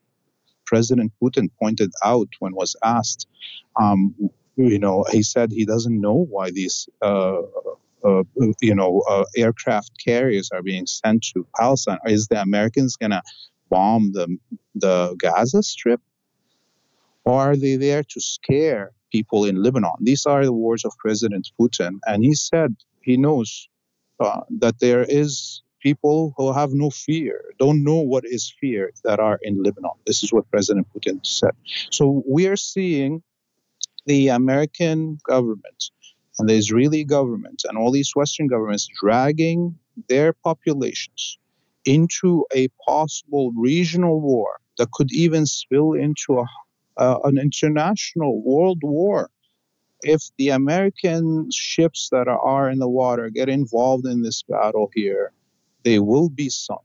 [0.65, 3.27] President Putin pointed out when was asked,
[3.79, 4.13] um,
[4.57, 6.89] you know, he said he doesn't know why these.
[7.01, 7.43] Uh,
[8.03, 8.23] uh,
[8.61, 11.99] you know, uh, aircraft carriers are being sent to Palestine.
[12.05, 13.21] Is the Americans gonna
[13.69, 14.37] bomb the
[14.75, 16.01] the Gaza Strip,
[17.25, 19.95] or are they there to scare people in Lebanon?
[19.99, 23.67] These are the words of President Putin, and he said he knows
[24.19, 29.19] uh, that there is people who have no fear, don't know what is fear that
[29.19, 29.91] are in Lebanon.
[30.05, 31.51] This is what President Putin said.
[31.89, 33.23] So we are seeing
[34.05, 35.91] the American government
[36.39, 39.77] and the Israeli government and all these Western governments dragging
[40.09, 41.37] their populations
[41.85, 46.45] into a possible regional war that could even spill into a,
[46.97, 49.29] uh, an international world war.
[50.03, 55.31] If the American ships that are in the water get involved in this battle here,
[55.83, 56.81] they will be sunk.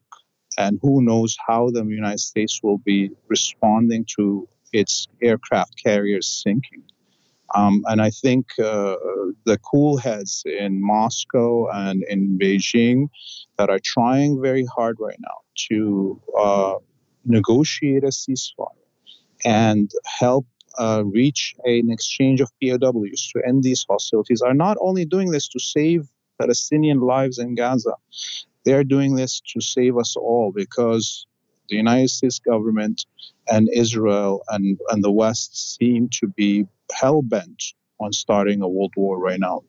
[0.58, 6.82] And who knows how the United States will be responding to its aircraft carriers sinking.
[7.54, 8.96] Um, and I think uh,
[9.44, 13.08] the cool heads in Moscow and in Beijing
[13.56, 15.38] that are trying very hard right now
[15.68, 16.74] to uh,
[17.24, 18.66] negotiate a ceasefire
[19.44, 20.46] and help
[20.78, 25.48] uh, reach an exchange of POWs to end these hostilities are not only doing this
[25.48, 26.06] to save
[26.38, 27.94] Palestinian lives in Gaza,
[28.64, 31.26] they are doing this to save us all because
[31.68, 33.06] the United States government
[33.50, 37.62] and Israel and, and the West seem to be hell bent
[38.00, 39.62] on starting a world war right now.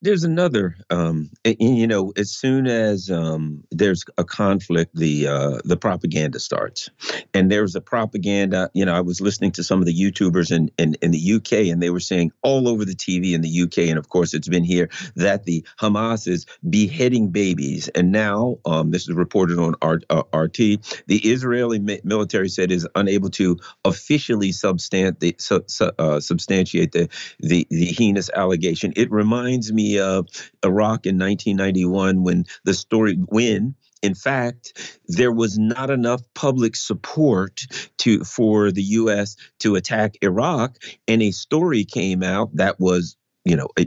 [0.00, 5.58] There's another, um, and, you know, as soon as um, there's a conflict, the uh,
[5.64, 6.88] the propaganda starts,
[7.34, 8.70] and there's a propaganda.
[8.74, 11.72] You know, I was listening to some of the YouTubers in, in in the UK,
[11.72, 14.46] and they were saying all over the TV in the UK, and of course it's
[14.46, 19.74] been here that the Hamas is beheading babies, and now um, this is reported on
[19.82, 20.10] RT.
[20.10, 20.76] Uh,
[21.08, 27.08] the Israeli military said is unable to officially substant the, su, su, uh, substantiate the,
[27.40, 28.92] the the heinous allegation.
[28.94, 30.22] It reminds me uh,
[30.64, 37.66] Iraq in 1991 when the story when in fact there was not enough public support
[37.98, 40.76] to for the US to attack Iraq
[41.06, 43.86] and a story came out that was you know, a,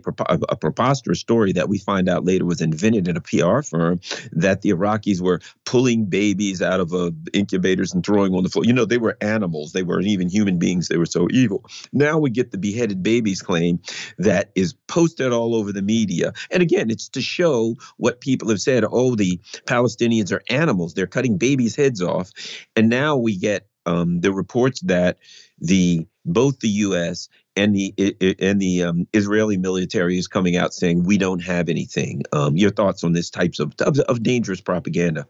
[0.49, 3.99] a, preposterous story that we find out later was invented in a PR firm
[4.32, 8.66] that the Iraqis were pulling babies out of uh, incubators and throwing on the floor.
[8.66, 9.74] You know, they were animals.
[9.74, 10.88] They weren't even human beings.
[10.88, 11.66] They were so evil.
[11.93, 13.80] Now we get the beheaded babies claim
[14.18, 16.34] that is posted all over the media.
[16.49, 18.84] And again, it's to show what people have said.
[18.89, 20.93] Oh, the Palestinians are animals.
[20.93, 22.32] They're cutting babies' heads off.
[22.76, 25.18] And now we get um, the reports that
[25.60, 27.30] the both the U.S.
[27.56, 27.93] and the
[28.39, 32.24] and the um, Israeli military is coming out saying we don't have anything.
[32.32, 35.28] Um, your thoughts on this types of, of, of dangerous propaganda?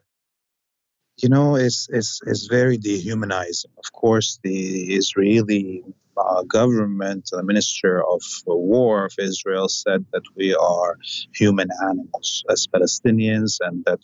[1.18, 3.72] You know, it's it's it's very dehumanizing.
[3.78, 5.84] Of course, the Israeli
[6.18, 10.98] uh, government, the Minister of War of Israel, said that we are
[11.34, 14.04] human animals as Palestinians, and that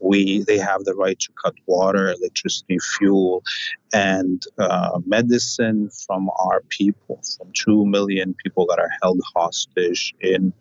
[0.00, 3.42] we they have the right to cut water, electricity, fuel,
[3.92, 10.52] and uh, medicine from our people, from two million people that are held hostage in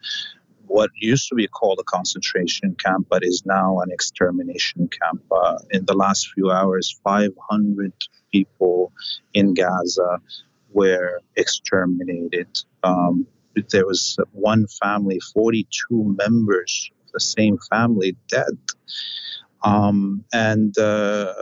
[0.68, 5.24] what used to be called a concentration camp, but is now an extermination camp.
[5.32, 7.92] Uh, in the last few hours, 500
[8.32, 8.94] people
[9.34, 10.22] in Gaza
[10.72, 12.48] were exterminated.
[12.84, 13.26] Um,
[13.72, 18.57] there was one family, 42 members the same family dead.
[19.64, 21.34] Um, and uh,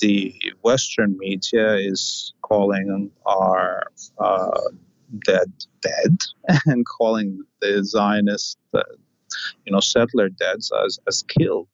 [0.00, 3.84] the Western media is calling our
[4.18, 4.60] uh,
[5.24, 6.16] dead dead
[6.66, 8.82] and calling the Zionist, uh,
[9.64, 11.68] you know, settler deads as, as killed.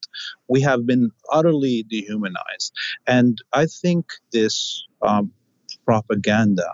[0.49, 2.73] We have been utterly dehumanized.
[3.07, 5.33] And I think this um,
[5.85, 6.69] propaganda,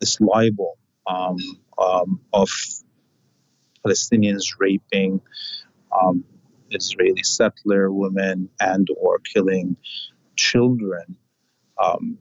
[0.00, 1.36] this libel um,
[1.78, 2.48] um, of
[3.84, 5.20] Palestinians raping
[6.00, 6.24] um,
[6.70, 9.76] Israeli settler women and or killing
[10.36, 11.16] children.
[11.82, 12.18] Um,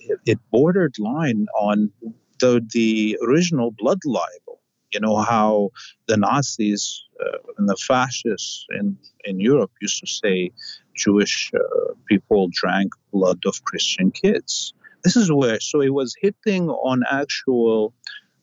[0.00, 1.92] it, it, bordered line on
[2.40, 4.60] the, the original blood libel.
[4.92, 5.70] You know how
[6.08, 10.50] the Nazis uh, and the fascists in, in Europe used to say
[10.96, 14.74] Jewish uh, people drank blood of Christian kids.
[15.04, 17.94] This is where, so it was hitting on actual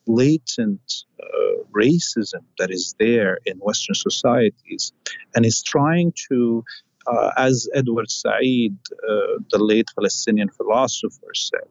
[0.07, 4.91] latent uh, racism that is there in Western societies.
[5.35, 6.63] And is trying to
[7.07, 11.69] uh, as Edward Said, uh, the late Palestinian philosopher, said,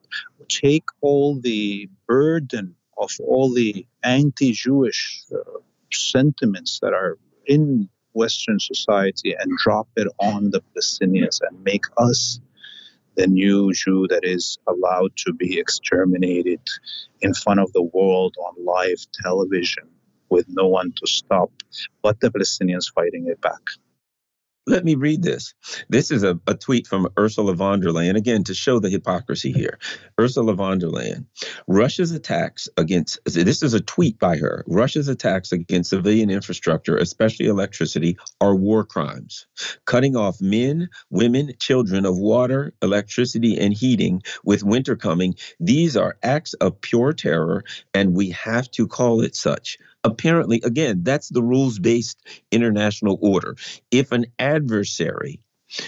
[0.48, 5.60] take all the burden of all the anti Jewish uh,
[5.92, 12.40] sentiments that are in Western society and drop it on the Palestinians and make us
[13.16, 16.60] the new Jew that is allowed to be exterminated
[17.20, 19.88] in front of the world on live television
[20.28, 21.50] with no one to stop
[22.02, 23.60] but the Palestinians fighting it back.
[24.68, 25.54] Let me read this.
[25.88, 29.52] This is a, a tweet from Ursula von der Leyen, again, to show the hypocrisy
[29.52, 29.78] here.
[30.18, 31.26] Ursula von der Leyen,
[31.68, 37.46] Russia's attacks against, this is a tweet by her, Russia's attacks against civilian infrastructure, especially
[37.46, 39.46] electricity, are war crimes.
[39.84, 46.18] Cutting off men, women, children of water, electricity, and heating with winter coming, these are
[46.24, 47.62] acts of pure terror,
[47.94, 53.56] and we have to call it such apparently, again, that's the rules based international order.
[53.90, 55.40] If an adversary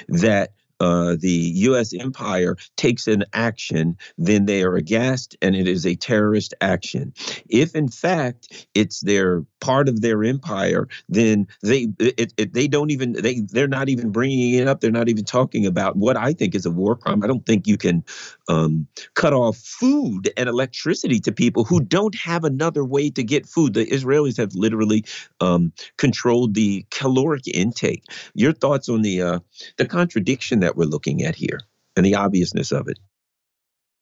[0.08, 1.92] that uh, the U.S.
[1.94, 7.12] empire takes an action, then they are aghast and it is a terrorist action.
[7.48, 12.90] If in fact it's their part of their empire, then they it, it, they don't
[12.90, 14.80] even they they're not even bringing it up.
[14.80, 17.22] They're not even talking about what I think is a war crime.
[17.24, 18.04] I don't think you can
[18.48, 23.46] um, cut off food and electricity to people who don't have another way to get
[23.46, 23.74] food.
[23.74, 25.04] The Israelis have literally
[25.40, 28.04] um, controlled the caloric intake.
[28.34, 29.38] Your thoughts on the uh,
[29.76, 31.60] the contradiction that that we're looking at here
[31.96, 32.98] and the obviousness of it.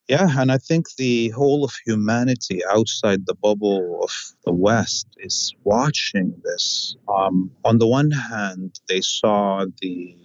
[0.08, 4.10] Yeah, and I think the whole of humanity outside the bubble of
[4.44, 6.96] the West is watching this.
[7.08, 10.16] Um, on the one hand, they saw the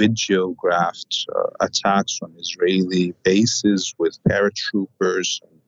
[0.00, 5.60] videographed uh, attacks on Israeli bases with paratroopers and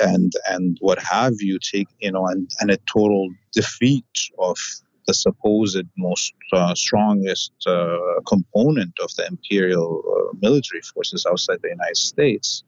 [0.00, 4.04] and, and what have you, take you know, and, and a total defeat
[4.40, 4.58] of
[5.06, 11.68] the supposed most uh, strongest uh, component of the imperial uh, military forces outside the
[11.68, 12.62] United States.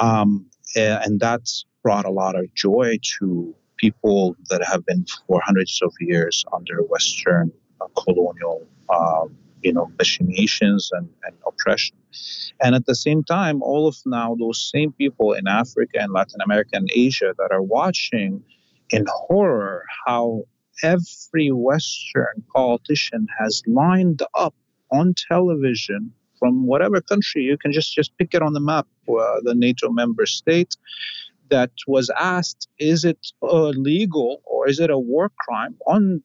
[0.00, 0.46] Um,
[0.76, 5.92] and that's brought a lot of joy to people that have been for hundreds of
[6.00, 7.50] years under Western
[7.80, 9.24] uh, colonial, uh,
[9.62, 11.96] you know, machinations and, and oppression.
[12.62, 16.40] And at the same time, all of now those same people in Africa and Latin
[16.44, 18.42] America and Asia that are watching
[18.90, 20.44] in horror how
[20.82, 24.54] every Western politician has lined up
[24.90, 27.42] on television from whatever country.
[27.42, 30.76] You can just just pick it on the map, uh, the NATO member state,
[31.50, 35.76] that was asked, is it illegal or is it a war crime?
[35.86, 36.22] On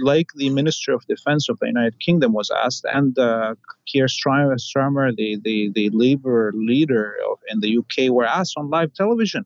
[0.00, 3.54] like the Minister of Defense of the United Kingdom was asked, and uh,
[3.86, 8.94] Keir Starmer, the, the, the Labour leader of, in the UK, were asked on live
[8.94, 9.44] television,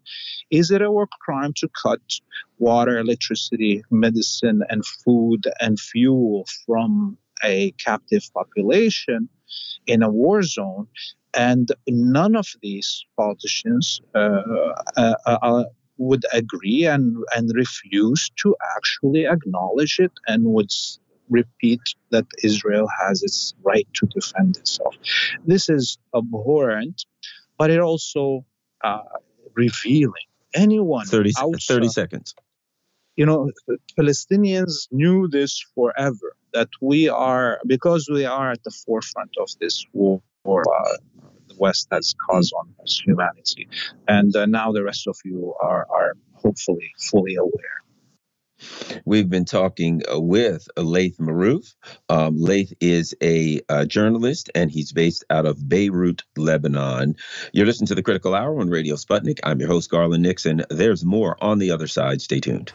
[0.50, 2.00] is it a war crime to cut
[2.58, 9.28] water, electricity, medicine, and food and fuel from a captive population
[9.86, 10.86] in a war zone?
[11.34, 14.40] And none of these politicians uh,
[14.96, 15.64] uh, uh,
[15.98, 20.70] would agree and, and refuse to actually acknowledge it and would
[21.28, 21.80] repeat
[22.10, 24.94] that Israel has its right to defend itself.
[25.44, 27.04] This is abhorrent,
[27.58, 28.44] but it also
[28.82, 29.00] uh,
[29.54, 30.26] revealing.
[30.54, 32.34] Anyone 30, outside, 30 seconds.
[33.16, 33.50] You know,
[33.98, 39.84] Palestinians knew this forever that we are, because we are at the forefront of this
[39.92, 40.22] war,
[40.56, 40.96] uh,
[41.58, 43.68] West has caused on humanity.
[44.06, 47.82] And uh, now the rest of you are, are hopefully fully aware.
[49.04, 51.74] We've been talking uh, with Laith Marouf.
[52.08, 57.16] Um, Laith is a uh, journalist and he's based out of Beirut, Lebanon.
[57.52, 59.38] You're listening to the Critical Hour on Radio Sputnik.
[59.44, 60.64] I'm your host, Garland Nixon.
[60.70, 62.20] There's more on the other side.
[62.20, 62.72] Stay tuned.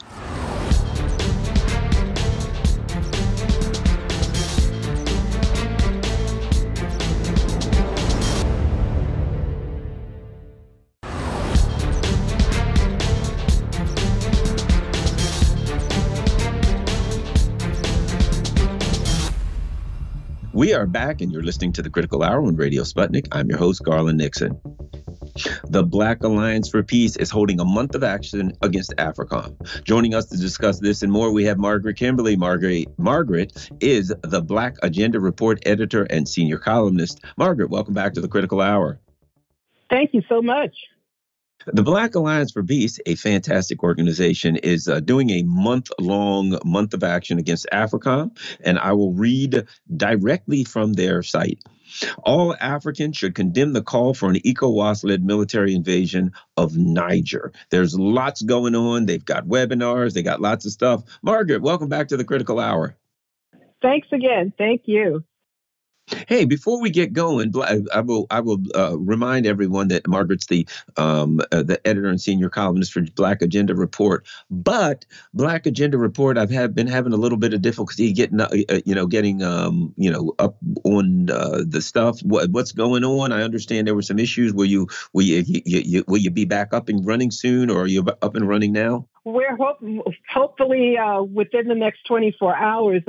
[20.64, 23.28] We are back, and you're listening to the Critical Hour on Radio Sputnik.
[23.34, 24.62] I'm your host, Garland Nixon.
[25.66, 29.84] The Black Alliance for Peace is holding a month of action against AFRICOM.
[29.84, 32.38] Joining us to discuss this and more, we have Margaret Kimberley.
[32.38, 37.20] Margaret, Margaret is the Black Agenda Report editor and senior columnist.
[37.36, 39.02] Margaret, welcome back to the Critical Hour.
[39.90, 40.74] Thank you so much.
[41.68, 46.94] The Black Alliance for Peace, a fantastic organization, is uh, doing a month long month
[46.94, 49.66] of action against AFRICOM, and I will read
[49.96, 51.60] directly from their site.
[52.24, 57.54] All Africans should condemn the call for an ECOWAS led military invasion of Niger.
[57.70, 59.06] There's lots going on.
[59.06, 61.04] They've got webinars, they got lots of stuff.
[61.22, 62.96] Margaret, welcome back to the Critical Hour.
[63.82, 64.54] Thanks again.
[64.58, 65.24] Thank you.
[66.28, 67.54] Hey, before we get going,
[67.94, 70.68] I will I will uh, remind everyone that Margaret's the
[70.98, 74.26] um, uh, the editor and senior columnist for Black Agenda Report.
[74.52, 78.50] But Black Agenda Report, I've had been having a little bit of difficulty getting uh,
[78.70, 82.20] uh you know getting um, you know up on uh, the stuff.
[82.22, 83.32] What, what's going on?
[83.32, 84.54] I understand there were some issues.
[84.54, 87.84] Will you will you, you, you will you be back up and running soon, or
[87.84, 89.08] are you up and running now?
[89.26, 89.78] We're hope,
[90.30, 93.04] hopefully uh, within the next 24 hours.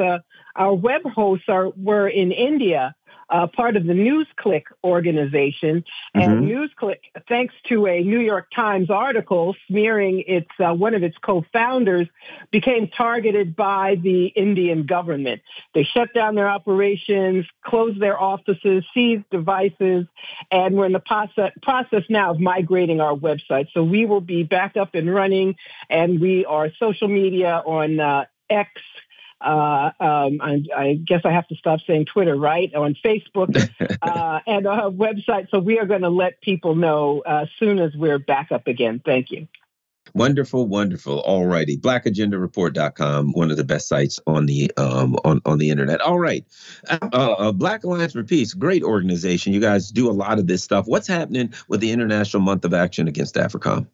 [0.57, 2.95] Our web hosts are were in India,
[3.29, 5.85] uh, part of the NewsClick organization.
[6.17, 6.21] Mm-hmm.
[6.21, 6.99] And NewsClick,
[7.29, 12.09] thanks to a New York Times article smearing its uh, one of its co-founders,
[12.51, 15.43] became targeted by the Indian government.
[15.75, 20.07] They shut down their operations, closed their offices, seized devices,
[20.51, 23.69] and we're in the process, process now of migrating our website.
[23.73, 25.57] So we will be back up and running,
[25.89, 28.71] and we are social media on uh, X
[29.45, 32.75] uh, um, I, I, guess I have to stop saying Twitter, right?
[32.75, 33.57] On Facebook
[34.03, 35.51] uh, and our website.
[35.51, 38.67] So we are going to let people know uh, as soon as we're back up
[38.67, 39.03] again.
[39.05, 39.47] Thank you.
[40.15, 41.21] Wonderful, wonderful.
[41.21, 41.77] All righty.
[41.77, 46.01] BlackAgendaReport.com, one of the best sites on the um, on, on the internet.
[46.01, 46.45] All right.
[46.89, 49.53] Uh, uh, Black Alliance for Peace, great organization.
[49.53, 50.87] You guys do a lot of this stuff.
[50.87, 53.89] What's happening with the International Month of Action Against AFRICOM?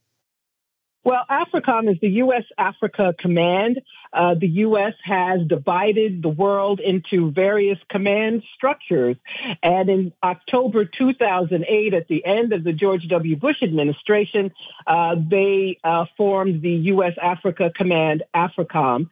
[1.02, 2.44] Well, AFRICOM is the U.S.
[2.59, 3.81] Africa Command.
[4.12, 4.93] Uh, the U.S.
[5.02, 9.16] has divided the world into various command structures.
[9.62, 13.36] And in October 2008, at the end of the George W.
[13.36, 14.52] Bush administration,
[14.86, 17.14] uh, they uh, formed the U.S.
[17.20, 19.09] Africa Command, AFRICOM,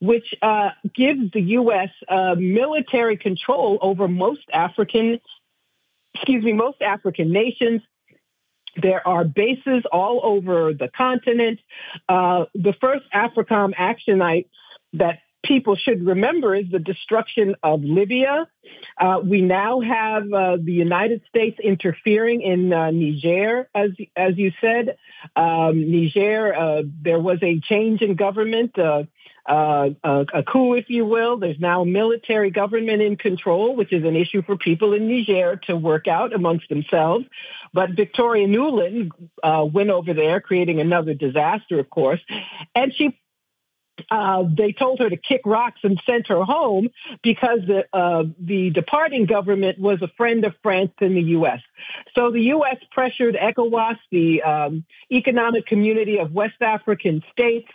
[0.00, 1.90] which uh, gives the U.S.
[2.08, 5.18] Uh, military control over most African
[6.14, 7.80] excuse me, most African nations,
[8.80, 11.60] there are bases all over the continent.
[12.08, 14.46] Uh, the first AFRICOM action I,
[14.94, 18.46] that people should remember is the destruction of Libya.
[18.98, 24.52] Uh, we now have uh, the United States interfering in uh, Niger, as as you
[24.60, 24.96] said.
[25.34, 28.76] Um, Niger, uh, there was a change in government.
[29.44, 31.36] Uh, a, a, coup, if you will.
[31.36, 35.56] There's now a military government in control, which is an issue for people in Niger
[35.66, 37.24] to work out amongst themselves.
[37.72, 39.10] But Victoria Nuland
[39.42, 42.20] uh, went over there, creating another disaster, of course,
[42.76, 43.18] and she
[44.10, 46.88] uh, they told her to kick rocks and sent her home
[47.22, 51.60] because the, uh, the departing government was a friend of France and the U.S.
[52.14, 52.76] So the U.S.
[52.90, 57.68] pressured ECOWAS, the um, Economic Community of West African States,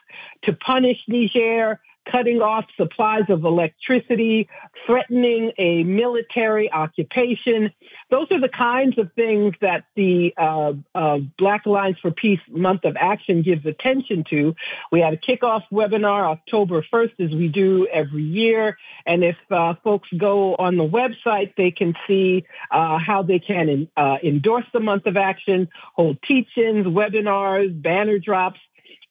[0.44, 1.80] to punish Niger
[2.12, 4.50] cutting off supplies of electricity,
[4.86, 7.72] threatening a military occupation.
[8.10, 12.86] Those are the kinds of things that the uh, uh, Black Alliance for Peace Month
[12.86, 14.56] of Action gives attention to.
[14.92, 18.78] We had a kickoff webinar October 1st, as we do every year.
[19.06, 23.70] And if uh, folks go on the website, they can see uh, how they can
[23.70, 28.60] in, uh, endorse the month of action, hold teach-ins, webinars, banner drops,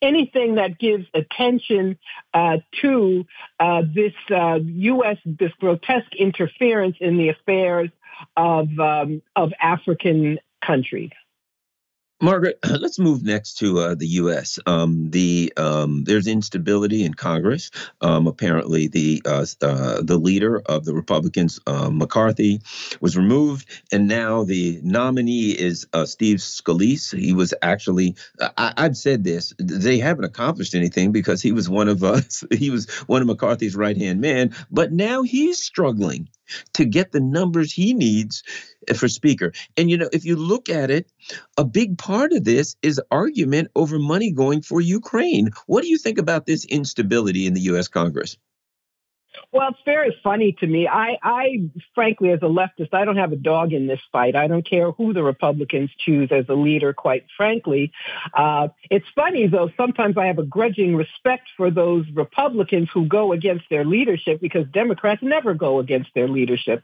[0.02, 1.98] anything that gives attention
[2.34, 3.24] uh, to
[3.58, 5.18] uh, this uh, U.S.
[5.24, 7.90] this grotesque interference in the affairs
[8.36, 11.10] of um, of African countries.
[12.20, 14.58] Margaret, let's move next to uh, the U.S.
[14.64, 17.70] Um, the um, there's instability in Congress.
[18.00, 22.62] Um, apparently, the uh, uh, the leader of the Republicans, uh, McCarthy,
[23.00, 27.16] was removed, and now the nominee is uh, Steve Scalise.
[27.16, 28.16] He was actually
[28.56, 32.44] I, have said this they haven't accomplished anything because he was one of us.
[32.56, 36.28] He was one of McCarthy's right hand man, but now he's struggling
[36.74, 38.42] to get the numbers he needs
[38.88, 39.52] eh, for speaker.
[39.76, 41.10] And you know, if you look at it,
[41.56, 45.50] a big part of this is argument over money going for Ukraine.
[45.66, 48.36] What do you think about this instability in the US Congress?
[49.52, 50.88] Well, it's very funny to me.
[50.88, 54.36] I, I, frankly, as a leftist, I don't have a dog in this fight.
[54.36, 57.92] I don't care who the Republicans choose as a leader, quite frankly.
[58.34, 63.32] Uh, it's funny, though, sometimes I have a grudging respect for those Republicans who go
[63.32, 66.82] against their leadership because Democrats never go against their leadership.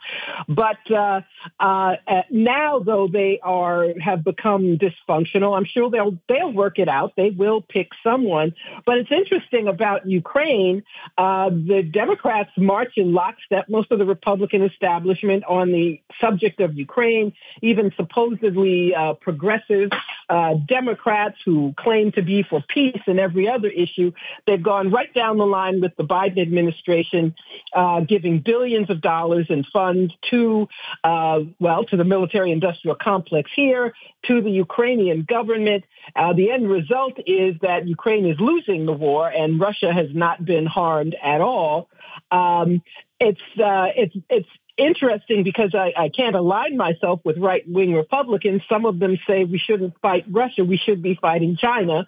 [0.48, 1.22] But uh,
[1.60, 1.96] uh,
[2.30, 5.56] now, though, they are have become dysfunctional.
[5.56, 7.12] I'm sure they'll they'll work it out.
[7.16, 8.54] They will pick someone.
[8.86, 10.84] But it's interesting about Ukraine.
[11.16, 13.68] Uh, the Democrats march in lockstep.
[13.68, 19.90] Most of the Republican establishment on the subject of Ukraine, even supposedly uh, progressive
[20.28, 24.12] uh, Democrats who claim to be for peace and every other issue,
[24.46, 27.34] they've gone right down the line with the Biden administration,
[27.74, 30.68] uh, giving billions of dollars in funds to,
[31.04, 33.94] uh, well, to the military-industrial complex here,
[34.26, 35.84] to the Ukrainian government.
[36.16, 40.44] Uh, the end result is that Ukraine is losing the war and Russia has not
[40.44, 41.88] been harmed at all.
[42.32, 42.82] Um,
[43.20, 48.62] it's uh, it's it's interesting because I, I can't align myself with right wing Republicans.
[48.68, 52.06] Some of them say we shouldn't fight Russia, we should be fighting China.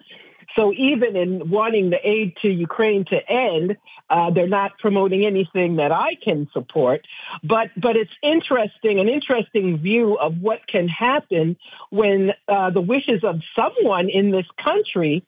[0.55, 3.77] So even in wanting the aid to Ukraine to end,
[4.09, 7.05] uh, they're not promoting anything that I can support.
[7.43, 11.57] But but it's interesting, an interesting view of what can happen
[11.89, 15.25] when uh, the wishes of someone in this country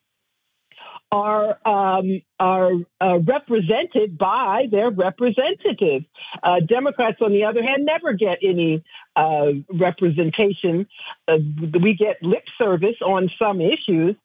[1.11, 6.05] are um, are uh, represented by their representatives.
[6.43, 8.83] Uh, Democrats, on the other hand, never get any
[9.15, 10.87] uh, representation.
[11.27, 11.37] Uh,
[11.81, 14.15] we get lip service on some issues,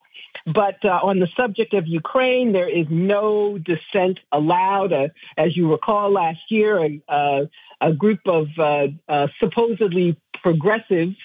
[0.46, 4.92] but uh, on the subject of Ukraine, there is no dissent allowed.
[4.92, 7.48] Uh, as you recall, last year, a,
[7.80, 8.48] a group of
[9.38, 11.16] supposedly progressives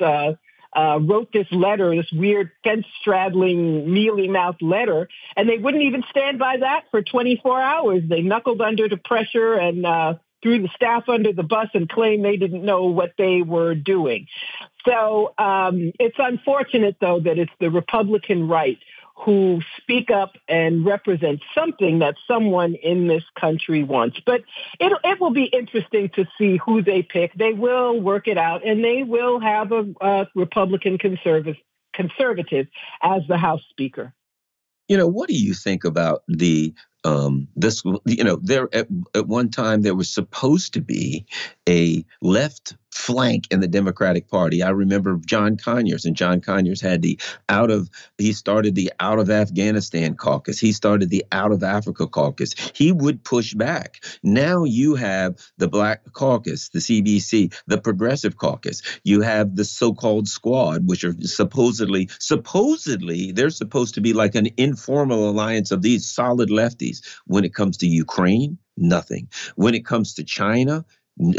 [0.76, 6.04] uh, wrote this letter, this weird fence straddling, mealy mouthed letter, and they wouldn't even
[6.10, 8.04] stand by that for 24 hours.
[8.08, 12.24] They knuckled under the pressure and uh, threw the staff under the bus and claimed
[12.24, 14.28] they didn't know what they were doing.
[14.88, 18.78] So um, it's unfortunate, though, that it's the Republican right
[19.18, 24.20] who speak up and represent something that someone in this country wants.
[24.26, 24.42] But
[24.80, 27.34] it, it will be interesting to see who they pick.
[27.34, 31.58] They will work it out, and they will have a, a Republican conservative
[31.94, 32.68] conservative
[33.02, 34.14] as the House Speaker.
[34.88, 37.84] You know, what do you think about the um, this?
[38.06, 41.26] You know, there at, at one time there was supposed to be
[41.68, 44.64] a left flank in the Democratic Party.
[44.64, 49.20] I remember John Conyers, and John Conyers had the out of, he started the out
[49.20, 50.60] of Afghanistan caucus.
[50.60, 52.56] He started the out of Africa caucus.
[52.74, 54.04] He would push back.
[54.24, 58.82] Now you have the Black Caucus, the CBC, the Progressive Caucus.
[59.04, 64.36] You have the so called squad, which are supposedly, supposedly, they're supposed to be like
[64.36, 66.87] an informal alliance of these solid lefties.
[67.26, 69.30] When it comes to Ukraine, nothing.
[69.56, 70.86] When it comes to China,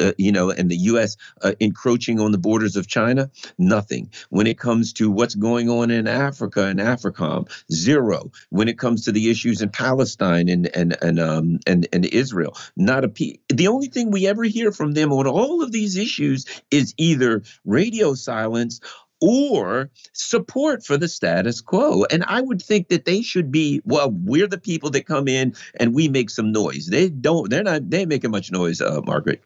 [0.00, 1.16] uh, you know, and the U.S.
[1.40, 4.10] Uh, encroaching on the borders of China, nothing.
[4.30, 8.32] When it comes to what's going on in Africa and AFRICOM, zero.
[8.50, 12.56] When it comes to the issues in Palestine and and and um and and Israel,
[12.76, 13.40] not a p.
[13.48, 17.42] The only thing we ever hear from them on all of these issues is either
[17.64, 18.80] radio silence
[19.20, 22.04] or support for the status quo.
[22.10, 25.54] And I would think that they should be, well, we're the people that come in
[25.78, 26.86] and we make some noise.
[26.86, 29.42] They don't, they're not, they ain't making much noise, uh, Margaret.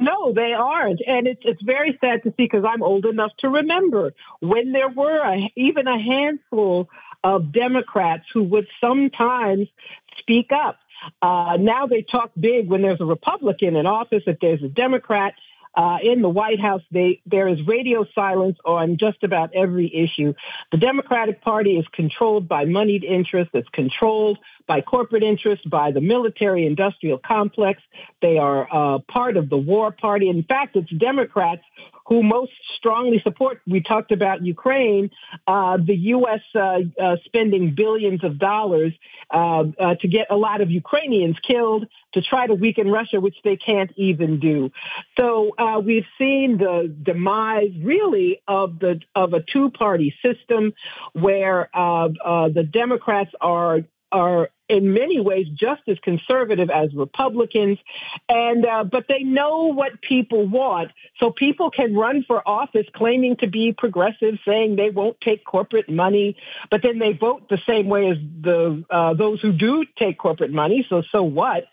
[0.00, 3.48] No, they aren't, and it's it's very sad to see because I'm old enough to
[3.48, 6.88] remember when there were a, even a handful
[7.24, 9.66] of Democrats who would sometimes
[10.18, 10.78] speak up.
[11.20, 14.22] Uh, now they talk big when there's a Republican in office.
[14.26, 15.34] If there's a Democrat,
[15.74, 20.34] uh, in the White House, they, there is radio silence on just about every issue.
[20.72, 23.52] The Democratic Party is controlled by moneyed interests.
[23.54, 27.82] It's controlled by corporate interests, by the military industrial complex.
[28.20, 30.28] They are uh, part of the war party.
[30.28, 31.62] In fact, it's Democrats
[32.08, 33.60] who most strongly support.
[33.66, 35.10] We talked about Ukraine,
[35.46, 36.40] uh, the U.S.
[36.54, 38.94] Uh, uh, spending billions of dollars
[39.30, 43.36] uh, uh, to get a lot of Ukrainians killed to try to weaken Russia, which
[43.44, 44.72] they can't even do.
[45.18, 50.72] So uh, we've seen the demise, really, of the of a two-party system
[51.12, 53.80] where the Democrats are
[54.12, 57.78] are in many ways just as conservative as Republicans,
[58.28, 63.36] and uh, but they know what people want, so people can run for office claiming
[63.36, 66.36] to be progressive, saying they won't take corporate money,
[66.70, 70.52] but then they vote the same way as the uh, those who do take corporate
[70.52, 70.86] money.
[70.88, 71.64] So so what?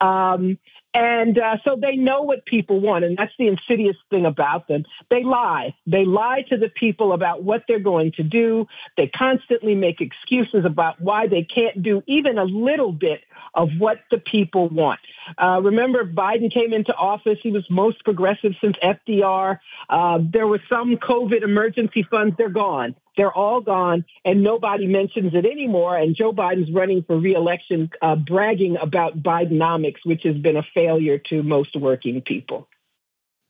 [0.00, 0.58] Um,
[0.94, 3.04] and uh, so they know what people want.
[3.04, 4.84] And that's the insidious thing about them.
[5.10, 5.74] They lie.
[5.86, 8.66] They lie to the people about what they're going to do.
[8.96, 13.20] They constantly make excuses about why they can't do even a little bit
[13.54, 15.00] of what the people want.
[15.36, 17.38] Uh, remember, Biden came into office.
[17.42, 19.58] He was most progressive since FDR.
[19.88, 22.34] Uh, there were some COVID emergency funds.
[22.38, 22.94] They're gone.
[23.18, 25.96] They're all gone, and nobody mentions it anymore.
[25.96, 31.18] And Joe Biden's running for reelection, uh, bragging about Bidenomics, which has been a failure
[31.28, 32.68] to most working people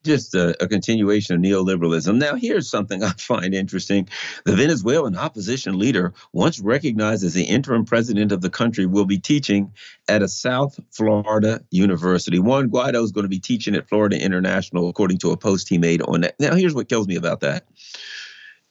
[0.05, 2.17] just a, a, continuation of neoliberalism.
[2.17, 4.09] Now, here's something I find interesting.
[4.45, 9.19] The Venezuelan opposition leader, once recognized as the interim president of the country, will be
[9.19, 9.73] teaching
[10.09, 12.39] at a South Florida university.
[12.39, 15.79] Juan Guaido is going to be teaching at Florida International, according to a post he
[15.79, 16.39] made on that.
[16.39, 17.65] Now, here's what kills me about that.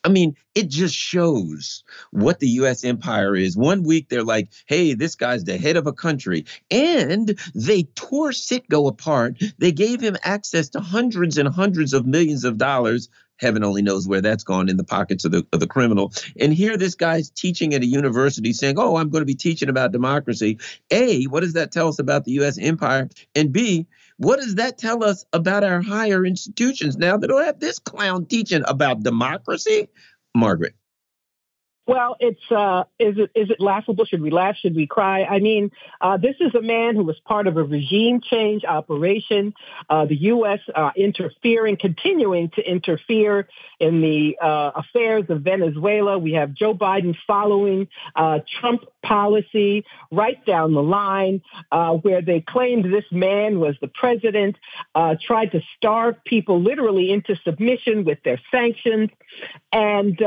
[0.03, 3.57] I mean, it just shows what the US empire is.
[3.57, 6.45] One week they're like, hey, this guy's the head of a country.
[6.71, 9.41] And they tore Citgo apart.
[9.57, 13.09] They gave him access to hundreds and hundreds of millions of dollars
[13.39, 16.11] heaven only knows where that's gone in the pockets of the of the criminal.
[16.39, 19.69] And here this guy's teaching at a university saying, "Oh, I'm going to be teaching
[19.69, 20.59] about democracy."
[20.91, 23.09] A, what does that tell us about the US empire?
[23.35, 23.87] And B,
[24.17, 28.25] what does that tell us about our higher institutions now that don't have this clown
[28.25, 29.89] teaching about democracy?
[30.35, 30.75] Margaret.
[31.87, 34.03] Well, it's uh, is it is it laughable?
[34.03, 34.57] Should we laugh?
[34.57, 35.23] Should we cry?
[35.23, 39.53] I mean, uh, this is a man who was part of a regime change operation.
[39.89, 40.59] Uh, the U.S.
[40.75, 43.47] Uh, interfering, continuing to interfere
[43.79, 46.19] in the uh, affairs of Venezuela.
[46.19, 47.87] We have Joe Biden following
[48.17, 51.41] uh, Trump policy right down the line,
[51.71, 54.57] where they claimed this man was the president,
[55.21, 59.09] tried to starve people literally into submission with their sanctions,
[59.71, 60.21] and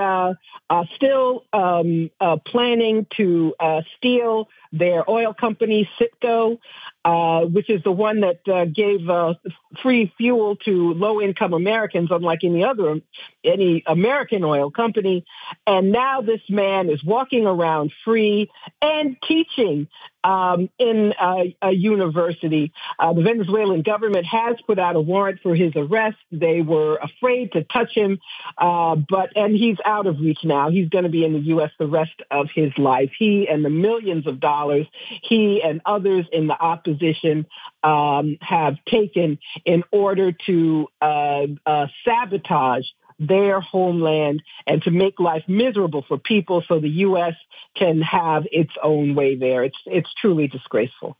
[0.94, 6.58] still um, uh, planning to uh, steal their oil company, Citgo,
[7.04, 9.34] uh, which is the one that uh, gave uh,
[9.82, 13.00] free fuel to low-income Americans, unlike any other
[13.42, 15.24] any American oil company.
[15.66, 18.50] And now this man is walking around free
[18.82, 19.88] and teaching
[20.22, 22.72] um, in a, university.
[22.98, 26.18] Uh, the Venezuelan government has put out a warrant for his arrest.
[26.30, 28.18] They were afraid to touch him,
[28.58, 30.70] uh, but and he's out of reach now.
[30.70, 31.70] He's going to be in the U.S.
[31.78, 33.10] the rest of his life.
[33.18, 34.59] He and the millions of dollars
[35.22, 37.46] he and others in the opposition
[37.82, 42.86] um, have taken in order to uh, uh, sabotage
[43.18, 47.34] their homeland and to make life miserable for people so the U.S.
[47.76, 49.62] can have its own way there.
[49.62, 51.16] It's, it's truly disgraceful.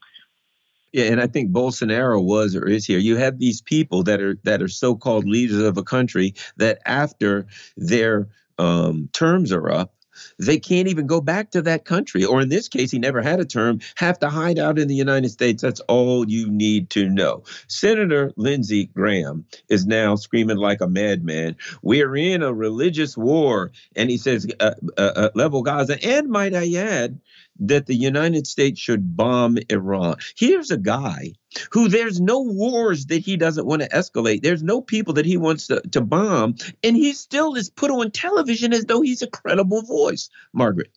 [0.92, 2.98] Yeah, and I think Bolsonaro was or is here.
[2.98, 7.46] You have these people that are that are so-called leaders of a country that after
[7.76, 9.94] their um, terms are up,
[10.38, 12.24] they can't even go back to that country.
[12.24, 14.94] Or in this case, he never had a term, have to hide out in the
[14.94, 15.62] United States.
[15.62, 17.44] That's all you need to know.
[17.68, 21.56] Senator Lindsey Graham is now screaming like a madman.
[21.82, 23.72] We're in a religious war.
[23.96, 26.02] And he says, uh, uh, uh, level Gaza.
[26.04, 27.20] And might I add,
[27.60, 30.16] that the United States should bomb Iran.
[30.36, 31.32] Here's a guy
[31.70, 34.42] who there's no wars that he doesn't want to escalate.
[34.42, 36.56] There's no people that he wants to, to bomb.
[36.82, 40.30] And he still is put on television as though he's a credible voice.
[40.52, 40.90] Margaret.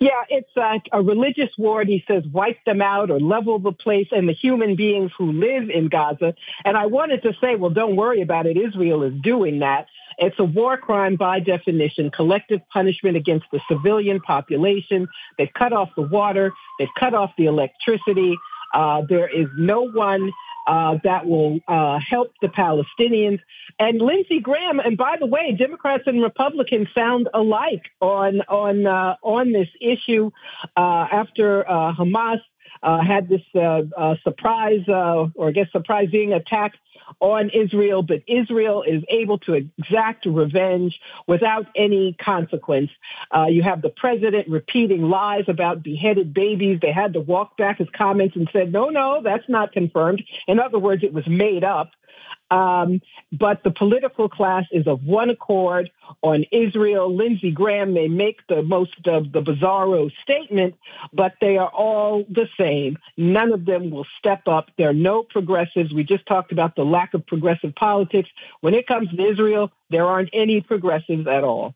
[0.00, 1.82] Yeah, it's like a religious war.
[1.82, 5.70] He says wipe them out or level the place and the human beings who live
[5.70, 6.34] in Gaza.
[6.64, 8.56] And I wanted to say, well, don't worry about it.
[8.56, 9.86] Israel is doing that.
[10.18, 15.08] It's a war crime by definition, collective punishment against the civilian population.
[15.36, 16.52] They've cut off the water.
[16.78, 18.36] They've cut off the electricity.
[18.74, 20.32] Uh, there is no one
[20.68, 23.40] uh, that will uh, help the Palestinians.
[23.78, 29.16] And Lindsey Graham, and by the way, Democrats and Republicans sound alike on on uh,
[29.22, 30.30] on this issue
[30.76, 32.40] uh, after uh, Hamas
[32.82, 33.40] uh, had this
[34.22, 36.74] surprise, or I guess surprising attack
[37.20, 42.90] on Israel, but Israel is able to exact revenge without any consequence.
[43.34, 46.78] Uh, you have the president repeating lies about beheaded babies.
[46.80, 50.22] They had to walk back his comments and said, no, no, that's not confirmed.
[50.46, 51.92] In other words, it was made up.
[52.50, 55.90] Um, but the political class is of one accord
[56.22, 57.14] on Israel.
[57.14, 60.74] Lindsey Graham may make the most of the bizarro statement,
[61.12, 62.98] but they are all the same.
[63.18, 64.70] None of them will step up.
[64.78, 65.92] There are no progressives.
[65.92, 68.28] We just talked about the lack of progressive politics.
[68.60, 71.74] When it comes to Israel, there aren't any progressives at all.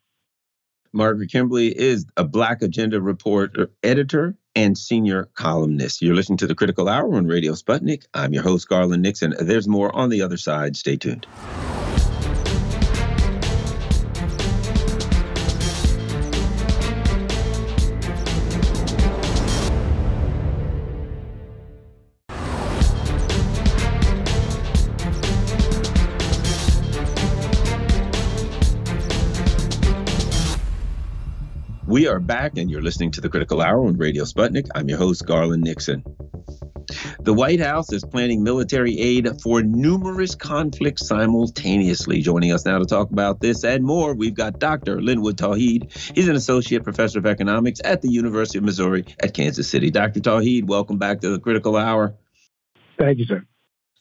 [0.93, 6.03] Margaret Kimberley is a Black Agenda Report uh, editor and senior columnist.
[6.03, 8.05] You're listening to the Critical Hour on Radio Sputnik.
[8.13, 9.35] I'm your host, Garland Nixon.
[9.41, 10.77] There's more on the other side.
[10.77, 11.27] Stay tuned.
[31.93, 34.67] We are back, and you're listening to the Critical Hour on Radio Sputnik.
[34.75, 36.03] I'm your host, Garland Nixon.
[37.21, 42.23] The White House is planning military aid for numerous conflicts simultaneously.
[42.23, 45.03] Joining us now to talk about this and more, we've got Dr.
[45.03, 45.95] Linwood Tauheed.
[46.15, 49.91] He's an associate professor of economics at the University of Missouri at Kansas City.
[49.91, 50.21] Dr.
[50.21, 52.15] Tauheed, welcome back to the Critical Hour.
[52.97, 53.45] Thank you, sir.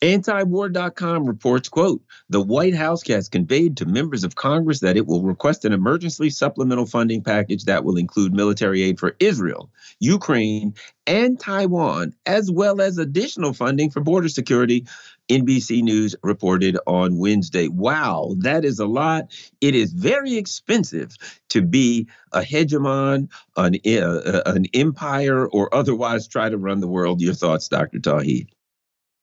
[0.01, 5.21] Antiwar.com reports, quote, the White House has conveyed to members of Congress that it will
[5.21, 9.69] request an emergency supplemental funding package that will include military aid for Israel,
[9.99, 10.73] Ukraine,
[11.05, 14.87] and Taiwan, as well as additional funding for border security.
[15.29, 17.67] NBC News reported on Wednesday.
[17.67, 19.31] Wow, that is a lot.
[19.61, 21.15] It is very expensive
[21.49, 27.21] to be a hegemon, an, uh, an empire, or otherwise try to run the world.
[27.21, 27.99] Your thoughts, Dr.
[27.99, 28.47] Tauheed?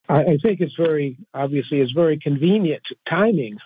[0.08, 3.58] I, I think it's very obviously it's very convenient timing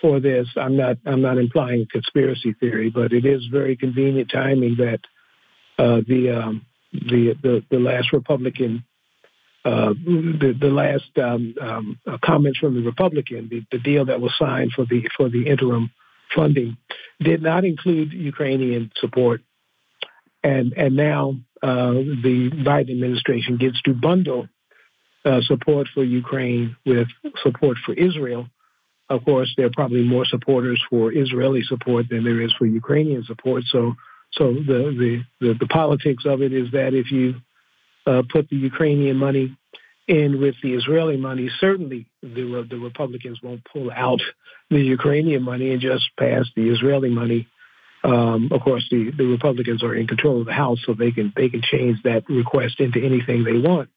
[0.00, 0.46] for this.
[0.56, 5.00] I'm not I'm not implying conspiracy theory, but it is very convenient timing that
[5.78, 8.84] uh, the, um, the the the last Republican.
[9.64, 14.18] Uh, the, the last um, um, uh, comments from the Republican, the, the deal that
[14.18, 15.90] was signed for the for the interim
[16.34, 16.76] funding,
[17.20, 19.42] did not include Ukrainian support,
[20.42, 24.48] and and now uh, the Biden administration gets to bundle
[25.28, 27.08] uh, support for Ukraine with
[27.42, 28.48] support for Israel.
[29.10, 33.24] Of course, there are probably more supporters for Israeli support than there is for Ukrainian
[33.24, 33.64] support.
[33.74, 33.94] So,
[34.32, 37.26] so the the the, the politics of it is that if you
[38.06, 39.56] uh, put the Ukrainian money
[40.06, 44.20] in with the Israeli money, certainly the the Republicans won't pull out
[44.70, 47.48] the Ukrainian money and just pass the Israeli money.
[48.04, 51.32] Um, of course, the, the Republicans are in control of the House, so they can
[51.36, 53.88] they can change that request into anything they want.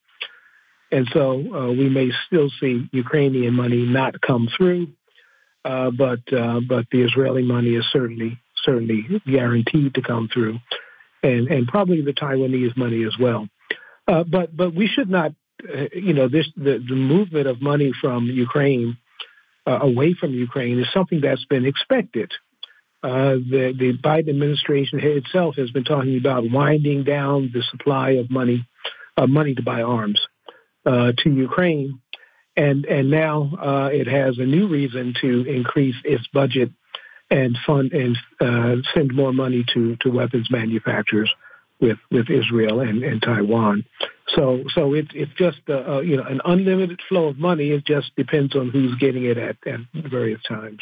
[0.92, 4.88] And so uh, we may still see Ukrainian money not come through,
[5.64, 10.58] uh, but uh, but the Israeli money is certainly certainly guaranteed to come through,
[11.22, 13.48] and and probably the Taiwanese money as well.
[14.06, 15.32] Uh, but but we should not,
[15.66, 18.98] uh, you know, this the, the movement of money from Ukraine
[19.66, 22.32] uh, away from Ukraine is something that's been expected.
[23.02, 28.68] the the Biden administration itself has been talking about winding down the supply of money,
[29.26, 30.20] money to buy arms
[30.86, 32.00] uh, to Ukraine,
[32.56, 36.70] and and now uh, it has a new reason to increase its budget
[37.30, 41.30] and fund and uh, send more money to to weapons manufacturers
[41.80, 43.84] with with Israel and, and Taiwan.
[44.36, 47.70] So so it's it's just uh, uh, you know an unlimited flow of money.
[47.70, 50.80] It just depends on who's getting it at at various times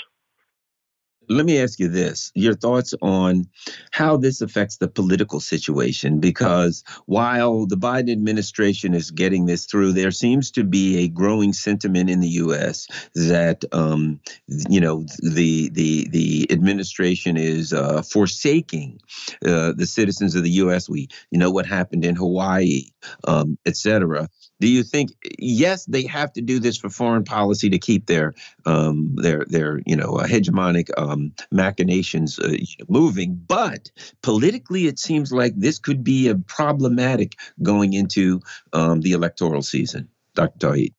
[1.31, 3.47] let me ask you this your thoughts on
[3.93, 9.93] how this affects the political situation because while the Biden administration is getting this through
[9.93, 14.21] there seems to be a growing sentiment in the US that um,
[14.69, 19.01] you know the the the administration is uh, forsaking
[19.47, 22.91] uh, the citizens of the US we you know what happened in Hawaii
[23.27, 24.29] um, et cetera
[24.61, 28.35] do you think yes, they have to do this for foreign policy to keep their
[28.67, 32.57] um, their their you know uh, hegemonic um, machinations uh,
[32.89, 33.91] moving, but
[34.23, 38.41] politically it seems like this could be a problematic going into
[38.73, 40.69] um, the electoral season, Dr.
[40.69, 40.93] Tauheed.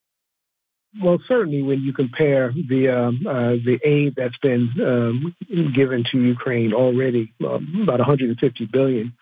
[1.01, 5.35] Well, certainly when you compare the um, uh, the aid that's been um,
[5.73, 9.13] given to Ukraine already, um, about 150 billion,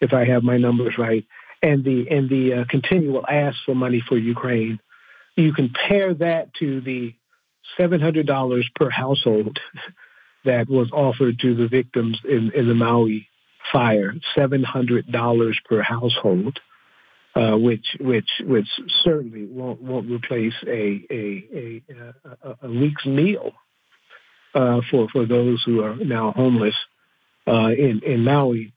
[0.00, 1.24] if I have my numbers right,
[1.62, 4.80] and the and the uh, continual ask for money for Ukraine.
[5.36, 7.14] You compare that to the
[7.76, 9.58] seven hundred dollars per household
[10.44, 13.28] that was offered to the victims in, in the Maui
[13.72, 16.58] fire, seven hundred dollars per household,
[17.34, 18.68] uh, which which which
[19.02, 21.82] certainly won't won't replace a a a,
[22.42, 23.52] a, a week's meal
[24.54, 26.76] uh, for for those who are now homeless
[27.46, 28.72] uh, in in Maui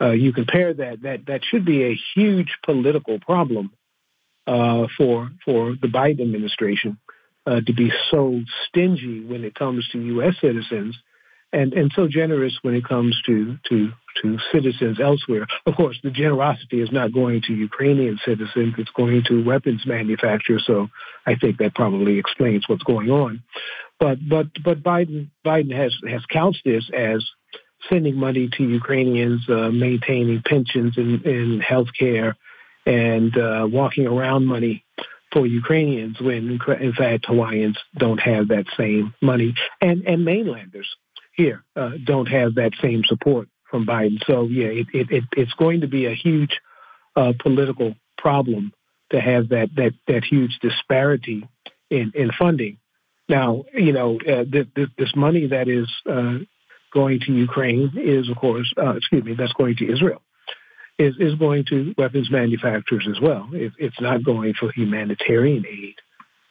[0.00, 3.72] uh, you compare that, that that should be a huge political problem
[4.46, 6.98] uh, for for the Biden administration
[7.46, 10.34] uh, to be so stingy when it comes to U.S.
[10.40, 10.96] citizens,
[11.52, 13.90] and and so generous when it comes to to
[14.22, 15.46] to citizens elsewhere.
[15.66, 20.64] Of course, the generosity is not going to Ukrainian citizens; it's going to weapons manufacturers.
[20.66, 20.88] So
[21.26, 23.42] I think that probably explains what's going on.
[23.98, 27.24] But but but Biden Biden has has couched this as
[27.88, 32.36] sending money to Ukrainians, uh, maintaining pensions and, and health care,
[32.86, 34.84] and uh, walking around money
[35.32, 40.88] for Ukrainians when, in fact, Hawaiians don't have that same money, and and mainlanders
[41.32, 44.18] here uh, don't have that same support from Biden.
[44.26, 46.60] So yeah, it, it, it it's going to be a huge
[47.16, 48.72] uh, political problem
[49.10, 51.48] to have that that that huge disparity
[51.90, 52.78] in in funding.
[53.28, 54.66] Now, you know, uh, this,
[54.98, 56.38] this money that is uh,
[56.92, 60.22] going to Ukraine is, of course, uh, excuse me, that's going to Israel,
[60.98, 63.48] is, is going to weapons manufacturers as well.
[63.52, 65.94] It, it's not going for humanitarian aid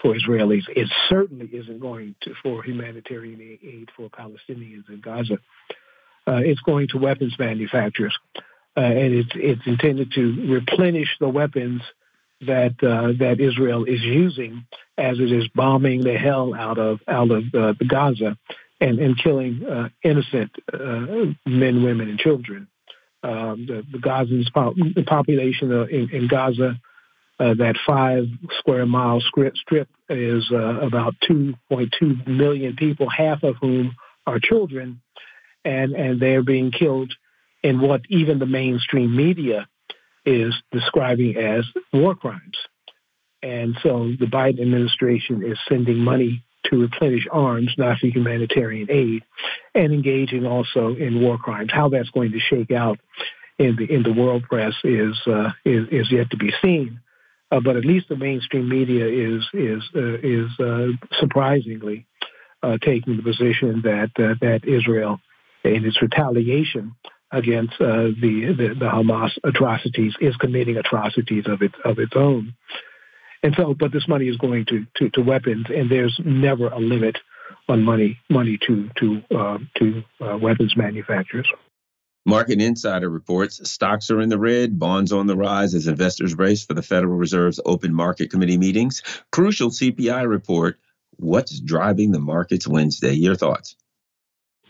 [0.02, 0.64] for Israelis.
[0.70, 5.40] It certainly isn't going to for humanitarian aid for Palestinians in Gaza.
[6.28, 8.18] Uh, it's going to weapons manufacturers,
[8.78, 11.82] uh, and it's it's intended to replenish the weapons
[12.42, 14.66] that uh, that Israel is using
[14.98, 18.38] as it is bombing the hell out of out of uh, the Gaza
[18.82, 22.68] and, and killing uh, innocent uh, men, women, and children.
[23.22, 24.46] Um, the, the Gazans,
[24.96, 26.80] the population in, in Gaza,
[27.40, 28.26] uh, that five
[28.60, 33.96] square mile strip, strip is uh, about 2.2 million people, half of whom
[34.26, 35.02] are children,
[35.66, 37.14] and, and they're being killed
[37.64, 39.68] in what even the mainstream media
[40.26, 42.58] is describing as war crimes.
[43.42, 49.24] And so the Biden administration is sending money to replenish arms, not for humanitarian aid,
[49.74, 51.72] and engaging also in war crimes.
[51.74, 53.00] How that's going to shake out
[53.58, 57.02] in the in the world press is uh, is, is yet to be seen.
[57.52, 60.88] Uh, but at least the mainstream media is is uh, is uh,
[61.20, 62.06] surprisingly
[62.62, 65.20] uh, taking the position that uh, that Israel,
[65.64, 66.96] in its retaliation
[67.32, 72.54] against the, the, the Hamas atrocities, is committing atrocities of its of its own.
[73.42, 76.80] And so, but this money is going to, to, to weapons, and there's never a
[76.80, 77.18] limit
[77.68, 81.48] on money money to to uh, to uh, weapons manufacturers.
[82.26, 86.66] Market Insider reports stocks are in the red, bonds on the rise as investors race
[86.66, 89.02] for the Federal Reserve's open market committee meetings.
[89.32, 90.80] Crucial CPI report.
[91.16, 93.14] What's driving the markets Wednesday?
[93.14, 93.76] Your thoughts?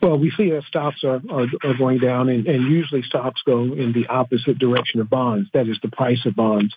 [0.02, 3.64] Well, we see that stocks are, are, are going down, and, and usually stocks go
[3.64, 5.50] in the opposite direction of bonds.
[5.54, 6.74] That is the price of bonds.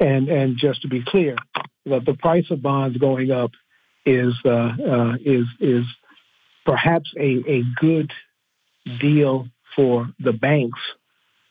[0.00, 1.36] And and just to be clear,
[1.86, 3.50] that the price of bonds going up
[4.06, 5.84] is uh, uh, is is
[6.64, 8.10] perhaps a, a good
[8.98, 10.80] deal for the banks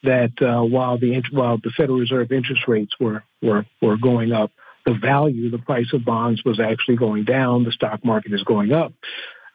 [0.03, 4.51] that uh, while the while the Federal Reserve interest rates were were were going up,
[4.85, 7.63] the value, the price of bonds was actually going down.
[7.63, 8.93] The stock market is going up.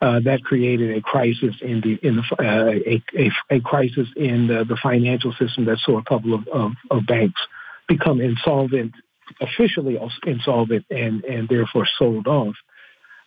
[0.01, 4.47] Uh, that created a crisis in the in the uh, a, a, a crisis in
[4.47, 7.39] the, the, financial system that saw a couple of, of, of banks
[7.87, 8.93] become insolvent,
[9.41, 12.55] officially insolvent, and and therefore sold off.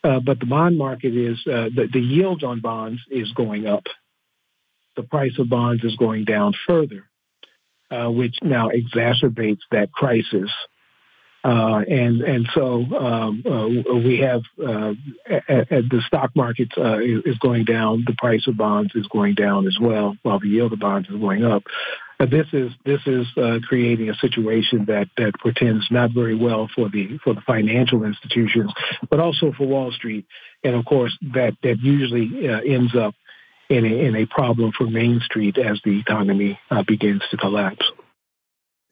[0.03, 3.83] Uh, but the bond market is uh, the, the yield on bonds is going up
[4.99, 7.09] the price of bonds is going down further,
[7.89, 10.51] uh, which now exacerbates that crisis.
[11.43, 14.93] Uh, and and so um, uh, we have uh,
[15.25, 18.03] at, at the stock market uh, is going down.
[18.05, 21.15] The price of bonds is going down as well, while the yield of bonds is
[21.15, 21.63] going up.
[22.19, 23.25] Uh, this is this is
[23.67, 28.73] creating a situation that that portends not very well for the for the financial institutions,
[29.09, 30.25] but also for Wall Street.
[30.65, 33.15] And of course, that that usually ends up
[33.69, 37.85] in a, in a problem for Main Street as the economy uh, begins to collapse.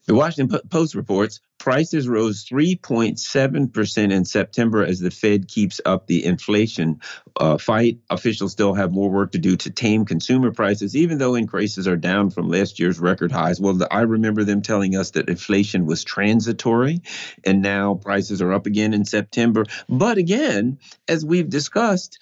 [0.08, 6.24] The Washington Post reports prices rose 3.7% in September as the Fed keeps up the
[6.24, 7.02] inflation
[7.38, 7.98] uh, fight.
[8.08, 11.98] Officials still have more work to do to tame consumer prices, even though increases are
[11.98, 13.60] down from last year's record highs.
[13.60, 17.02] Well, the, I remember them telling us that inflation was transitory,
[17.44, 19.66] and now prices are up again in September.
[19.90, 22.18] But again, as we've discussed,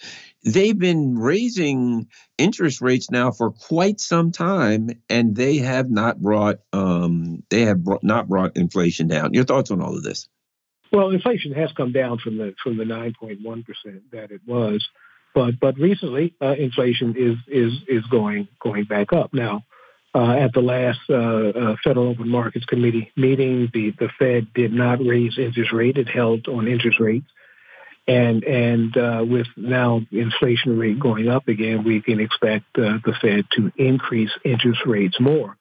[0.46, 2.06] they've been raising
[2.38, 7.82] interest rates now for quite some time, and they have not brought um, they have
[7.82, 9.34] brought, not brought inflation down.
[9.34, 10.28] Your thoughts on all of this?
[10.92, 14.40] Well, inflation has come down from the from the nine point one percent that it
[14.46, 14.86] was,
[15.34, 19.64] but but recently uh, inflation is is is going going back up now.
[20.14, 24.72] Uh, at the last uh, uh Federal Open Markets Committee meeting, the, the Fed did
[24.72, 25.98] not raise interest rate.
[25.98, 27.26] It held on interest rates.
[28.08, 33.14] And and uh, with now inflation rate going up again, we can expect uh, the
[33.20, 35.56] Fed to increase interest rates more.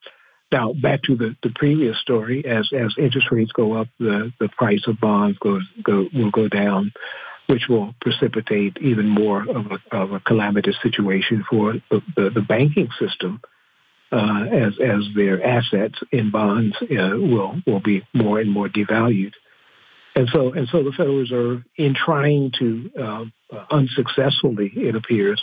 [0.52, 4.50] Now back to the, the previous story, as as interest rates go up, the, the
[4.50, 6.94] price of bonds goes go will go down,
[7.48, 12.42] which will precipitate even more of a, of a calamitous situation for the, the, the
[12.42, 13.42] banking system.
[14.12, 19.34] Uh, as as their assets in bonds uh, will will be more and more devalued.
[20.16, 23.26] And so, and so the Federal Reserve, in trying to uh,
[23.70, 25.42] unsuccessfully, it appears,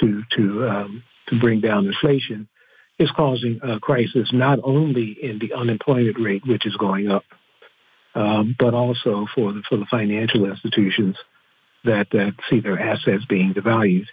[0.00, 2.48] to to um, to bring down inflation,
[2.98, 7.24] is causing a crisis not only in the unemployment rate, which is going up,
[8.14, 11.16] um, but also for the for the financial institutions
[11.84, 14.06] that that see their assets being devalued.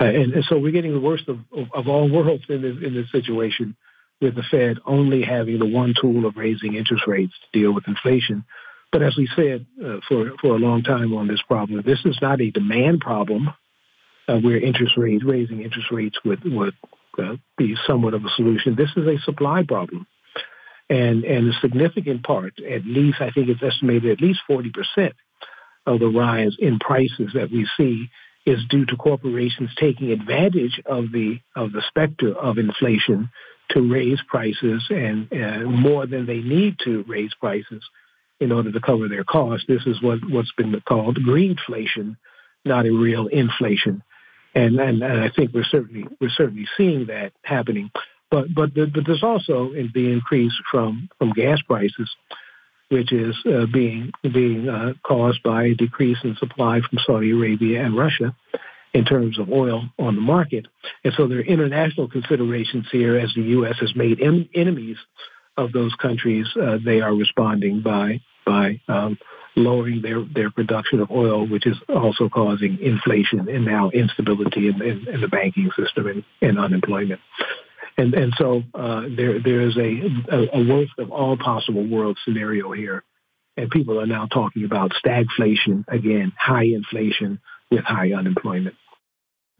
[0.00, 2.76] Uh, and, and, so we're getting the worst of, of, of all worlds in this
[2.82, 3.76] in this situation,
[4.22, 7.86] with the Fed only having the one tool of raising interest rates to deal with
[7.86, 8.44] inflation
[8.96, 12.16] but as we said uh, for for a long time on this problem, this is
[12.22, 13.50] not a demand problem
[14.26, 16.72] uh, where interest rates raising interest rates would would
[17.22, 18.74] uh, be somewhat of a solution.
[18.74, 20.06] This is a supply problem,
[20.88, 25.12] and and a significant part, at least I think it's estimated at least forty percent
[25.84, 28.08] of the rise in prices that we see
[28.46, 33.28] is due to corporations taking advantage of the of the specter of inflation
[33.72, 37.84] to raise prices and uh, more than they need to raise prices
[38.40, 39.66] in order to cover their costs.
[39.66, 42.16] This is what, what's been called greedflation,
[42.64, 44.02] not a real inflation.
[44.54, 47.90] And, and, and I think we're certainly we're certainly seeing that happening.
[48.30, 52.10] But but, the, but there's also the increase from, from gas prices,
[52.88, 57.84] which is uh, being being uh, caused by a decrease in supply from Saudi Arabia
[57.84, 58.34] and Russia
[58.94, 60.66] in terms of oil on the market.
[61.04, 63.76] And so there are international considerations here as the U.S.
[63.80, 64.96] has made en- enemies
[65.56, 69.18] of those countries, uh, they are responding by by um,
[69.56, 74.80] lowering their, their production of oil, which is also causing inflation and now instability in,
[74.82, 77.20] in, in the banking system and, and unemployment.
[77.98, 82.18] And, and so uh, there, there is a, a, a worst of all possible world
[82.24, 83.02] scenario here.
[83.56, 88.76] And people are now talking about stagflation again, high inflation with high unemployment.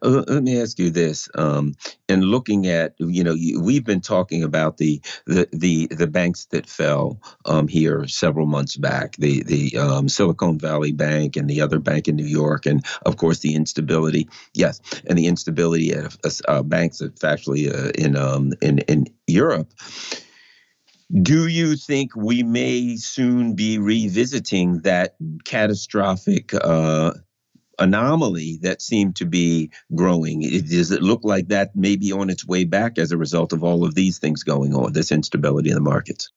[0.02, 1.74] Uh, let me ask you this: um,
[2.08, 6.66] in looking at, you know, we've been talking about the the the, the banks that
[6.66, 11.78] fell um, here several months back, the the um, Silicon Valley Bank and the other
[11.78, 14.28] bank in New York, and of course the instability.
[14.54, 16.14] Yes, and the instability at
[16.46, 19.72] uh, banks, actually uh, in um, in in Europe.
[21.22, 25.14] Do you think we may soon be revisiting that
[25.44, 27.12] catastrophic uh,
[27.78, 30.40] anomaly that seemed to be growing?
[30.40, 33.62] Does it look like that may be on its way back as a result of
[33.62, 36.30] all of these things going on, this instability in the markets?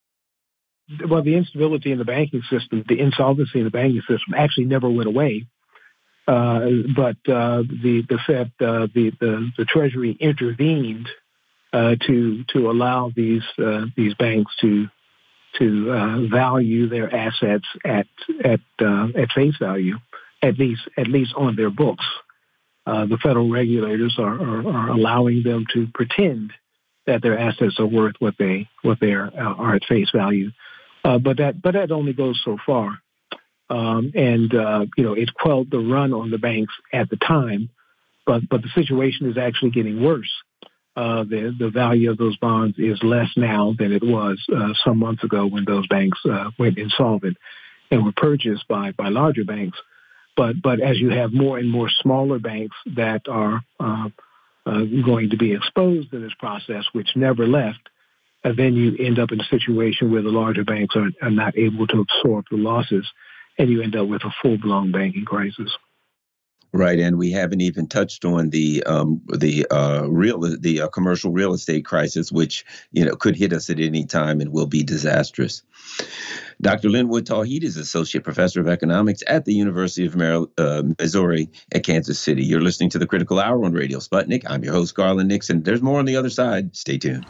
[1.08, 4.90] Well, the instability in the banking system, the insolvency in the banking system actually never
[4.90, 5.46] went away.
[6.28, 11.10] Uh, but uh, the the Fed, uh, the, the the Treasury intervened
[11.74, 14.88] uh, to to allow these uh, these banks to
[15.58, 18.08] to uh, value their assets at
[18.44, 19.98] at at face value
[20.42, 22.06] at least at least on their books.
[22.86, 26.52] Uh, the federal regulators are, are, are, allowing them to pretend
[27.06, 30.50] that their assets are worth what they what they are, uh, are at face value,
[31.04, 32.98] uh, but that but that only goes so far.
[33.70, 37.70] Um, and uh, you know it quelled the run on the banks at the time,
[38.26, 40.32] but but the situation is actually getting worse.
[40.96, 44.98] Uh, the the value of those bonds is less now than it was uh, some
[44.98, 46.20] months ago when those banks
[46.58, 47.38] went insolvent
[47.92, 49.78] and were purchased by by larger banks.
[50.36, 54.10] But but as you have more and more smaller banks that are uh,
[54.66, 57.90] uh, going to be exposed to this process, which never left,
[58.44, 61.58] uh, then you end up in a situation where the larger banks are, are not
[61.58, 63.08] able to absorb the losses,
[63.58, 65.72] and you end up with a full blown banking crisis.
[66.72, 71.32] Right, and we haven't even touched on the um, the uh, real the uh, commercial
[71.32, 74.84] real estate crisis, which you know could hit us at any time and will be
[74.84, 75.64] disastrous.
[76.62, 76.90] Dr.
[76.90, 81.84] Linwood Tauheed is associate professor of economics at the University of Maryland, uh, Missouri at
[81.84, 82.44] Kansas City.
[82.44, 84.44] You're listening to the Critical Hour on Radio Sputnik.
[84.48, 85.64] I'm your host, Garland Nixon.
[85.64, 86.76] There's more on the other side.
[86.76, 87.26] Stay tuned.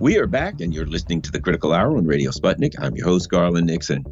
[0.00, 2.72] We are back, and you're listening to the Critical Hour on Radio Sputnik.
[2.80, 4.06] I'm your host, Garland Nixon.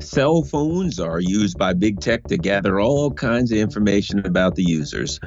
[0.00, 4.64] Cell phones are used by big tech to gather all kinds of information about the
[4.64, 5.20] users.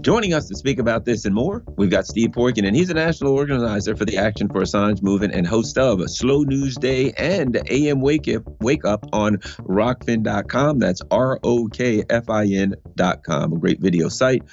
[0.00, 2.94] Joining us to speak about this and more, we've got Steve Poikonen, and he's a
[2.94, 7.60] national organizer for the Action for Assange movement and host of Slow News Day and
[7.68, 10.78] AM Wake Up, Wake Up on rokfin.com.
[10.78, 14.44] That's R O K F I N.com, a great video site.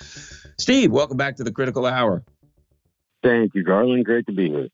[0.57, 2.23] Steve, welcome back to the Critical Hour.
[3.23, 4.05] Thank you, Garland.
[4.05, 4.69] Great to be here.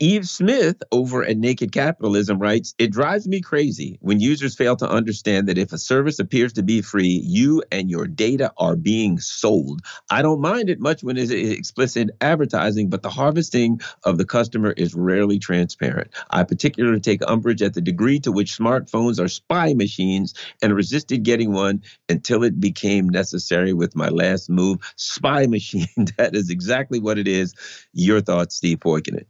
[0.00, 4.88] Yves Smith over at Naked Capitalism writes It drives me crazy when users fail to
[4.88, 9.20] understand that if a service appears to be free, you and your data are being
[9.20, 9.82] sold.
[10.10, 14.72] I don't mind it much when it's explicit advertising, but the harvesting of the customer
[14.72, 16.10] is rarely transparent.
[16.30, 21.22] I particularly take umbrage at the degree to which smartphones are spy machines and resisted
[21.22, 24.80] getting one until it became necessary with my last move.
[24.96, 25.86] Spy machine,
[26.16, 27.54] that is exactly what it is.
[27.92, 29.26] Your thoughts, Steve Poikonen.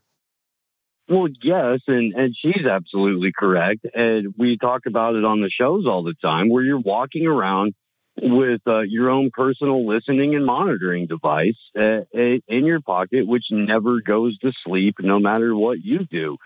[1.09, 3.85] Well, yes, and and she's absolutely correct.
[3.95, 7.75] And we talk about it on the shows all the time, where you're walking around
[8.17, 14.01] with uh, your own personal listening and monitoring device uh, in your pocket, which never
[14.01, 16.37] goes to sleep, no matter what you do.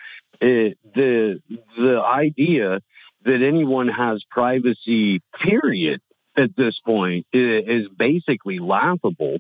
[0.40, 1.40] It, the
[1.76, 2.80] the idea
[3.24, 6.00] that anyone has privacy, period,
[6.36, 9.38] at this point is, basically laughable.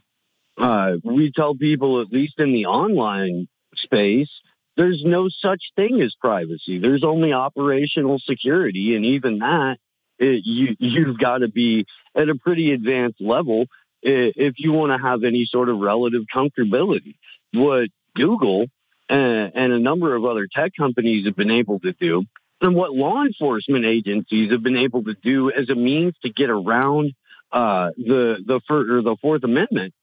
[0.58, 4.30] Uh, we tell people, at least in the online space,
[4.76, 6.78] there's no such thing as privacy.
[6.78, 9.78] There's only operational security, and even that,
[10.18, 13.66] it, you you've got to be at a pretty advanced level
[14.02, 17.16] if you want to have any sort of relative comfortability.
[17.52, 18.66] What Google
[19.08, 22.24] and, and a number of other tech companies have been able to do,
[22.60, 26.50] and what law enforcement agencies have been able to do as a means to get
[26.50, 27.12] around
[27.50, 29.94] uh, the the or the Fourth Amendment,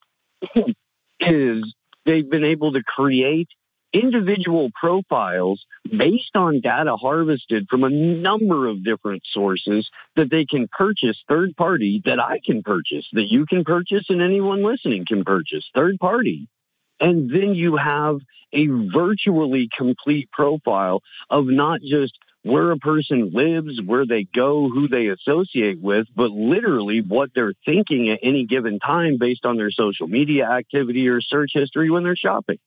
[1.20, 1.74] is
[2.06, 3.50] they've been able to create
[3.94, 10.68] individual profiles based on data harvested from a number of different sources that they can
[10.68, 15.24] purchase third party that I can purchase, that you can purchase, and anyone listening can
[15.24, 16.48] purchase third party.
[17.00, 18.20] And then you have
[18.52, 24.88] a virtually complete profile of not just where a person lives, where they go, who
[24.88, 29.72] they associate with, but literally what they're thinking at any given time based on their
[29.72, 32.58] social media activity or search history when they're shopping.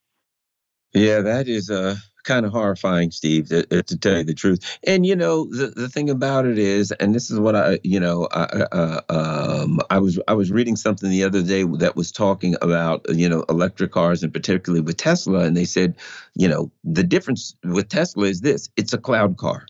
[0.96, 4.78] Yeah, that is uh, kind of horrifying, Steve, to, uh, to, tell you the truth.
[4.86, 8.00] And you know, the, the thing about it is, and this is what I, you
[8.00, 12.12] know, I, uh, um, I was I was reading something the other day that was
[12.12, 15.96] talking about you know electric cars and particularly with Tesla, and they said,
[16.36, 19.66] you know, the difference with Tesla is this: it's a cloud car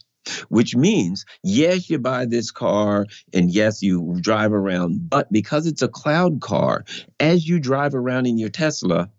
[0.51, 5.82] which means yes you buy this car and yes you drive around but because it's
[5.82, 6.85] a cloud car
[7.20, 9.11] as you drive around in your tesla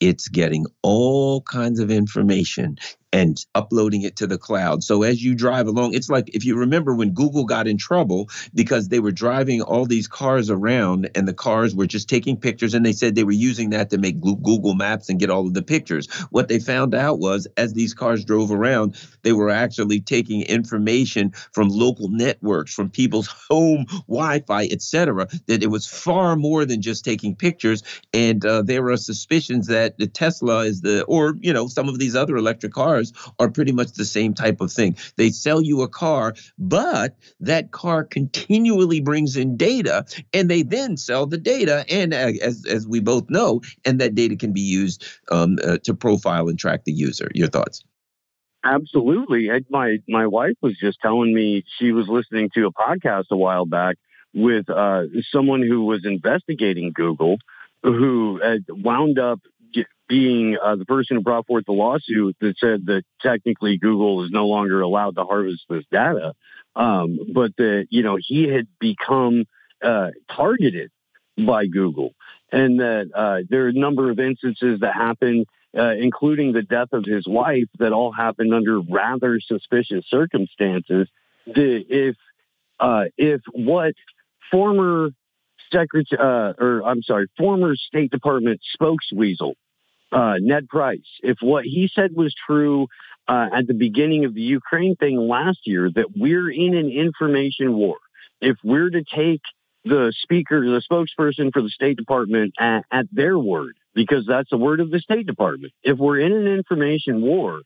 [0.00, 2.78] it's getting all kinds of information
[3.12, 4.82] and uploading it to the cloud.
[4.82, 8.28] So as you drive along, it's like if you remember when Google got in trouble
[8.54, 12.74] because they were driving all these cars around and the cars were just taking pictures
[12.74, 15.54] and they said they were using that to make Google Maps and get all of
[15.54, 16.08] the pictures.
[16.30, 21.32] What they found out was as these cars drove around, they were actually taking information
[21.52, 25.28] from local networks, from people's home Wi-Fi, etc.
[25.46, 27.82] That it was far more than just taking pictures.
[28.12, 31.98] And uh, there are suspicions that the Tesla is the, or you know, some of
[31.98, 34.96] these other electric cars cars are pretty much the same type of thing.
[35.16, 40.96] They sell you a car, but that car continually brings in data and they then
[40.96, 41.84] sell the data.
[41.90, 45.94] And as, as we both know, and that data can be used um, uh, to
[45.94, 47.30] profile and track the user.
[47.34, 47.84] Your thoughts?
[48.64, 49.48] Absolutely.
[49.70, 53.64] My my wife was just telling me she was listening to a podcast a while
[53.64, 53.96] back
[54.34, 57.36] with uh, someone who was investigating Google,
[57.84, 59.40] who had wound up
[60.08, 64.30] being uh, the person who brought forth the lawsuit that said that technically Google is
[64.30, 66.34] no longer allowed to harvest this data,
[66.74, 69.44] um, but that you know he had become
[69.82, 70.90] uh, targeted
[71.36, 72.14] by Google,
[72.52, 75.46] and that uh, there are a number of instances that happened,
[75.76, 81.08] uh, including the death of his wife, that all happened under rather suspicious circumstances.
[81.46, 82.16] The, if
[82.78, 83.94] uh, if what
[84.50, 85.10] former
[85.72, 89.54] secretary, uh, or I'm sorry, former State Department spokesweasel
[90.16, 92.86] uh, Ned Price, if what he said was true
[93.28, 97.74] uh, at the beginning of the Ukraine thing last year, that we're in an information
[97.74, 97.98] war,
[98.40, 99.42] if we're to take
[99.84, 104.56] the speaker, the spokesperson for the State Department at, at their word, because that's the
[104.56, 107.60] word of the State Department, if we're in an information war,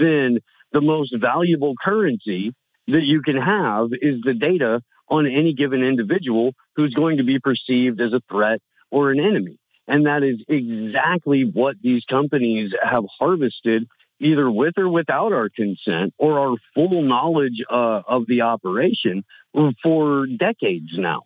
[0.00, 0.40] then
[0.72, 2.52] the most valuable currency
[2.88, 7.38] that you can have is the data on any given individual who's going to be
[7.38, 8.60] perceived as a threat
[8.90, 9.58] or an enemy.
[9.88, 13.88] And that is exactly what these companies have harvested
[14.20, 19.24] either with or without our consent or our full knowledge uh, of the operation
[19.82, 21.22] for decades now.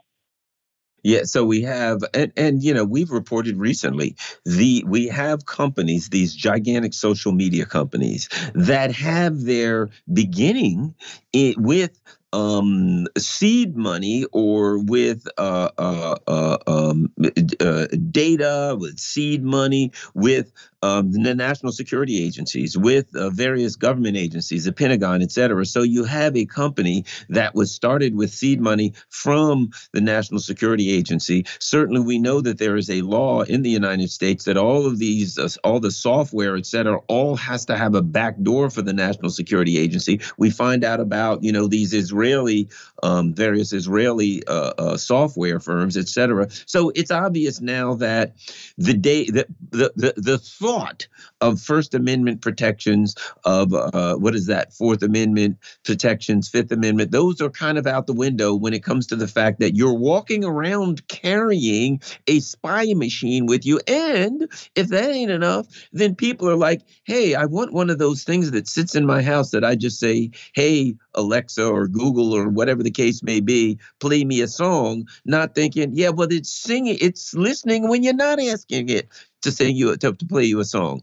[1.03, 6.09] Yeah, so we have, and, and you know, we've reported recently the we have companies,
[6.09, 10.97] these gigantic social media companies that have their beginning
[11.33, 12.01] it, with
[12.33, 17.13] um, seed money or with uh, uh, uh, um,
[17.61, 24.17] uh, data, with seed money, with um, the national security agencies, with uh, various government
[24.17, 25.65] agencies, the Pentagon, et cetera.
[25.65, 30.91] So you have a company that was started with seed money from the National Security
[30.91, 31.47] Agency.
[31.59, 34.99] Certainly, we know that there is a law in the United States that all of
[34.99, 38.93] these, all the software, et cetera, all has to have a back door for the
[38.93, 40.21] National Security Agency.
[40.37, 42.69] We find out about, you know, these Israeli,
[43.03, 46.49] um, various Israeli uh, uh, software firms, et cetera.
[46.67, 48.35] So it's obvious now that
[48.79, 51.07] the day that the, the, the thought
[51.41, 53.15] of First Amendment protections,
[53.45, 58.07] of uh, what is that, Fourth Amendment protections, Fifth Amendment, those are kind of out
[58.07, 62.95] the window when it comes to the fact that you're walking around carrying a spy
[62.95, 63.81] machine with you.
[63.87, 68.25] And if that ain't enough, then people are like, hey, I want one of those
[68.25, 72.49] things that sits in my house that I just say, hey, Alexa or Google or
[72.49, 76.97] whatever the case may be, play me a song, not thinking, yeah, well, it's singing,
[77.01, 79.09] it's listening when you're not asking it
[79.43, 81.03] to sing you to, to play you a song.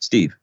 [0.00, 0.34] Steve.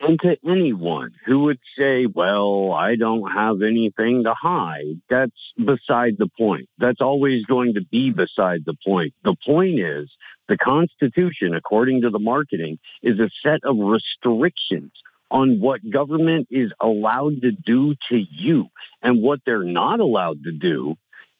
[0.00, 6.18] And to anyone who would say, well, I don't have anything to hide, that's beside
[6.18, 6.68] the point.
[6.78, 9.14] That's always going to be beside the point.
[9.24, 10.08] The point is
[10.46, 14.92] the Constitution, according to the marketing, is a set of restrictions
[15.32, 18.68] on what government is allowed to do to you.
[19.02, 20.94] And what they're not allowed to do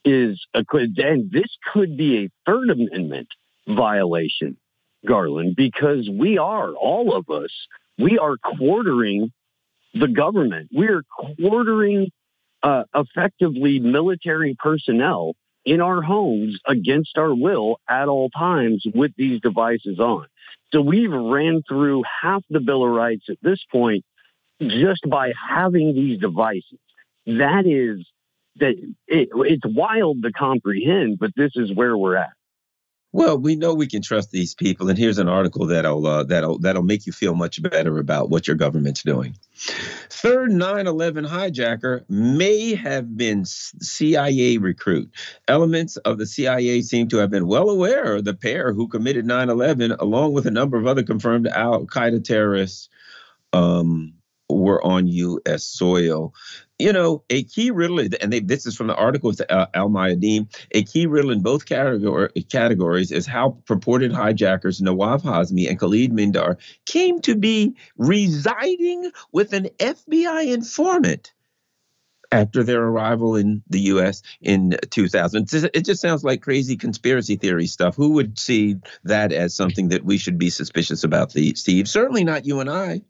[0.04, 3.28] is, and this could be a Third Amendment
[3.68, 4.56] violation
[5.06, 7.50] Garland, because we are, all of us,
[7.98, 9.32] we are quartering
[9.94, 10.68] the government.
[10.74, 11.02] We are
[11.38, 12.10] quartering
[12.62, 15.34] uh, effectively military personnel
[15.64, 20.26] in our homes against our will at all times with these devices on.
[20.72, 24.04] So we've ran through half the Bill of Rights at this point
[24.60, 26.78] just by having these devices.
[27.26, 28.06] That is
[28.56, 28.74] that
[29.06, 32.32] it, it's wild to comprehend, but this is where we're at.
[33.10, 36.58] Well, we know we can trust these people, and here's an article that'll uh, that'll
[36.58, 39.34] that'll make you feel much better about what your government's doing.
[40.10, 45.10] Third 9/11 hijacker may have been CIA recruit.
[45.48, 49.24] Elements of the CIA seem to have been well aware of the pair who committed
[49.24, 52.90] 9/11, along with a number of other confirmed Al Qaeda terrorists.
[53.54, 54.12] Um,
[54.50, 55.64] were on U.S.
[55.64, 56.34] soil.
[56.78, 59.88] You know, a key riddle, and they, this is from the article with uh, Al
[59.88, 65.78] Mayadeen, a key riddle in both category, categories is how purported hijackers Nawaf Hazmi and
[65.78, 66.56] Khalid Mihdhar
[66.86, 71.32] came to be residing with an FBI informant
[72.30, 74.22] after their arrival in the U.S.
[74.40, 75.52] in 2000.
[75.52, 77.96] It just sounds like crazy conspiracy theory stuff.
[77.96, 81.88] Who would see that as something that we should be suspicious about, Steve?
[81.88, 83.02] Certainly not you and I.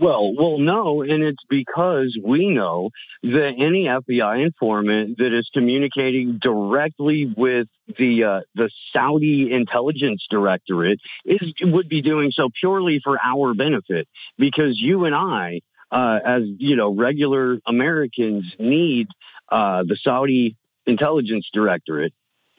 [0.00, 2.90] Well, well, no, and it's because we know
[3.22, 7.68] that any FBI informant that is communicating directly with
[7.98, 14.08] the uh, the Saudi intelligence directorate is would be doing so purely for our benefit,
[14.36, 15.60] because you and I,
[15.92, 19.06] uh, as you know, regular Americans, need
[19.50, 20.56] uh, the Saudi
[20.86, 22.14] intelligence directorate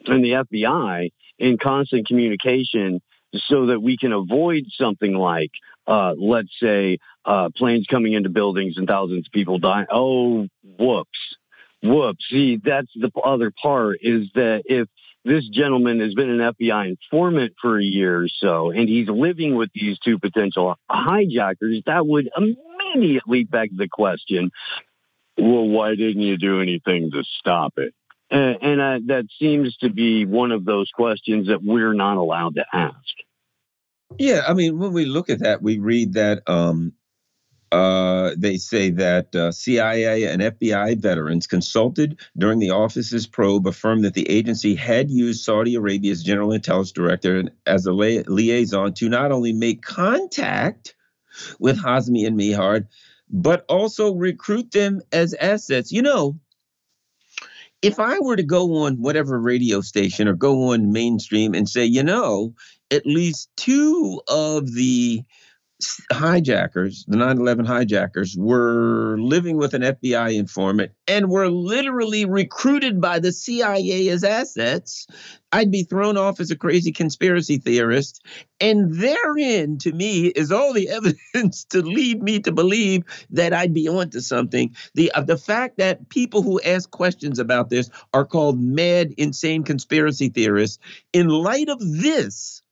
[0.06, 3.00] and the FBI in constant communication
[3.34, 5.50] so that we can avoid something like,
[5.86, 9.86] uh, let's say, uh, planes coming into buildings and thousands of people dying.
[9.90, 11.18] Oh, whoops.
[11.82, 12.24] Whoops.
[12.30, 14.88] See, that's the other part is that if
[15.24, 19.56] this gentleman has been an FBI informant for a year or so, and he's living
[19.56, 24.50] with these two potential hijackers, that would immediately beg the question,
[25.36, 27.92] well, why didn't you do anything to stop it?
[28.30, 32.56] And, and uh, that seems to be one of those questions that we're not allowed
[32.56, 32.94] to ask.
[34.18, 36.92] Yeah, I mean, when we look at that, we read that um,
[37.72, 44.04] uh, they say that uh, CIA and FBI veterans consulted during the office's probe affirmed
[44.04, 49.08] that the agency had used Saudi Arabia's general intelligence director as a li- liaison to
[49.08, 50.94] not only make contact
[51.58, 52.86] with Hazmi and Mihdhar,
[53.28, 55.90] but also recruit them as assets.
[55.90, 56.38] You know,
[57.86, 61.84] if I were to go on whatever radio station or go on mainstream and say,
[61.84, 62.52] you know,
[62.90, 65.22] at least two of the
[66.10, 73.00] hijackers, the 9 11 hijackers, were living with an FBI informant and were literally recruited
[73.00, 75.06] by the CIA as assets,
[75.52, 78.24] I'd be thrown off as a crazy conspiracy theorist.
[78.60, 80.88] And therein, to me, is all the
[81.34, 84.74] evidence to lead me to believe that I'd be onto something.
[84.94, 89.62] The, uh, the fact that people who ask questions about this are called mad, insane
[89.62, 90.78] conspiracy theorists,
[91.12, 92.62] in light of this,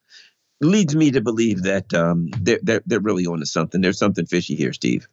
[0.61, 3.81] leads me to believe that um, they're, they're, they're really onto something.
[3.81, 5.09] There's something fishy here, Steve.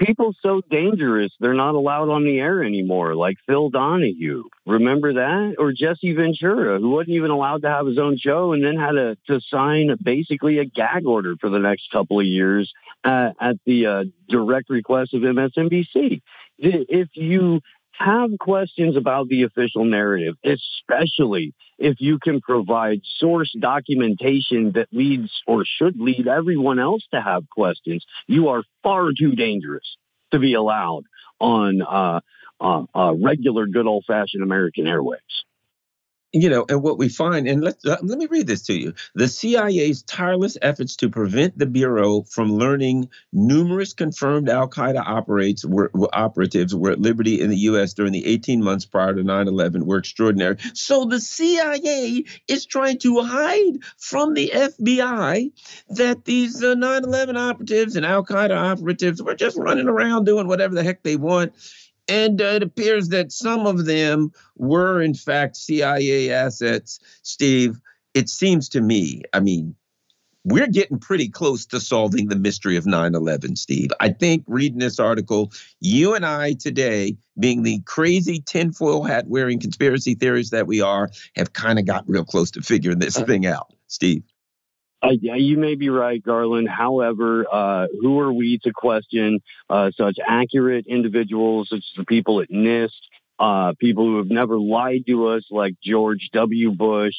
[0.00, 4.44] People so dangerous, they're not allowed on the air anymore, like Phil Donahue.
[4.64, 5.56] Remember that?
[5.58, 8.92] Or Jesse Ventura, who wasn't even allowed to have his own show and then had
[8.92, 12.72] to, to sign basically a gag order for the next couple of years
[13.04, 16.22] uh, at the uh, direct request of MSNBC.
[16.56, 17.60] If you
[18.00, 25.30] have questions about the official narrative, especially if you can provide source documentation that leads
[25.46, 28.04] or should lead everyone else to have questions.
[28.26, 29.96] You are far too dangerous
[30.32, 31.02] to be allowed
[31.40, 32.20] on uh,
[32.60, 35.44] uh, uh, regular, good old fashioned American airwaves
[36.32, 38.94] you know, and what we find, and let uh, let me read this to you:
[39.14, 45.64] the CIA's tireless efforts to prevent the bureau from learning numerous confirmed Al Qaeda operates
[45.64, 47.94] were, were, operatives were at liberty in the U.S.
[47.94, 50.56] during the 18 months prior to 9/11 were extraordinary.
[50.74, 55.50] So the CIA is trying to hide from the FBI
[55.90, 60.76] that these uh, 9/11 operatives and Al Qaeda operatives were just running around doing whatever
[60.76, 61.54] the heck they want
[62.10, 66.98] and uh, it appears that some of them were, in fact, CIA assets.
[67.22, 67.80] Steve,
[68.12, 69.76] it seems to me, I mean,
[70.44, 73.90] we're getting pretty close to solving the mystery of 9 11, Steve.
[74.00, 79.60] I think reading this article, you and I today, being the crazy tinfoil hat wearing
[79.60, 83.24] conspiracy theorists that we are, have kind of got real close to figuring this uh,
[83.24, 84.24] thing out, Steve.
[85.02, 86.68] Uh, you may be right, Garland.
[86.68, 89.40] However, uh, who are we to question
[89.70, 92.90] uh, such accurate individuals, such as the people at NIST,
[93.38, 96.72] uh, people who have never lied to us, like George W.
[96.72, 97.14] Bush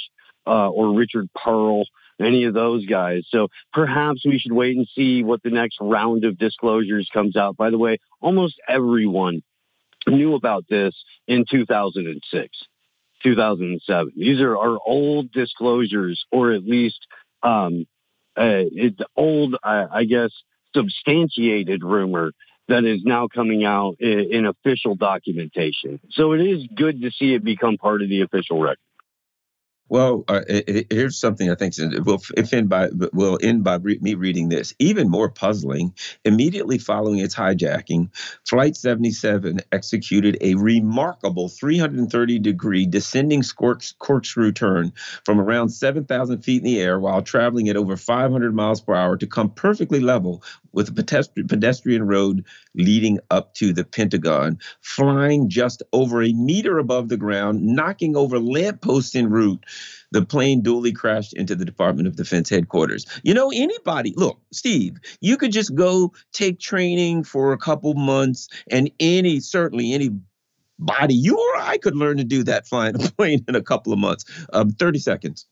[0.45, 1.85] uh, or Richard Perle,
[2.19, 3.23] any of those guys?
[3.29, 7.57] So perhaps we should wait and see what the next round of disclosures comes out.
[7.57, 9.41] By the way, almost everyone
[10.07, 10.95] knew about this
[11.27, 12.57] in 2006,
[13.23, 14.11] 2007.
[14.15, 16.99] These are our old disclosures, or at least
[17.43, 17.85] um,
[18.37, 20.31] uh, it's old, uh, I guess,
[20.75, 22.31] substantiated rumor
[22.67, 25.99] that is now coming out in, in official documentation.
[26.11, 28.77] So it is good to see it become part of the official record.
[29.91, 30.39] Well, uh,
[30.89, 34.73] here's something I think will end by will end by re- me reading this.
[34.79, 35.93] Even more puzzling,
[36.23, 38.07] immediately following its hijacking,
[38.47, 43.43] Flight 77 executed a remarkable 330 degree descending
[43.99, 44.93] corkscrew turn
[45.25, 49.17] from around 7,000 feet in the air while traveling at over 500 miles per hour
[49.17, 50.41] to come perfectly level
[50.71, 52.45] with a pedestrian road
[52.75, 58.39] leading up to the Pentagon, flying just over a meter above the ground, knocking over
[58.39, 59.65] lampposts en route.
[60.11, 63.05] The plane duly crashed into the Department of Defense headquarters.
[63.23, 68.49] You know, anybody, look, Steve, you could just go take training for a couple months,
[68.69, 70.11] and any, certainly any
[70.79, 73.93] body, you or I could learn to do that flying a plane in a couple
[73.93, 74.25] of months.
[74.53, 75.45] Um, 30 seconds.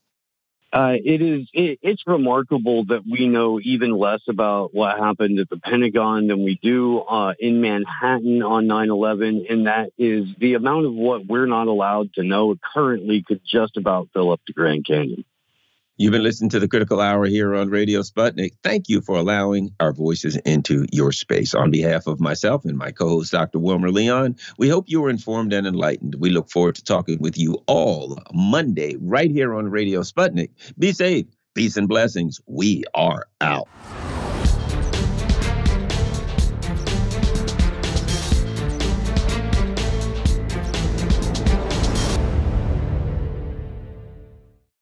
[0.72, 5.50] Uh, it is it, it's remarkable that we know even less about what happened at
[5.50, 10.86] the Pentagon than we do uh, in Manhattan on 9/11, and that is the amount
[10.86, 14.86] of what we're not allowed to know currently could just about fill up the Grand
[14.86, 15.24] Canyon.
[16.00, 18.52] You've been listening to the Critical Hour here on Radio Sputnik.
[18.62, 21.52] Thank you for allowing our voices into your space.
[21.52, 23.58] On behalf of myself and my co host, Dr.
[23.58, 26.14] Wilmer Leon, we hope you were informed and enlightened.
[26.18, 30.52] We look forward to talking with you all Monday right here on Radio Sputnik.
[30.78, 32.40] Be safe, peace and blessings.
[32.46, 33.68] We are out.